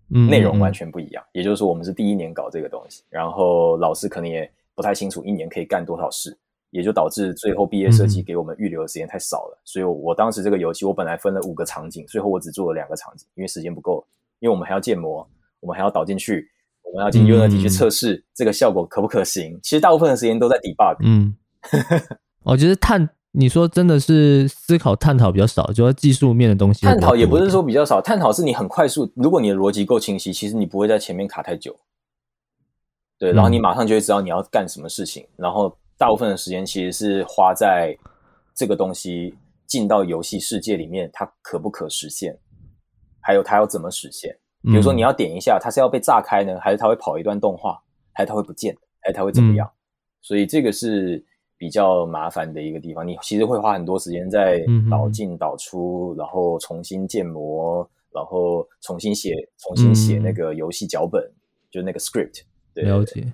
[0.07, 1.23] 内容完全不一样。
[1.31, 6.37] 也就是说，我们是第一年搞这个东西，然后老师可能也不太清楚一年可以干多少事，
[6.69, 9.59] 也就导致最后毕业设计给我们预留的时间太少了。
[9.65, 14.05] 所以我当时这个游戏，我本来分了五个场景，最后我只做了两个场景，因为时间不够。
[14.37, 15.27] 因为我们还要建模，
[15.59, 16.47] 我们还要导进去，
[16.83, 19.59] 我们要进 Unity 去测试这个效果可不可行。
[19.63, 20.97] 其实大部分的时间都在 debug。
[21.01, 21.35] 嗯，
[22.45, 23.09] 我觉得探。
[23.33, 26.85] 你说真的是思考探讨比较少，就是技术面的东西。
[26.85, 29.09] 探讨也不是说比较少，探讨是你很快速。
[29.15, 31.79] 如果你的逻辑够清晰，其实你不会在前面卡太久。
[33.17, 35.25] 对，然后你马上就会知道你要干什么事情。
[35.37, 37.97] 然后大部分的时间其实是花在
[38.53, 39.33] 这个东西
[39.65, 42.37] 进到游戏世界里面，它可不可实现，
[43.21, 44.35] 还有它要怎么实现。
[44.63, 49.71] 比如说你要点一下，它是要被炸开呢，还是它会跑一段动画，还是它会不见，还是它会怎么样？
[50.21, 51.25] 所以这个是。
[51.61, 61.23] 比较麻烦的一个地方，你其实会花很多时间在导进导出，然后重新建模，然后重新写、重新写那个游戏脚本，
[61.69, 62.41] 就那个 script。
[62.73, 63.31] 了解。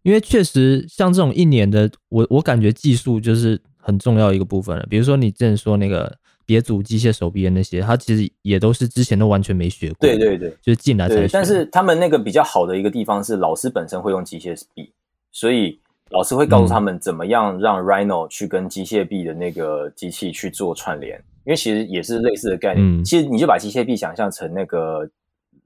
[0.00, 4.86] 因为确实像这种一年的，我我感觉技术就是很重要一个部分了。
[4.88, 9.96] 比如说你之前说那个别组机械手臂的那些，他其实也都是之前都完全没学过。
[10.00, 11.28] 对对对，就是进来才。
[11.28, 14.94] 但是他们那个比较好的一个地方是，老师本身会用机械臂，
[15.30, 15.78] 所以。
[16.10, 23.04] 老师会告诉他们怎么样让 Rhino 去跟机械臂的那个机器去做串联，因为其实也是类似的概念。
[23.04, 25.06] 其实你就把机械臂想象成那个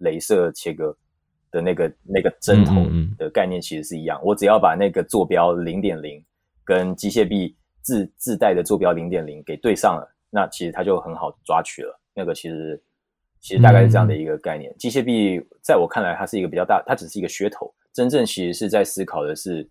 [0.01, 0.97] 镭射切割
[1.53, 2.74] 的那个那个针头
[3.16, 4.20] 的概念，其实是一样。
[4.24, 6.20] 我只要把那个坐标零点零
[6.64, 12.01] 跟机械臂自自带的坐标零点零给对上了，那其实它就很好抓取了。
[12.14, 12.82] 那个其实
[13.40, 14.74] 其实大概是这样的一个概念。
[14.76, 19.70] 机械臂在我看来，它是一个比较大，它只是一个噱头，真正其实是在思考的是。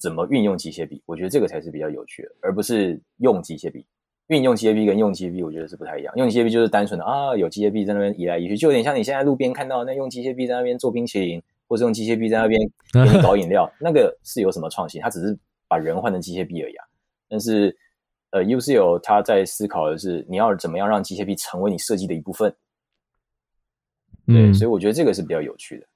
[0.00, 1.02] 怎么运用机械臂？
[1.04, 3.84] 我觉得这个才是比较有趣的，而不是用机械臂。
[4.28, 6.14] 运用机械臂跟用机械臂，我觉得是不太一样。
[6.16, 12.60] 用机械臂就是单纯的啊，有机械臂在那边移来移去，就有点像你现在路边看到那用机械臂在那边做冰淇淋，或者用机械臂在那边
[12.92, 15.00] 给你搞饮料， 那个是有什么创新？
[15.02, 15.36] 它只是
[15.66, 16.74] 把人换成机械臂而已。
[17.28, 17.76] 但是，
[18.30, 22.54] 呃，UCL 他在思考的是你要怎么样让机械臂成为你设计的一部分。
[24.26, 25.86] 对，所以我觉得这个是比较有趣的。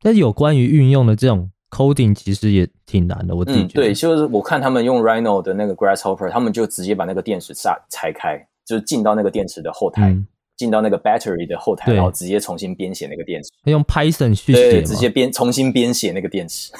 [0.00, 1.50] 但有关于运用的这种。
[1.76, 3.82] Coding 其实也挺难的，我自己觉得。
[3.82, 10.16] 对，就是我看他们用 Rhino 的那个 Grasshopper，他们就直接把那个电池拆拆开，就是进到那个电池的后台，
[10.56, 13.50] 进到那个 battery 的后台，然后直接重新编写那个电池。
[13.64, 16.72] 用 Python 去写，直接编重新编写那个电池。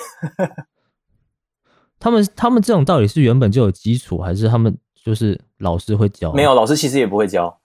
[2.01, 4.75] 他们他们这种到底是原本就有基础，还是他们
[5.05, 6.33] 就是老师会教？
[6.33, 7.61] 没有，老师其实也不会教，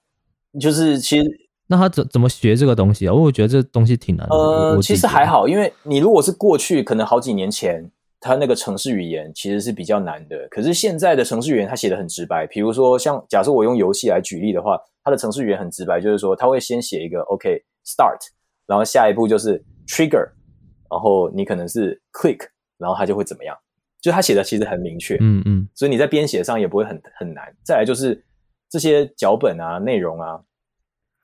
[0.60, 1.51] 就是其实。
[1.72, 3.14] 那他怎怎么学这个东西啊？
[3.14, 4.36] 我觉得这东西挺难的。
[4.36, 10.36] 呃，其实还好，因为你如果是过去可能好几年前，他那个城市语言其实是比较难的。
[10.50, 12.46] 可是现在的城市语言，他写的很直白。
[12.46, 18.20] 比如说，像假设我用游戏来举例的话，他的城市语言很直白，就是说他会先写一个 OK start，
[18.68, 20.28] 然后下一步就是 trigger，
[20.92, 22.40] 然后你可能是 click，
[22.78, 23.56] 然后他就会怎么样？
[24.02, 27.46] 就他写的其实很明确，嗯嗯，所以你在编写上也不会很很难。
[27.64, 28.22] 再来就是
[28.70, 30.38] 这些脚本啊、内容啊。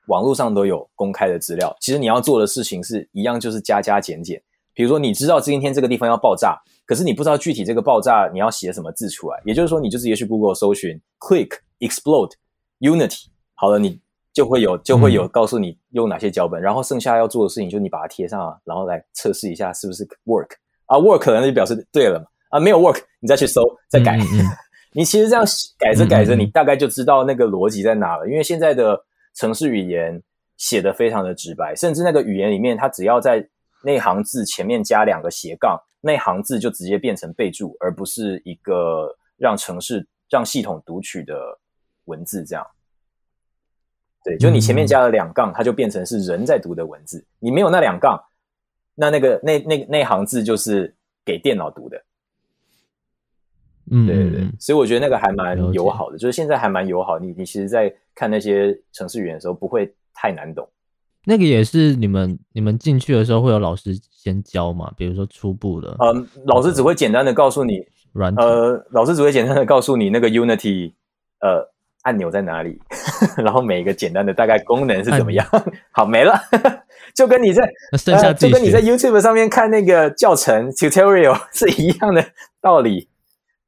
[0.07, 4.41] 网络上都有公开的资料，其实你要做的事情是一样，就是加加减减。
[4.73, 6.55] 比如说，你知道今天这个地方要爆炸，
[6.85, 9.41] 可是你不知道具体这个爆炸你要写什么字出来。
[9.43, 11.49] 也就是说，你就直接去 Google 搜寻 “click
[11.79, 12.33] explode
[12.79, 13.99] Unity”，好了，你
[14.31, 20.51] 就会有就会有告诉你用哪些脚本，然后剩下要做的事情就你把它贴上，啊，然后来测试一下是不是 work
[20.85, 24.17] 啊，work 那就表示对了嘛啊，没有 work 你再去搜再改。
[24.93, 25.43] 你其实这样
[25.79, 29.03] 改着改着，你大概就知道那个逻辑在哪了，因为现在的。
[29.37, 30.21] 城市语言
[30.57, 33.47] 写的非常的直白，甚至那个语言里面，它只要在
[33.83, 41.59] 那行字前面加两个斜杠，那行字就直接变成备注，而不是一个让城市让系统读取的
[42.05, 42.43] 文字。
[42.43, 42.65] 这样，
[44.23, 47.23] 对，就你前面加了两杠，它就变成是人在读的文字。
[47.37, 48.19] 你没有那两杠，
[48.95, 52.03] 那那个那那那行字就是给电脑读的。
[53.91, 57.19] 嗯，对对对，所以我觉得那个还蛮友好的，就是现在还蛮友好。
[57.19, 60.67] 你你其实，在看那些城市语言的时候，不会太难懂。
[61.23, 64.91] 那个也是你们你们进去的时候会有老师先教嘛？
[64.97, 70.93] 比如说初步的，嗯，老师只会简单的告诉你，软呃，老师只会简单的告诉你那个 Unity，
[71.41, 71.69] 呃，
[72.03, 72.79] 按钮在哪里，
[73.37, 75.45] 然后每一个简单的大概功能是怎么样，
[75.91, 76.33] 好没了，
[77.13, 82.25] 就跟你在剩下就跟你在 YouTube 上面看那个教程 tutorial 是一样的
[82.61, 83.09] 道理。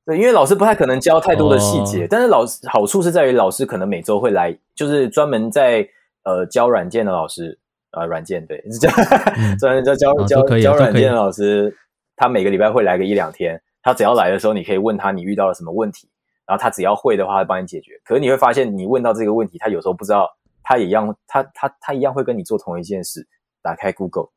[0.09, 5.87] 对，因为老师不太可能教太多的细节，但是老师好处是在于老师可能每周会来，就是专门在
[6.23, 7.55] 呃教软件的老师
[7.91, 8.89] 呃，软件对，教
[9.59, 11.71] 专门教教教教软件的老师，
[12.15, 13.61] 他每个礼拜会来个一两天。
[13.83, 16.09] 他只要来的时候，你可以问他你遇到了什么问题，
[16.47, 17.93] 然后他只要会的话，他帮你解决。
[18.03, 20.27] 可是你会发现，你问到这个问题，他有时候不知道，
[20.63, 23.27] 他也一样，他他他一样会跟你做同一件事，
[23.61, 24.29] 打开 Google。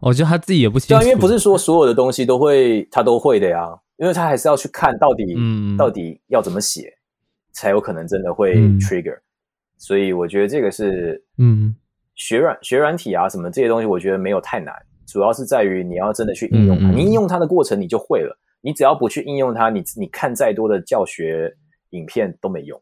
[0.00, 5.36] 我觉得他自己也不清楚，因为不是说所有的东西都会他都会的呀，因为他还是要去看到底
[5.76, 6.90] 到底要怎么写，
[7.52, 9.18] 才有可能真的会 trigger。
[9.76, 11.74] 所以我觉得这个是嗯，
[12.14, 14.74] 学软学软体啊什么这些东西，我觉得没有太难，
[15.06, 16.90] 主要是在于你要真的去应用它。
[16.90, 21.54] 你应用它的过程你就会了，你只要不去应用它，你你看再多的教学
[21.90, 22.80] 影片都没用。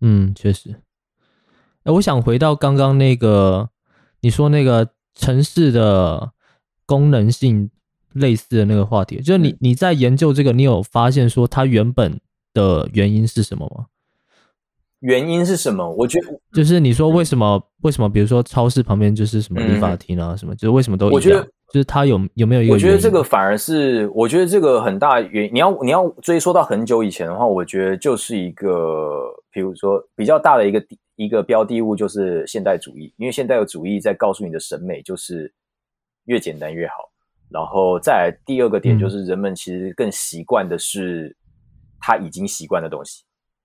[0.00, 0.76] 嗯，确实。
[1.84, 3.68] 哎，我想回到刚刚那个
[4.22, 4.92] 你说那个。
[5.14, 6.32] 城市的
[6.86, 7.70] 功能性
[8.12, 12.20] 类似的那个话题，就是你你在研究这个，你有发现说它原本
[12.52, 13.86] 的原因是什么吗？
[15.00, 15.88] 原因是什么？
[15.92, 22.74] 我觉得就是你说为什么为什么，比如说超市旁边就是什么理发厅啊，什么就是为什么都我觉得就是他有有没有一个？
[22.74, 25.54] 我觉得这个反而是我觉得这个很大原因。
[25.54, 30.84] 你要你要追溯到很久以前的话，我觉得就是一个，比如说比较大的一个。
[31.16, 35.52] 一个标的物就是现代主义，因为现代主义在告诉你的审美就是
[36.24, 36.94] 越简单越好。
[37.50, 41.36] 然后再来第二个点就是人们其实更习惯的是
[42.00, 43.22] 他已经习惯的东西。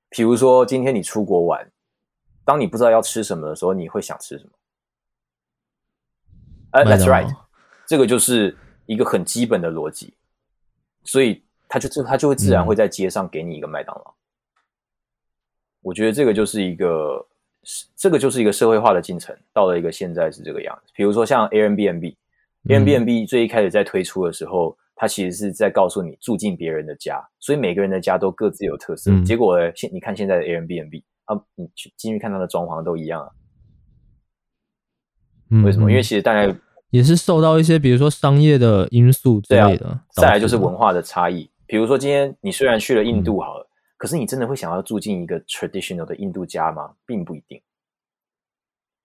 [0.10, 1.66] 比如说今天你出国玩，
[2.44, 4.52] 当你不知道要吃什么的时候，你会想吃什么？
[6.72, 7.34] 呃，That's right，
[7.88, 8.56] 这个就是
[8.86, 10.14] 一个很基本的逻辑。
[11.04, 14.14] 所以他就他就会自然会在街上给你一个麦当劳。
[15.82, 17.26] 我觉得这个就是一个。
[17.98, 20.92] 这个就是一个社会化的进程，到了一个现在是这个样子。
[20.94, 29.12] 比如说像 Airbnb，Airbnb 最一开始在推出的时候，它其实是在告诉你住进别人的家，所以每个人的家都各自有特色。
[29.24, 33.32] 结果现你看现在的 Airbnb 啊，你去进去看它的装潢都一样啊。
[35.64, 35.90] 为什么？
[35.90, 36.56] 因为其实大家
[36.90, 40.00] 也是受到一些比如说商业的因素之类的。
[40.14, 41.50] 再来就是文化的差异。
[41.66, 43.68] 比如说今天你虽然去了印度好了。
[43.98, 46.92] 可是你真的会想要住进一个 traditional 的印度家吗？
[47.06, 47.60] 并不一定。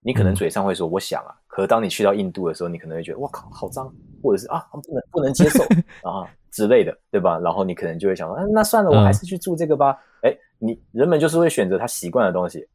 [0.03, 5.63] 你可能嘴上会说我想啊，可是当你去到印度的时候，你可能会觉得我靠，好脏，或者是啊不能不能接受
[6.03, 7.39] 啊之类的，对吧？
[7.39, 9.97] 然后你可能就会想说，那算了，我还是去住这个吧。
[10.23, 12.67] 哎，你人们就是会选择他习惯的东西，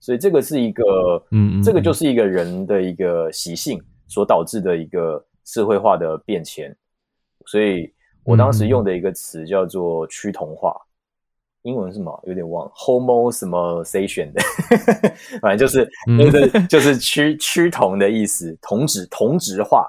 [0.00, 6.74] 所以这个是一个，嗯，这个就是一个人的一个习性所导致的一个社会化的变迁。
[7.46, 7.92] 所以
[8.24, 10.74] 我当时用的一个词叫做趋同化。
[11.62, 12.20] 英文是什么？
[12.26, 14.42] 有点忘，homo 什么 sation 的，
[15.40, 15.88] 反正就是
[16.18, 19.88] 就是就是趋趋同的意思，同质同质化。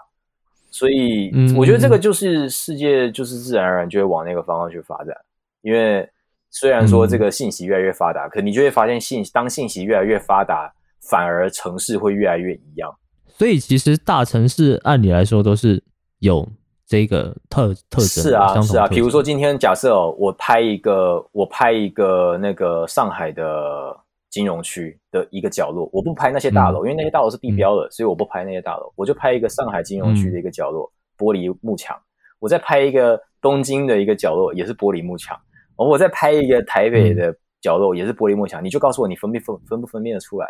[0.69, 5.17] 所以我觉得这个就是世界，就是自然而然就会往那个方向去发展。
[5.61, 6.07] 因为
[6.51, 10.71] 虽然说这个信息越来越发达，可你就会发现信当信息越来越发达，
[11.09, 12.95] 反而城市会越来越一样。
[13.37, 15.83] 所以其实大城市按理来说都是
[16.19, 16.47] 有。
[16.85, 23.97] 这个特特征是啊是啊，比如说今天假设我拍一个我拍一个那个上海的
[24.29, 31.97] 金融区的一个角落，我不拍那些大楼，因为那些大楼是地标的，所以我不拍那些大楼，我就拍一个上海金融区的一个角落，玻璃幕墙。
[32.37, 35.35] 我再拍一个东京的一个角落，也是玻璃幕墙。
[35.77, 38.63] 我再拍一个台北的角落，也是玻璃幕墙。
[38.63, 40.47] 你就告诉我，你分辨分分不分辨得出来？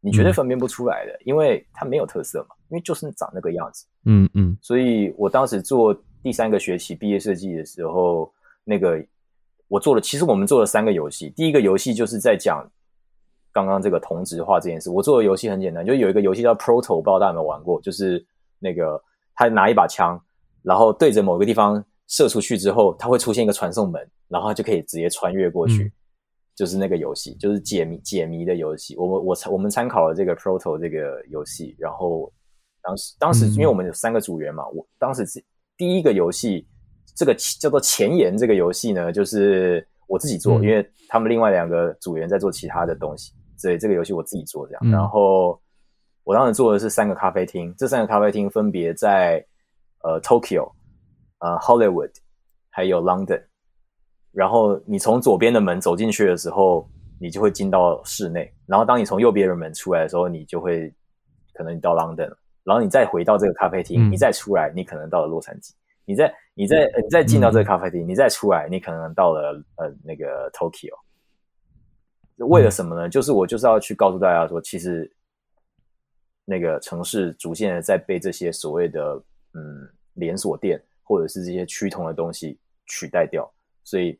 [0.00, 3.86] 你绝对分辨不出来的，因为它没有特色嘛，因为就是长那个样子。
[4.04, 4.56] 嗯嗯。
[4.62, 8.32] 所以我当时做第三个学期毕业设计的时候，
[8.64, 9.04] 那个
[9.66, 11.30] 我做了，其实我们做了三个游戏。
[11.30, 12.64] 第一个游戏就是在讲
[13.52, 14.88] 刚刚这个同质化这件事。
[14.88, 17.80] 我做的游戏很简单，就有一个游戏叫 Proto，不知道大家有没有玩过？
[17.80, 18.24] 就是
[18.58, 19.02] 那个
[19.34, 20.20] 他拿一把枪，
[20.62, 25.92] 然后对着某个地方射出去之后，它会出现一个传送门，然后就可以直接穿越过去。
[26.58, 28.96] 就是那个游戏，就是解谜解谜的游戏。
[28.96, 32.32] 我们我我们参考了这个 Proto 这个游戏，然后
[32.82, 35.24] 当时当时因为我们有三个组员嘛，我当时
[35.76, 36.66] 第一个游戏
[37.14, 44.90] 这个叫做前沿这个游戏呢，就是我自己做，因为他们另外两个组员在做其他的东西，所以这个游戏我自己做这样。
[44.90, 45.60] 然后
[46.24, 49.46] 我当时做的是三个咖啡厅，这三个咖啡厅分别在
[50.02, 50.72] 呃 Tokyo、
[51.38, 52.10] 呃 Hollywood
[52.68, 53.44] 还有 London。
[54.38, 58.48] 然后你从左边的门走进去的时候，你就会进到室内。
[58.66, 60.94] 然后当你从右边的门出来的时候，你就会
[61.52, 62.32] 可能你到 London。
[62.62, 65.72] 然后你再回到这个咖啡厅，你再出来，你可能到了洛杉矶。
[66.04, 70.94] 你再你再你再进到这个咖啡厅，你再出来，你可能到了呃那个 Tokyo。
[72.36, 73.08] 为了什么呢？
[73.08, 75.12] 就是我就是要去告诉大家说，其实
[76.44, 79.20] 那个城市逐渐的在被这些所谓的
[79.54, 84.16] 嗯连锁店或者是这些趋同的东西取代掉，所以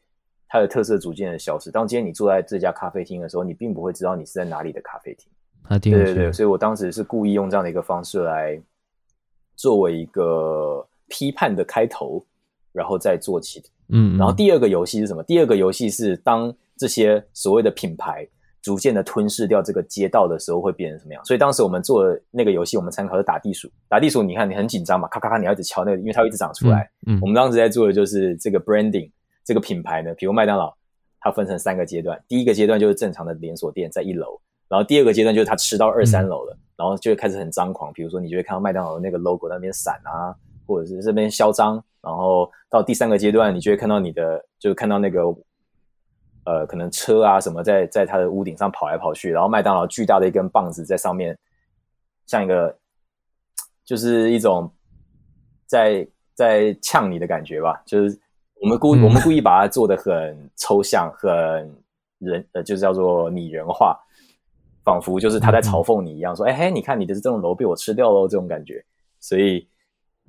[0.49, 1.70] 它的特色逐渐的消失。
[1.70, 5.30] 当今天你坐在这家咖啡厅的时候，你并不会知道你是在哪里的咖啡厅。
[5.80, 8.61] 对对对，所以我当时是故意用这样的一个方式来
[9.55, 12.24] 作为一个批判的开头，
[12.72, 13.62] 然后再做起。
[13.90, 15.22] 嗯，然后第二个游戏是什么？
[15.22, 16.55] 第二个游戏是当。
[16.80, 18.24] 这些所谓的品牌
[18.62, 21.24] 逐渐的吞噬掉这个街道的时候，会变成什么样？
[21.24, 23.68] 所以当时我们做的那个游戏，我们参考是打地鼠。
[23.88, 26.88] 打地鼠，你看你很紧张嘛，咔咔咔，你要一直敲那个，因为它会一直长出来。
[27.09, 29.11] 嗯，我们当时在做的就是这个 branding，
[29.49, 30.76] 这个品牌呢，比如麦当劳，
[31.20, 32.22] 它分成三个阶段。
[32.28, 34.38] 第一个阶段就是正常的连锁店，在一楼，
[34.68, 37.90] 然后第二个阶段就是它吃到二三楼了，然后就会开始很张狂。
[37.94, 40.36] 比如说，你就会看到麦当劳的那个 logo 那边闪啊，
[40.66, 41.82] 或者是这边嚣张。
[42.03, 45.22] 然后到第三个阶段，你就会看到你的，就看到那个。
[46.44, 51.38] 呃，可能车啊什么在在它的屋顶上跑来跑去，然后麦当劳巨大的一根棒子在上面，
[52.24, 52.74] 像一个
[53.84, 54.72] 就是一种
[55.66, 57.82] 在在呛你的感觉吧。
[57.84, 58.18] 就是
[58.61, 61.30] 我们故我们故意把它做的很抽象，很
[62.18, 63.96] 人呃，就是叫做拟人化，
[64.84, 68.84] 仿佛就是他在嘲讽你一样，说：“哎嘿，你看你的这栋楼被我吃掉喽。”这种感觉。
[69.20, 69.68] 所以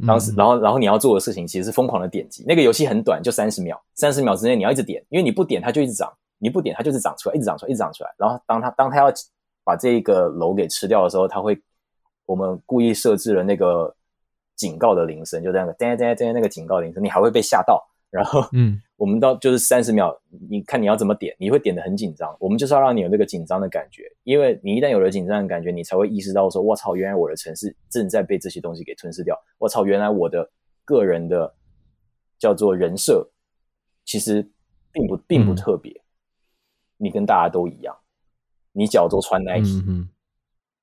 [0.05, 2.43] 当时，然后然后你要做的事情其实是疯狂的点击。
[2.47, 8.13] 那个游戏很短，就三十秒，三十秒之内你要一直点，因为你不点它就一直涨，你不点它就是长出来，一直长出来，一直长出来。
[8.17, 9.11] 然后当它当它要
[9.63, 11.59] 把这个楼给吃掉的时候，它会
[12.27, 13.95] 我们故意设置了那个
[14.55, 17.88] 警告的铃声，就这样的叮叮叮那个警告铃声，你还会被吓到。
[18.09, 22.35] 然后嗯， 我们到就是三十秒，你看你要怎么点，你会点的很紧张。
[22.39, 29.39] 我们就是要让你有那个紧张的感觉，因为你一旦有了紧张的感觉，你才会意识到说，我操，原来我的城市正在被这些东西给吞噬掉。
[29.57, 30.49] 我操，原来我的
[30.85, 31.53] 个人的
[32.39, 33.29] 叫做人设，
[34.05, 34.49] 其实
[34.91, 36.01] 并不并不特别，
[36.97, 37.95] 你跟大家都一样，
[38.71, 40.07] 你脚都穿 Nike，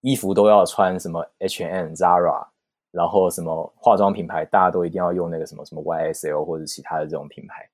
[0.00, 2.48] 衣服都要穿什么 H&M、Zara。
[2.96, 7.68] 然后什么化妆品牌，大家都一定要用那个什么什么 YSL 或者其他的这种品牌。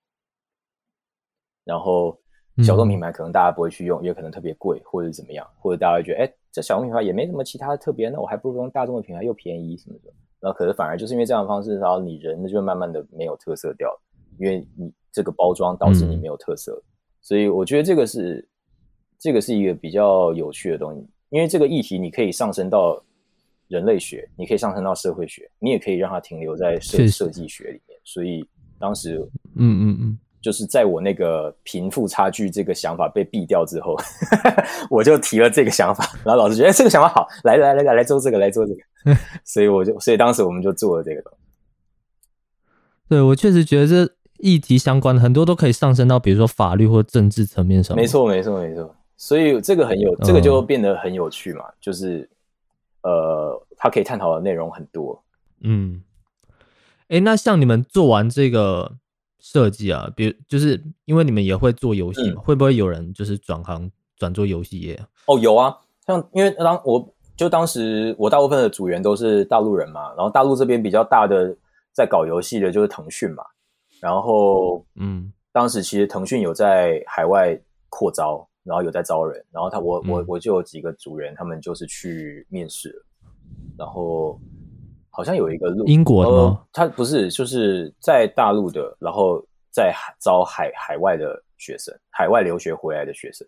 [1.63, 2.19] 然后
[2.65, 10.13] 小众品牌可能大家不会去用，也可能特别贵或者怎么样，或者大家会觉得，哎，这小众品牌也没什么其他的特别，那我还不如用大众的品牌又便宜什么的。
[10.41, 14.01] 然后可是反而就是因为这样的方式，然后你人呢就慢慢的没有特色掉了，
[14.41, 16.83] 因为你这个包装导致你没有特色。
[17.21, 18.45] 所以我觉得这个是
[19.21, 23.01] 这个是一个比较有趣的东西，因为这个议题你可以上升到。
[23.73, 27.99] 人类学，你可以上升到社会学，你也可以让它停留在设设计学里面。
[28.05, 28.47] 所以
[28.79, 29.17] 当时，
[29.57, 33.97] 嗯嗯嗯，就是在我那个贫富差距这个想法被毙掉之后，
[34.91, 41.39] 我就提了这个想法，然后老师觉得这个想法好，来来来来来做这个，来做这个， 所以我就，所以当时我们就做了这个东西。
[43.09, 47.97] 对我确实觉得这议题相关的很多都可以上升到比如说法律或政治层面上。
[47.97, 52.29] 没错没错没错，所以这个很有，这个就变得很有趣嘛，就是。
[53.03, 55.23] 呃，它可以探讨的内容很多。
[55.61, 56.03] 嗯，
[57.09, 58.97] 哎，那像你们做完这个
[59.39, 65.01] 设计啊，比如就是因为你们也会做游戏嘛，会不会有人就是转行转做游戏业？
[65.27, 71.57] 哦，有啊，像因为当我就当时我大部分的组员都是大陆人嘛，然后大陆这边比较大的
[71.93, 73.45] 在搞游戏的就是腾讯嘛，
[74.01, 78.49] 然后嗯，当时其实腾讯有在海外扩招。
[78.65, 82.95] 然后有在招人，然后他我我我就有几个组员，他们就是去面试，
[83.77, 84.41] 然后
[85.11, 93.45] 好像有一个路英国的，他不是就是在大陆的，然后在招海海外的学生，海外留学回来的学生，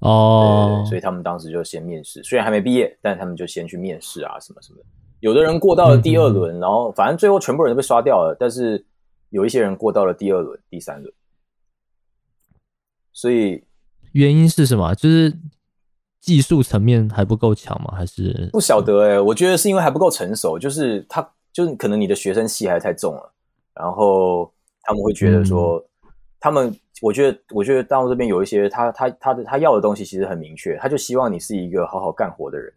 [0.00, 4.80] 哦，所以他们当时就先面试，虽然还没毕业，但他们就先去面试啊，什么什么，
[5.20, 8.84] 有的人过到了第二轮，然后反正最后全部人都被刷掉了，但是
[9.30, 11.10] 有一些人过到了第二轮、第三轮，
[13.14, 13.64] 所以。
[14.14, 14.94] 原因是什么？
[14.94, 15.36] 就是
[16.20, 17.92] 技术层面还不够强吗？
[17.94, 19.20] 还是不晓得哎？
[19.20, 23.34] 我觉得是因为还不够成熟，就是他就是可能你的学生气还太重了，
[23.74, 24.50] 然后
[24.82, 25.84] 他们会觉得说，
[26.40, 32.72] 他们我觉得我觉得大陆这边有一些他他他的他要的东西其实很明确，他就希望你是一个好好干活的人，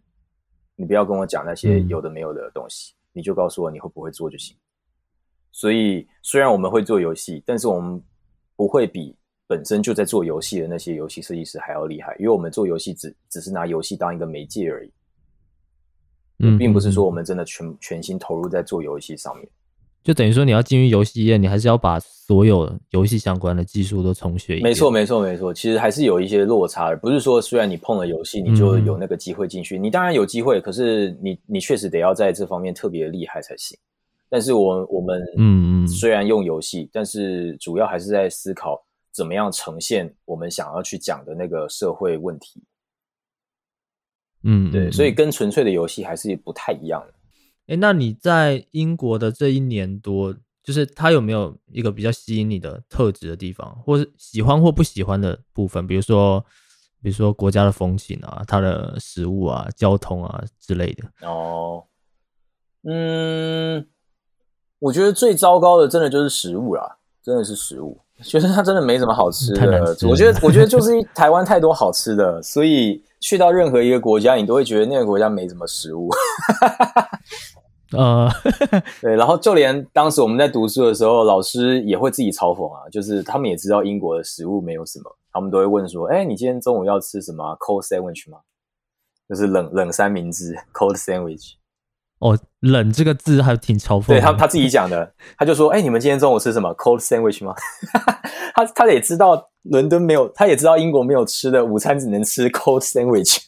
[0.76, 4.58] 你不要跟我讲那些有的没有的东西，你就告诉我你会不会做就行。
[5.52, 8.02] 所以虽然我们会做游戏，但是我们
[8.56, 9.16] 不会比。
[9.48, 14.92] 本身就在做游戏的那些游戏设计师还要厉害，因为我们做游戏只只是拿游戏当一个媒介而已，
[16.40, 19.48] 嗯，并不是说我们真的全全心投入在做游戏上面。
[20.04, 24.70] 就等于说你要进入游戏业，你还是要把所有游戏相关的技术都重学一遍。
[24.70, 25.54] 没错，没错，没错。
[25.54, 29.78] 其实还是有一些落差而，不是说虽然你碰了游戏，你就有那个机会进去。
[29.78, 33.78] 你当然有机会，可是你你确实得要在这方面特别厉害才行。
[34.30, 38.82] 但是我我们嗯嗯虽然用游戏，但是主要还是在思考
[39.18, 42.62] 怎么样呈现我们想要去讲的那个社会问题。
[44.44, 47.14] 嗯，对，嗯所以嗯跟纯粹的游戏还是不太一样的。
[47.66, 50.32] 哎，那你在英国的这一年多，
[50.62, 55.88] 就是它有没有一个比较吸引你的特质的地方，或是喜欢或不喜欢的部分？
[55.88, 56.40] 比如说，
[57.02, 61.28] 比如说国家的风情啊，它的食物啊、交通啊之类的。
[61.28, 61.84] 哦，
[62.84, 63.90] 嗯，
[64.78, 68.00] 我觉得最糟糕的真的就是食物啦，真的是食物。
[68.24, 76.10] 觉得它真的没什么好吃的吃，我觉得，我觉得就是台湾太多好吃的， 所以去到任何一个国家，你都会觉得那个国家没什么食物。
[77.94, 78.30] 呃，
[79.02, 88.40] 对，然后就连当时我们在读书的时候，老师也会自己嘲讽啊，就是他们也知道英国的食物没有什么，他们都会问说：“哎，你今天中午要吃什么啊 cold sandwich 吗？”
[89.30, 91.54] 就是冷冷三明治 cold sandwich。
[92.20, 94.16] 哦，冷这个字还挺嘲讽的。
[94.16, 97.54] 对他他自己讲的，他就说：“哎，你们今天中午吃什么 cold sandwich 吗？”
[98.56, 103.40] 他他也知道伦敦没有，他也知道英国没有吃的，午餐只能吃 cold sandwich。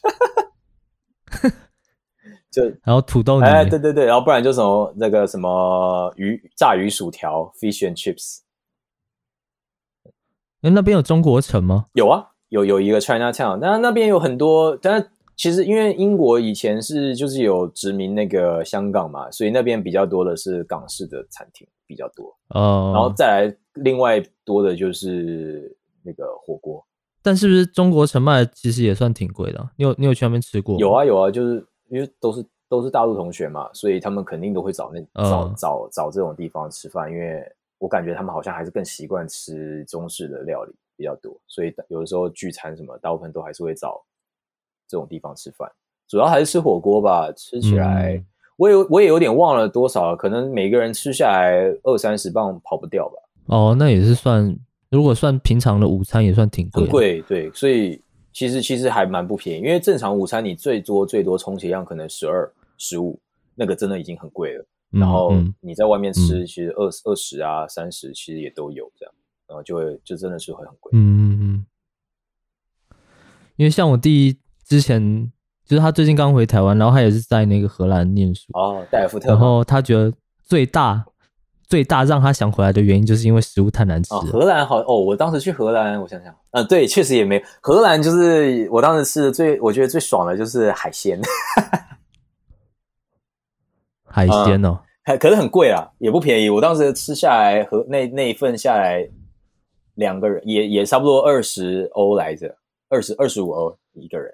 [2.50, 8.40] 就然后土豆泥，哎，对对对，然后不然就什么那个什么鱼炸鱼薯条 fish and chips。
[10.62, 11.86] 哎，那边有中国城吗？
[11.92, 15.10] 有啊，有有一个 China Town，那那边有很多，但是
[15.40, 26.84] 其实因为英国以前是就是有殖民那个香港嘛，所以那边比较多的是港式的餐厅比较多，哦，然后再来另外多的就是那个火锅。
[27.22, 29.70] 但是不是中国城卖其实也算挺贵的啊？
[29.76, 30.78] 你有你有去那边吃过？
[30.78, 37.42] 有啊有啊，就是因为都是都是大陆同学嘛，所以他们肯定都会找那找、嗯找找这种地方吃饭，因为
[37.78, 44.04] 我感觉他们好像还是更习惯吃中式的料理比较多，所以有的时候聚餐什么，大部分都还是会找
[44.90, 45.70] 这种地方吃饭，
[46.08, 47.30] 主要还是吃火锅吧。
[47.32, 48.26] 吃起来，嗯
[48.56, 53.14] 我也我也有点忘了多少了，可能每个人吃下来二三十磅跑不掉吧，
[53.46, 54.54] 哦，那也是算，
[54.90, 58.02] 如果算平常的午餐也算挺贵贵，对，所以
[58.34, 63.18] 其实其实还蛮不便宜，因为正常午餐你最多最多充其量可能十二十五，
[63.54, 64.66] 那个真的已经很贵了。
[64.92, 69.14] 嗯，然后嗯你在外面吃，其实二二十啊、三十其实也都有这样，
[69.48, 70.90] 然后就会就真的是会很贵。
[70.92, 71.66] 嗯嗯嗯，
[73.56, 74.38] 因为像我弟
[74.70, 75.28] 之前
[75.66, 80.12] 就是他最近刚回台湾，然后他也是在那个荷兰念书，哦，戴尔夫特然后他觉得
[80.44, 81.04] 最大
[81.66, 84.14] 最大让他想回来的原因，就是因为食物太难吃。
[84.14, 91.20] 荷兰好哦，我当时去荷兰，我想想，嗯、对，确实也没荷兰，就是我当时吃的最，我觉得最爽的就是海鲜，
[94.06, 96.48] 海鲜哦，还可是很贵啊，也不便宜。
[96.48, 99.04] 我当时吃下来和那那一份下来，
[99.94, 102.56] 两个人也也差不多二十欧来着，
[102.88, 104.32] 二十二十五欧一个人，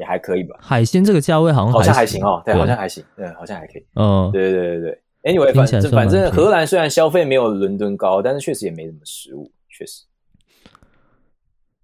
[0.00, 2.18] 也还可以吧，海鲜这个价位好像好像还行。
[2.18, 3.84] 行哦，对，好像还行，对，好像还可以。
[3.94, 10.04] 嗯，对对对对，anyway，反正荷兰虽然消费没有伦敦高，但是确实也没什么食物，确实。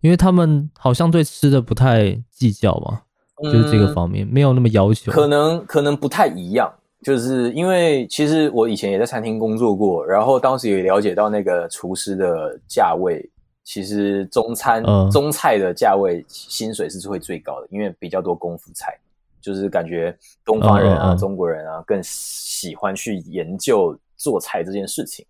[0.01, 3.03] 因为他们好像对吃的不太计较嘛，
[3.45, 5.13] 就是这个嗯方面没有那么要求。
[5.13, 6.73] 可能可能不太一样，
[7.03, 13.29] 就是因为其实我以前也在餐厅工作过，然后当时也了解到那个厨师的价位，
[13.67, 18.97] 其实中餐、嗯中菜的价位薪水是会最高的，因为比较多功夫菜，
[19.41, 25.27] 就是感觉东方人啊、嗯嗯嗯中国人啊更喜欢去研究做菜这件事情，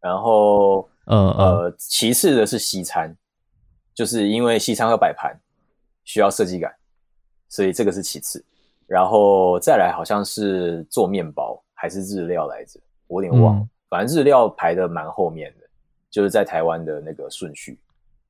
[0.00, 3.16] 然后呃，其次的是西餐，
[3.94, 5.34] 就是因为西餐要摆盘，
[6.04, 6.70] 需要设计感，
[7.48, 8.44] 所以这个是其次。
[8.86, 13.62] 然后再来好像是做面包还是日料来着，我有点忘了。
[13.62, 15.66] 嗯反正日料排的蛮后面的，
[16.10, 17.78] 就是在台湾的那个顺序。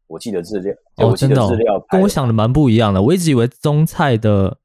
[0.06, 3.02] 我记得资料，哦，我记真的、哦得日料、跟我想的蛮不一样的。
[3.02, 4.56] 我一直以为中菜的，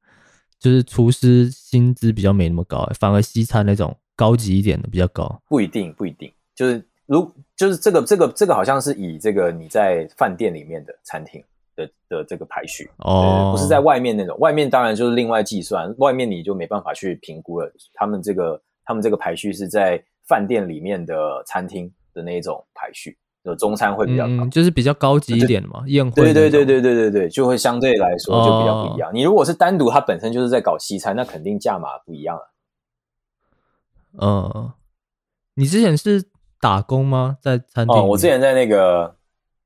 [0.58, 5.42] 就是厨师薪资比较没那么高，反而西餐那种高级一点的比较高。
[5.46, 11.44] 不一定，不一定，就是如就是这个这个这个好像是以这个你在饭店里面的餐厅
[11.76, 17.70] 的的这个排序哦不是在外面那种，外面当然就是另外计算，外面你就没办法去评估了。
[17.92, 24.44] 他们这个他们这个排序是在饭店里面的餐厅的那一种排序，就中餐会比较高。
[24.44, 29.10] 嗯，就是比较高级一点的嘛，宴会对对对，对对对对，就会相对来说就比较不一样。
[29.12, 32.52] 你如果是单独，它本身就是在搞西餐，那肯定价码不一样了。
[34.20, 34.72] 嗯，
[35.54, 36.24] 你之前是
[36.60, 37.36] 打工吗？
[37.42, 39.16] 在餐厅哦，我之前在那个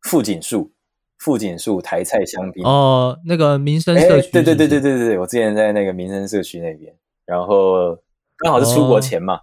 [0.03, 0.73] 富锦树，
[1.19, 2.65] 富锦树台菜香槟。
[2.65, 6.95] 哦，那个民生哎，社区，对对对对对对，我之前在那个民生社区那边，
[7.27, 7.95] 然后
[8.39, 9.41] 刚好是出国前嘛，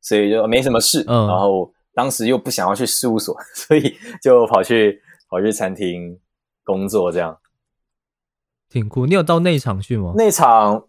[0.00, 6.18] 所以就没什么事，嗯然后当时又不想要去事务所， 所以就跑去跑去餐厅
[6.64, 7.36] 工作，这样。
[8.68, 9.06] 挺酷。
[9.06, 10.12] 你有到内场去吗？
[10.16, 10.84] 内场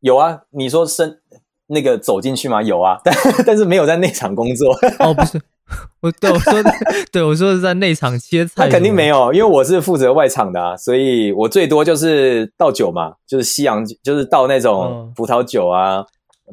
[0.00, 1.20] 有啊，你说深
[1.66, 2.62] 那个走进去吗？
[2.62, 3.14] 有啊， 但
[3.46, 4.72] 但是没有在内场工作。
[5.00, 5.40] 哦，不是，
[6.00, 6.70] 我对我说的，
[7.10, 16.04] 对我说的是在内场切菜，那肯定没有，因为我是负责外场的啊，所以我最多就是倒酒嘛，就是西洋，就是倒那种葡萄酒啊、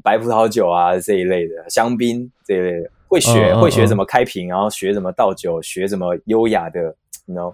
[0.02, 7.54] 白葡萄酒啊这一类的香槟这一类的，会学会学怎么开瓶，然后学怎么倒酒，学怎么优雅的，no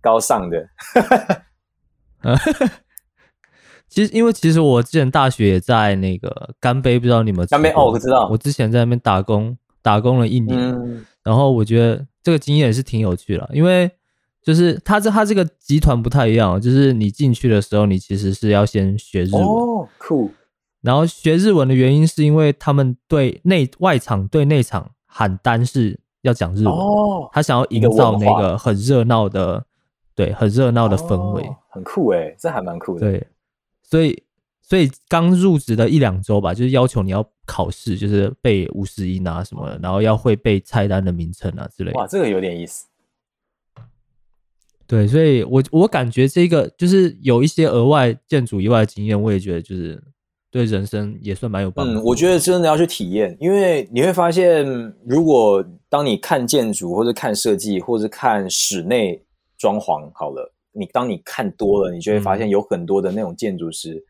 [0.00, 0.66] 高尚的。
[3.86, 8.26] 其实，因为其实我之前大学也在那个干杯，不知道你们干杯哦，我知道。
[8.30, 10.58] 我之前在那边打工，打工了一年，
[11.22, 13.90] 然后我觉得这个经验也是挺有趣的，因为
[14.42, 20.32] 就是他这他这个集团不太一样，就是你进去的时候，你其实是要先学日文，哦，酷。
[20.82, 29.64] 然后学日文的原因是因为他们对内外场对内场喊单是要讲日文，哦，他想要营造那个很热闹的，
[30.14, 33.26] 对，很热闹的氛围，很酷诶，这还蛮酷的，对。
[33.82, 34.22] 所以，
[34.62, 41.98] 所以刚入职的一两周吧，就是要求你要考试，就是背五十音啊什么的，然后要会背菜单的名称啊之类的。
[41.98, 42.86] 哇，这个有点意思。
[44.86, 50.02] 对，所以我我感觉这个就是有一些额外建筑以外的经验，我也觉得就是
[50.52, 51.98] 对人生也算蛮有帮助。
[51.98, 54.64] 嗯，我觉得真的要去体验，因为你会发现，
[55.04, 59.20] 如果当你看建筑或者看设计或者看室内
[59.58, 60.52] 装潢好了。
[60.74, 64.02] 你当你看多了，你就会发现有很多的那种建筑师，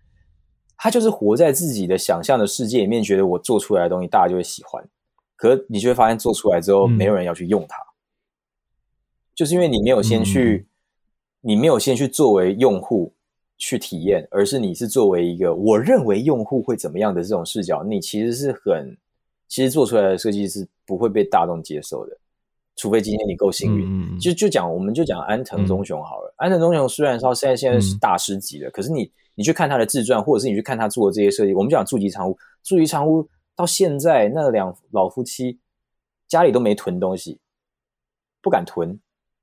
[0.77, 4.81] 他就是活在自己的想象的世界里面，觉得我做出来的东西大家就会喜欢。
[5.35, 7.77] 可你就会发现做出来之后，没有人要去用它，
[9.35, 10.69] 就是因为你没有先去，
[11.41, 13.13] 你没有先去作为用户
[13.65, 18.97] 去体验，而是你是作为一个我认为用户会怎么样的这种视角，你其实是很，
[19.47, 22.19] 其实做出来的设计是不会被大众接受的。
[22.75, 26.35] 除非今天你够幸运，嗯就就讲，我们就讲安藤忠雄好了。
[26.39, 35.57] 安藤忠雄虽然说现在现在是大师级的，可是你你去看他的自传，或者是你去看他做的这些设计，我们讲筑吉长屋，筑吉长屋到现在那两老夫妻
[36.27, 37.39] 家里都没囤东西，
[38.41, 38.91] 不敢囤，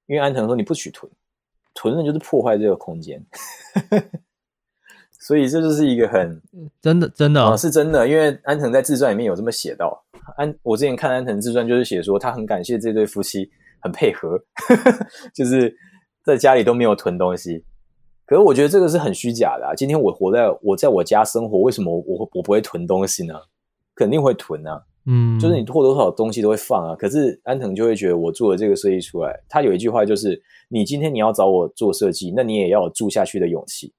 [0.08, 1.10] 因为安藤说你不许囤，
[1.80, 3.26] 囤了就是破坏这个空间。
[5.22, 6.41] 所以这就是一个很
[6.81, 10.03] 真的真的啊，是真的，因为安藤在自传里面有这么写到。
[10.35, 13.49] 安，我之前看安藤自传，就是写说他很感谢这对夫妻
[13.80, 14.38] 很配合，
[15.34, 15.73] 就是
[16.26, 17.64] 在家里都没有囤东西。
[18.26, 19.73] 可是我觉得这个是很虚假的啊！
[19.73, 23.35] 今天我活在我在我家生活，为什么我我不会囤东西呢？
[23.95, 26.96] 肯定会囤啊，嗯，就是你或多或少东西都会放啊。
[26.96, 33.94] 可是安藤就会觉得我做的这个设计出来，他有一句话就是：你今天你要找我做设计，那你也要有住下去的勇气。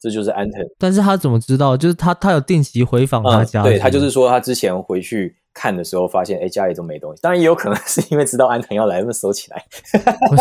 [0.00, 1.76] 这就是安藤，但是他怎么知道？
[1.76, 7.22] 就是他他有定期回访他家，对他就是说他之前回去看的时候，发现哎家里都没东西。
[7.22, 9.64] 当然也有可能是因为知道安藤要来，那么收起来，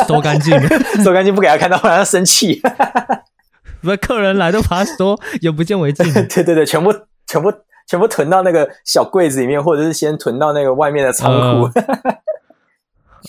[0.08, 0.60] 收干净，
[1.04, 2.60] 收干净不给他看到，让他生气。
[3.84, 6.12] 不是客人来都把他收，眼不见为净。
[6.30, 6.92] 对对对，全部
[7.28, 7.52] 全部
[7.88, 11.32] 全部囤到那个小柜子里面，或者是先囤到那个外面的仓
[11.62, 11.70] 库。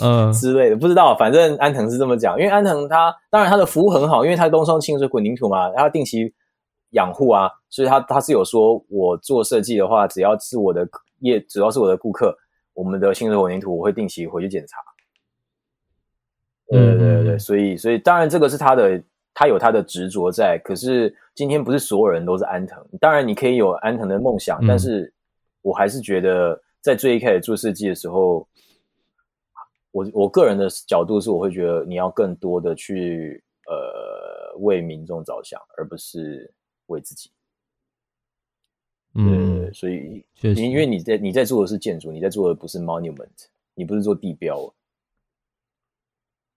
[0.02, 6.32] 嗯之类的，不知道，反正安藤是这么讲，因为安藤他当然他的服务很好，因为他东双清水混凝土嘛，他定期
[6.92, 10.88] 养护啊，所以他他是有说，我做设计的话，只要是我的
[11.18, 12.34] 业，只要是我的顾客，
[12.72, 14.78] 我们的清水混凝土我会定期回去检查。
[16.68, 18.98] 对对对对，所以所以当然这个是他的，
[19.34, 25.12] 他有他的执着在，可是今天不是所有人都是安藤，当然你可以有安藤的梦想，但是
[25.62, 28.46] 我还是觉得在最一开始做设计的时候。
[29.94, 36.50] 我我个人的角度是，我会觉得你要更多的去呃为民众着想，而不是
[36.86, 37.30] 为自己。
[39.14, 43.28] 嗯，所以因因为你在你在做的是建筑，你在做的不是 monument，
[43.74, 44.72] 你不是做地标。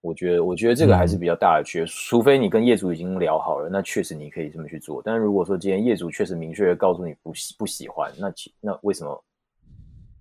[0.06, 5.02] 我觉得我觉得这个还是比较大的缺，除非你跟业主已经聊好了，那确实你可以这么去做。
[5.04, 9.24] 但是如果说今天业主确实明确的告诉你不喜不喜欢，那其那为什么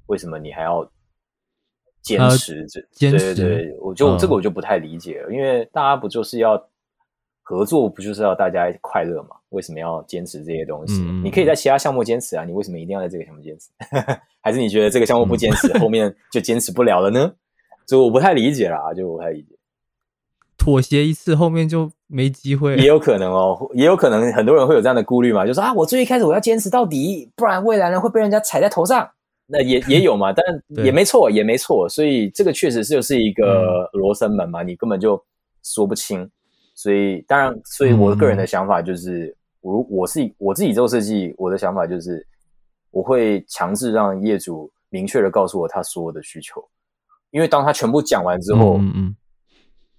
[0.07, 0.89] 为什么你还要？
[2.03, 6.63] 坚持这，对对对，我就这个我就不太理解了，因为大家不就是要
[7.43, 9.37] 合作，不就是要大家快乐嘛？
[9.49, 11.01] 为什么要坚持这些东西？
[11.25, 13.71] 你可以在其他项目坚持啊，你为什么一定要在这个项目坚持？
[14.43, 17.35] 还是你觉得这个项目不坚持，后面就坚持不了了呢？
[17.87, 19.54] 所以我不太理解啦，就不太理解。
[20.57, 29.09] 妥协一次，后面就没机会，也有可能哦，也有可能很多人会有这样的顾虑嘛，就说啊，我最一开始我要坚持到底，不然未来呢会被人家踩在头上。
[29.47, 30.45] 那也 也有嘛，但
[30.85, 35.23] 也没错，也没错，所以这个确实就是一个罗生门嘛，你根本就
[35.63, 36.29] 说不清。
[36.75, 42.27] 所以当然，所以我个人的想法就是，我我是我自己做设计，我的想法就是，
[42.91, 46.61] 我会强制让业主明确的告诉我他所有的需求，
[47.31, 49.17] 因为当他全部讲完之后，嗯嗯，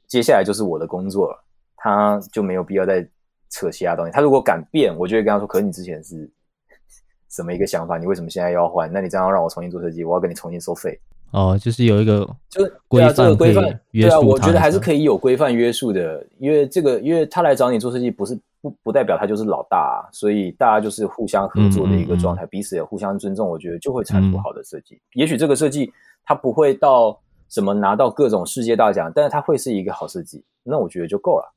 [0.07, 1.43] 接下来就是我的工作了，
[1.77, 3.07] 他就没有必要再
[3.49, 4.11] 扯其他东西。
[4.11, 6.29] 他如果敢变，我就会跟他说，可是你之前是。
[7.27, 7.97] 什么一个想法？
[7.97, 8.89] 你为什么现在要换？
[8.89, 10.97] 那你这样让我重新做设计，我要跟你重新收费。
[11.31, 25.01] 哦，就是有一个就是规对啊，这个规范，对啊，我觉得还是可以有规范约束的，因为这个，因为他来找你做设计，不是不不代表他就是老大、啊，所以大家就是互相合作的一个状态，彼此也互相尊重，我觉得就会产出嗯好的设计。
[25.15, 25.91] 也许这个设计
[26.23, 27.19] 它不会到
[27.55, 31.55] 什么拿到各种世界大奖，但是它会是一个好设计，那我觉得就够了。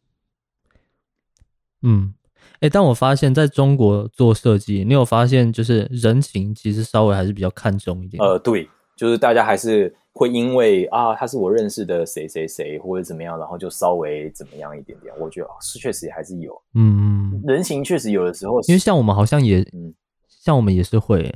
[1.82, 2.14] 嗯，
[2.60, 8.22] 哎，但我发现在中国做设计，你有发现就是人情其实稍微还是比较看重一点。
[8.22, 15.12] 呃，对，就是大家还是会因为啊，他是我认识的谁谁谁或者怎么样，然后就稍微怎么样一点点。
[15.18, 19.92] 我觉得哦是确实也还是有嗯嗯，人情，确实有的时候是因为像我们好像也，嗯
[20.28, 21.34] 像我们也是会，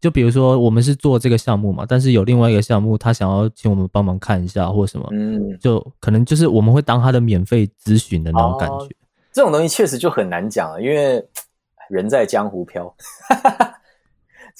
[0.00, 8.96] 就比如说我们是做这个项目嘛，但是有另外一个项目，他想要请我们帮忙看一下或什么，嗯，就可能就是我们会当他的免费咨询的那种感哦觉。
[9.32, 11.22] 这种东西确实就很难讲了，因为
[11.88, 12.92] 人在江湖飘，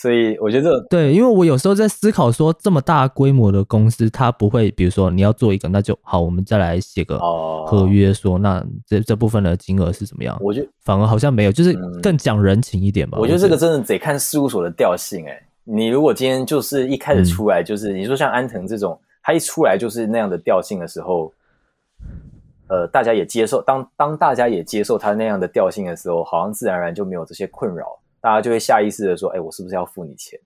[0.01, 10.39] 所以我觉得对，因为我有时候在思考说，这么大规模的公司，它不会，比如说你要做一个，那就好，我们再来写个哦合约说，那这这部分的金额是怎么样？
[10.41, 13.19] 我觉得反而好像没有，就是嗯更讲人情一点吧。
[13.21, 15.33] 我觉得这个真的得看事务所的调性、欸。
[15.33, 21.31] 哎，你如果今天就是一开始出来就是、你说像安藤这种，他一出来就是那样的调性的时候，
[22.69, 30.39] 呃，大家也接受，当当大家也接受他那样的调性的时候，好像自然而然就没有这些困扰，大家就会下意识的说，哎，我是不是要付你钱？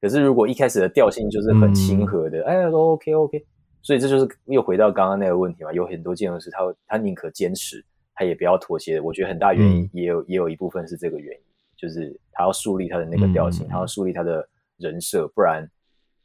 [0.00, 3.42] 可是如果一开始的调性就是很亲和的，哎，都 OK OK，
[3.80, 7.82] 所以这就是又回到刚刚那个问题嘛，有很多建筑师他他宁可坚持，
[8.14, 9.00] 他也不要妥协。
[9.00, 11.42] 我觉得很大原因嗯也有、也有一部分是这个原因，
[11.76, 14.46] 就是他要树立他的那个调性，嗯他要树立他的
[14.76, 15.66] 人设，不然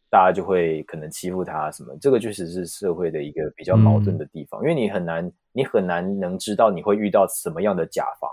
[0.09, 1.95] 大家就会可能欺负他什么。
[2.01, 8.29] 这个确实是社会的一个比较矛盾的地方，因为你很难你很难能知道你会遇到什么样的甲方。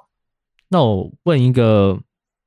[0.69, 1.97] 那我问一个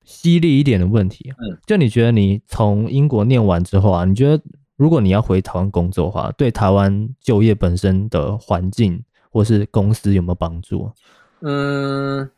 [0.03, 4.43] 犀利一点的问题，嗯，就你觉得你从英国念完之后啊，你觉得
[4.75, 10.91] 如果你要回台湾工作的话，对台湾就业本身的环境或是公司有没有帮助？
[11.41, 12.29] 嗯，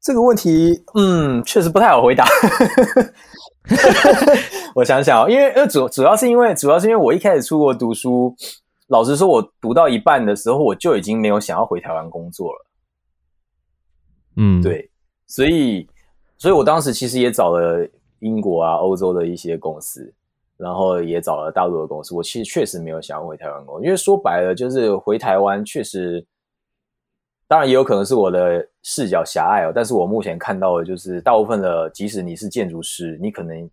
[0.00, 2.26] 这个问题，嗯，确实不太好回答。
[4.74, 8.34] 我想想哦，因为呃主主要是因为主要是因为我一开始出国读书，
[8.88, 12.66] 老实说，我读到一半的时候，我就已经没有想要回台湾工作了。
[14.36, 14.88] 嗯，，对，
[15.26, 15.88] 所以，
[16.38, 17.88] 所以我当时其实也找了
[18.18, 20.12] 英国啊、欧洲的一些公司，
[20.56, 22.14] 然后也找了大陆的公司。
[22.14, 26.24] 我其实确实没有想要回台湾工作，因为说白了，就是回台湾确实，
[27.48, 29.72] 当然也有可能是我的视角狭隘哦。
[29.74, 33.70] 但是我目前看到的就是，大部分的，即使你是建筑师，你可能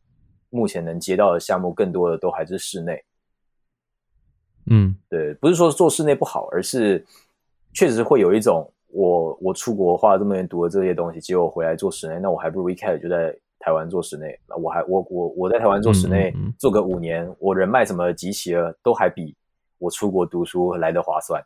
[0.49, 3.03] 目前能接到的项目，更多的都还是室内。
[4.67, 7.05] 嗯对，不是说做室内不好，而是
[7.73, 19.35] 确实会有一种我我出国花了这么多年读了这些东西，结果回来做室内，那我还不如一开始就在台湾做室内，那我还我我我在台湾做室内、嗯嗯嗯做个五年，我人脉什么集齐了，都还比
[19.79, 21.43] 我出国读书来的划算。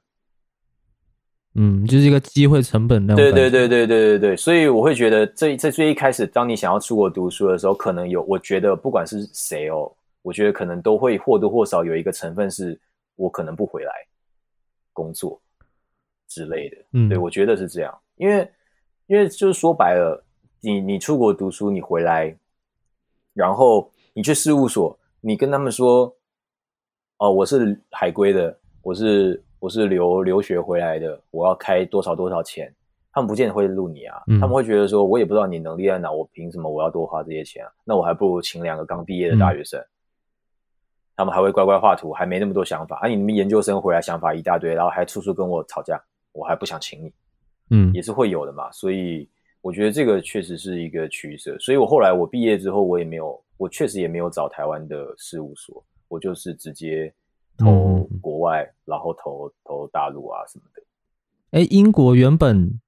[1.55, 3.31] 嗯，就是一个机会成本那种对。
[3.31, 9.91] 对对对对对对，所以我会觉得这这最一开始，当你想要出国读书的时候，可能有，我觉得不管是谁哦，
[10.21, 12.79] 我觉得可能都会或多或少有一个成分是
[13.15, 13.91] 我可能不回来
[14.93, 15.39] 工作
[16.27, 16.77] 之类的。
[16.93, 18.49] 嗯，对，我觉得是这样，因为
[19.07, 20.23] 因为就是说白了，
[20.61, 22.35] 你你出国读书，你回来，
[23.33, 26.13] 然后你去事务所，你跟他们说，
[27.17, 32.73] 哦，我是海归的，我是我是留留学回来的，我要开多少多少钱，
[33.11, 37.71] 他们不见得会录你啊，嗯他们会觉得说，我也不知道你能力在哪，我凭什么我要多花这些钱啊？
[37.83, 39.83] 那我还不如请两个刚毕业的大学生。
[41.19, 42.99] 他们还会乖乖画图，还没那么多想法。
[43.01, 45.99] 啊，你们研究生回来想法一大堆，然后还处处跟我吵架，
[46.37, 47.11] 我还不想请你。
[47.69, 48.71] 嗯也是会有的嘛。
[48.71, 49.27] 所以
[49.61, 51.57] 我觉得这个确实是一个取舍。
[51.59, 57.11] 所以我后来我毕业之后，我也没有，我确实也没有找台湾的事务所，我就是直接
[57.57, 60.81] 投国外，然后投投大陆啊什么的。
[61.51, 62.79] 哎，英国原本，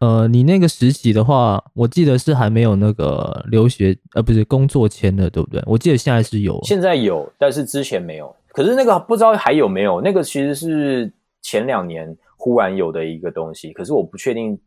[0.00, 5.62] 呃，你那个时期的话，我记得是还没有那个留学，呃，不是工作签的，对不对？
[5.66, 6.58] 我记得现在是有。
[6.64, 8.34] 现在有，但是之前没有。
[8.48, 14.58] 可是那个不知道还有没有，那个其实是前两年忽然有的一个东西，可是我不确定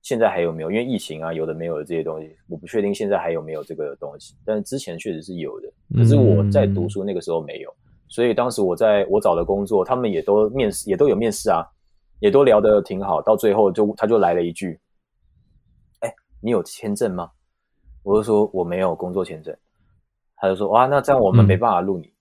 [0.00, 4.34] 现在还有没有，因为疫情啊，有的没有的这些东西，我不确定现在还有没有这个东西。
[4.44, 7.74] 但是之前确实是有的，可是我在读书那个时候没有，
[8.08, 11.66] 所以当时我在我找的工作，他们也都面试，也都有面试啊，
[12.20, 14.80] 也都聊得挺好，到最后就他就来了一句
[16.00, 17.30] ：“哎，你有签证吗？”
[18.04, 19.56] 我就说我没有工作签证，
[20.36, 22.12] 他就说：“哇，那这样我们嗯没办法录你。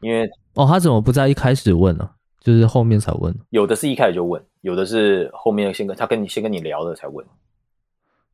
[0.00, 2.08] 因为哦，他怎么不在一开始问呢、
[2.46, 3.34] 就是后面才问。
[3.50, 7.26] 有的是一开始就问，有的是后面先跟他跟你先跟你聊了才问。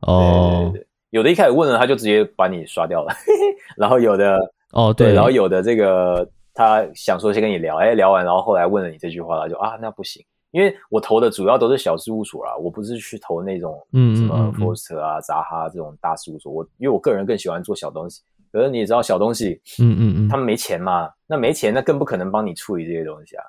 [0.01, 3.15] 哦对对对，有的一开始问了，他就直接把你刷掉了，
[3.75, 4.37] 然后有的
[4.73, 18.21] 哦，对，对，然后有的这个他想说先跟你聊，哎，聊完然后后来问了你这句话，他就啊那不行，因为我投的主要都是小事务所啦，我不是去投那种嗯嗯什么 Foster 啊、扎哈这种大事务所，我因为我个人更喜欢做小东西，
[18.53, 23.45] 可是你也知道小东西嗯嗯嗯，他们没钱嘛，那没钱那更不可能帮你处理这些东西啊。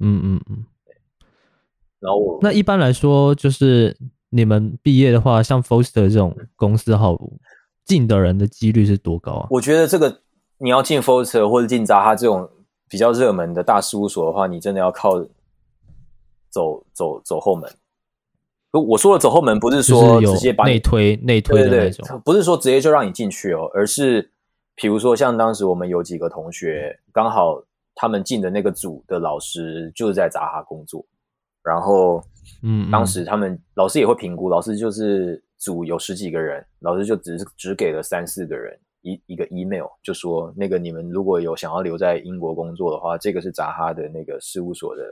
[0.00, 0.64] 嗯嗯嗯。
[2.00, 3.96] 然后我那一般来说，就是
[4.30, 7.18] 你们毕业的话，像 Foster 这种公司好
[7.84, 9.46] 进的人的几率是多高啊？
[9.50, 10.20] 我觉得这个
[10.58, 12.48] 你要进 Foster 或者进扎哈这种
[12.88, 15.20] 比较热门的大事务所的话，你真的要靠
[16.50, 17.68] 走走走后门。
[18.70, 22.06] 不我说的走后门，不是说直接把你内推内推对对的那种。
[22.06, 24.30] 对，不是说直接就让你进去哦，而是
[24.76, 27.62] 比如说像当时我们有几个同学，刚好
[28.00, 31.04] 他们进的那个组的老师就是在扎哈工作，
[31.64, 32.22] 然后
[32.62, 32.90] 嗯，嗯。
[32.92, 45.02] 当时他们老师也会评估，老师就是组有十几个人，老师就只是只给了三四个人一一个 email，就说那个你们如果有想要留在英国工作的话，这个是扎哈的那个事务所的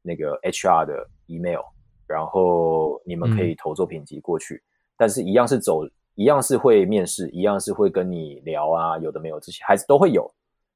[0.00, 1.60] 那个 HR 的 email，
[2.06, 4.62] 然后你们可以投作品集过去，
[4.96, 5.84] 但是一样是走，
[6.14, 10.26] 一样是会面试，一样是会跟你聊啊，有的没有这些还是都会有，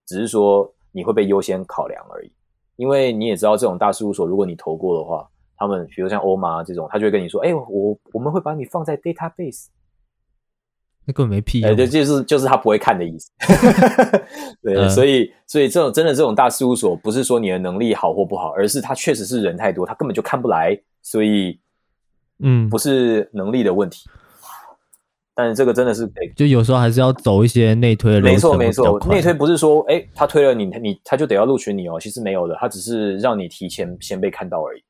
[0.07, 2.33] 只是说你会被优先考量而已。
[2.77, 9.67] 因为你也知道，这种大事务所，如果你投过的话，他们比如像欧玛这种，他就会跟你说：“哎、我我们会把你放在 database。
[11.05, 11.77] 那根本没屁哎，用。
[11.77, 13.31] 对，就是就是他不会看的意思。
[14.63, 21.61] 对，嗯所以所以这种真的这种大事务所，不是说你的能力好或不好，而是他确实是人太多，他根本就看不来，所以
[22.39, 24.09] 嗯，不是能力的问题。
[25.41, 34.83] 但是这个真的是得就有时候还是要走一些内推的没错没错内推不是说哎他推了你你他就得要录取你哦，其实没有的，他只是让你提前先被看到而已。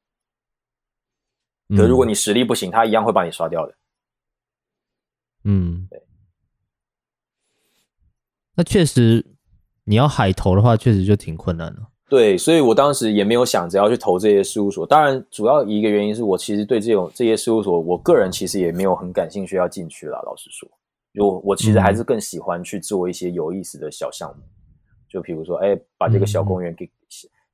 [1.77, 3.74] 可如果嗯你实力不行，他一样会把你刷掉的。
[5.44, 6.02] 嗯，对。
[8.56, 9.24] 那确实，
[9.85, 11.81] 你要海投的话，确实就挺困难的。
[12.11, 14.85] 对，所以我当时也没有想着要去投这些事务所。
[14.85, 20.20] 当然，主要一个原因是我其实对这种这些事务所，我个人其实也没有很感兴趣要进去了。
[20.27, 20.69] 老实说，
[21.15, 24.43] 就我其实还是更喜欢去做一些有意思的小项目，
[25.09, 26.91] 就比如说，哎，把这个小公园给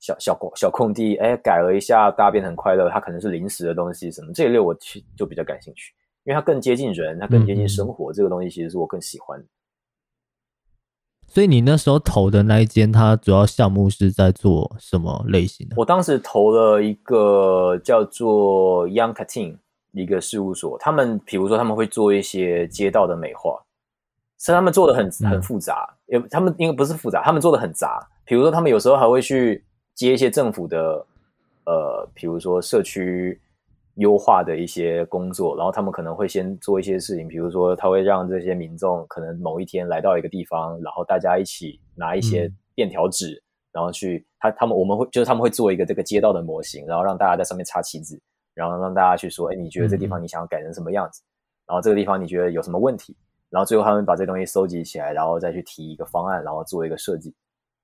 [0.00, 2.88] 小小空小空地，哎，改了一下，大家变得很快乐。
[2.88, 5.92] 它可能是临时的东西，什么这一类我其就比较感兴趣，
[6.24, 9.46] 因为它更接近人，它更接近生活，这个东西其实是我更喜欢的。
[11.36, 15.74] 所以你那时候投的那一间，它主要项目是在做什么类型的？
[15.76, 19.54] 我当时投了一个叫做 Young Katin
[19.92, 23.62] 一个事务所，他们比如说他们会做一些街道的美化，
[24.38, 28.00] 是他们做的很嗯很复杂，也他们因为不是复杂，他们做的很杂。
[28.24, 29.62] 比如说他们有时候还会去
[29.94, 31.04] 接一些政府的
[31.66, 33.38] 呃，比如说社区
[33.96, 43.42] 优化的一些工作，然后他们可能会先做一些事情，比如说他会让这些民众可能某一天来到一个地方，然后大家一起拿一些嗯便条纸，
[43.72, 48.20] 然后去他他们我们会就是他们会做一个这个街道的模型，然后让大家在上面插旗子，
[48.54, 51.22] 然后让大家去说，哎，你觉得这地方你想要改成什么样子？
[51.66, 53.16] 然后这个地方你觉得有什么问题？
[53.48, 57.34] 然后最后他们把这东西收集起来，然后再去提一个方案，然后做一个设计，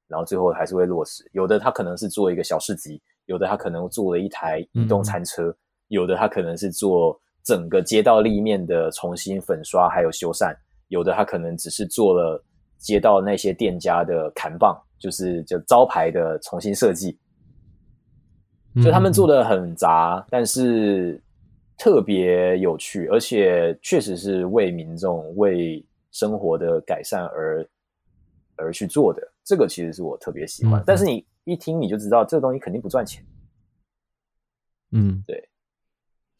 [0.08, 1.28] 然后最后还是会落实。
[1.32, 5.56] 有的他可能是做一个小市集，有的他可能做了一台移动餐车，
[5.92, 10.56] 有的他可能是做整个街道立面的重新粉刷还有修缮，
[10.88, 12.42] 有的他可能只是做了
[12.78, 17.18] 街道那些店家的砍棒，就是就招牌的重新设计。
[18.82, 21.22] 就他们做的，很杂，但是
[21.76, 27.68] 特别有趣，而且确实是为民众、为生活的改善而
[28.56, 29.20] 而去做的。
[29.44, 30.80] 这个其实是我特别喜欢。
[30.80, 33.22] 嗯但是你一听你就知道，这个东西肯定不赚钱。
[34.92, 35.22] 嗯，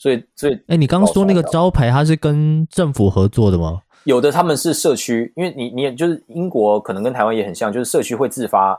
[0.02, 3.80] 所以，所以哎，你刚刚说那个招牌，它是跟政府合作的吗？
[4.02, 8.76] 有的他们是社区，因为你你也就是英国可能跟台湾也很像，就是社区会自发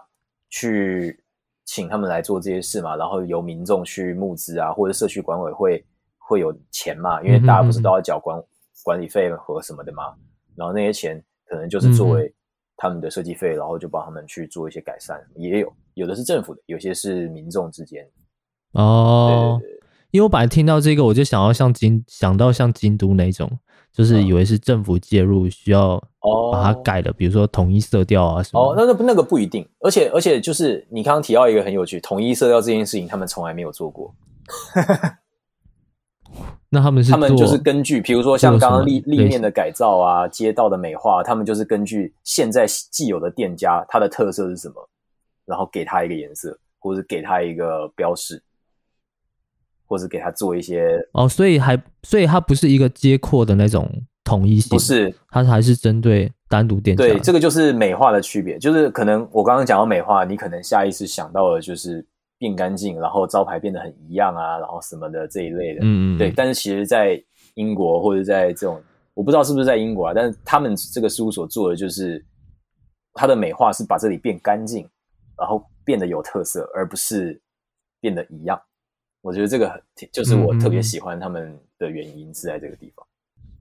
[0.49, 1.17] 去
[1.63, 5.81] 请他们来做这些事嘛，然后由民众去募资啊，或者社区管委会
[6.17, 8.37] 会有钱嘛，因为大家不是都要缴管
[8.83, 10.13] 管理费和什么的嘛，
[10.57, 12.29] 然后那些钱可能就是作为
[12.75, 18.05] 他们的设计费，然后就帮他们去做一些改善，也有有的是政府的，有些是民众之间。
[18.73, 19.82] 哦，对对对
[20.13, 23.49] 因为我本来听到这个，我就想要像京想到像京都那种，
[23.91, 28.61] 就是以为是政府介入，需要哦，把它改的，比如说统一色调啊什么。
[28.61, 34.13] 哦，那那那个不一定，而且而且就是你刚刚提到一个很有趣，统一色调这件事情，他们从来没有做过。
[36.69, 44.75] 那他们是他们就是根据，比如说像刚刚立立面的改造啊、街道的美化，他们就是根据现在既有的店家它的特色是什么，
[45.45, 48.43] 然后给它一个颜色，或者是给它一个标示，
[49.93, 53.87] 或或者给他做一些哦，所以还所以它不是一个接扩的那种
[54.23, 57.03] 统一性，不是它还是针对单独店家。
[57.03, 62.03] 对，这个就是美化的区别，就是可能我刚刚讲到美化，你可能下意识想到的就是
[62.39, 65.81] 变干净，然后招牌变得很一样啊，然后什么的这一类的。
[65.83, 68.81] 嗯嗯，对，但是其实，在英国或者在这种，
[69.13, 72.25] 我不知道是不是在英国啊，但是他们这个事务所做的就是，
[73.13, 74.89] 它的美化是把这里变干净，
[75.37, 77.39] 然后变得有特色，而不是
[78.01, 78.59] 变得一样。
[79.23, 79.81] 我觉得这个很
[80.11, 83.03] 就是我特别喜欢他们的原因是在这个地方。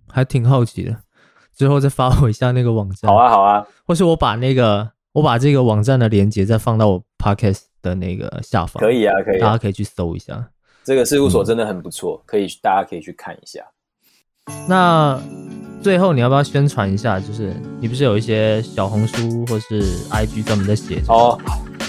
[0.09, 0.95] 还挺好奇的，
[1.55, 3.11] 之后再发我一下那个网站。
[3.11, 9.41] 好啊，好啊，或是我把那个我把这个网站的链接再放到我 podcast 的那个下方，可以啊，可以啊。
[9.41, 10.51] 大家可以去搜一下。
[10.85, 13.65] 这个事务所真的很不错，可以大家可以去看一下。
[14.69, 15.19] 那
[15.83, 17.19] 最后你要不要宣传一下？
[17.19, 21.37] 就是你不是有一些小红书或是 IG 专门在写哦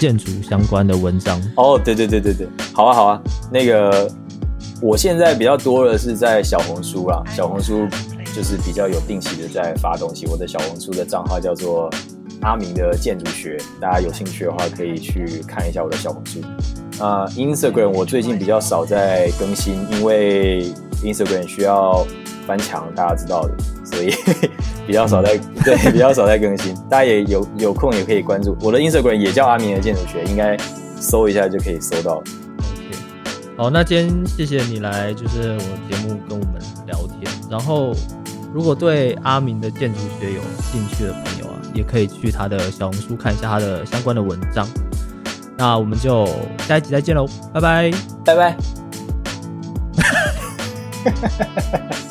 [0.00, 1.40] 建筑相关的文章？
[1.56, 3.22] 哦，对对对对对，好啊好啊。
[3.52, 4.10] 那个
[4.82, 7.86] 我现在比较多的是在小红书啦，小红书
[8.34, 10.26] 就是比较有定期的在发东西。
[10.26, 11.88] 我的小红书的账号叫做
[12.40, 16.40] 阿明的建筑学，大家有兴趣的话可以去看一下我的小红书。
[16.98, 20.72] 啊、i n s t a g r a m 我最近比较少在更新，因为
[21.04, 22.04] Instagram 需要
[22.46, 23.54] 翻墙，大家知道的，
[23.84, 24.14] 所以
[24.86, 26.74] 比较少在 对比较少在更新。
[26.88, 30.56] 大家也有有空也可以关注我的 Instagram，也叫阿明的建筑学，应该
[31.00, 32.16] 搜一下就可以搜到。
[32.16, 32.26] OK，
[33.56, 37.30] 好，那今天谢谢你来，就是我节目跟我们聊天。
[37.50, 37.94] 然后，
[38.52, 40.40] 如果对阿明的建筑学有
[40.70, 44.66] 兴趣的朋友啊，也可以去他的小红书看一下他的相关的文章。
[45.56, 46.26] 那我们就
[46.66, 47.90] 下一集再见喽，拜拜。
[48.24, 48.56] 拜拜。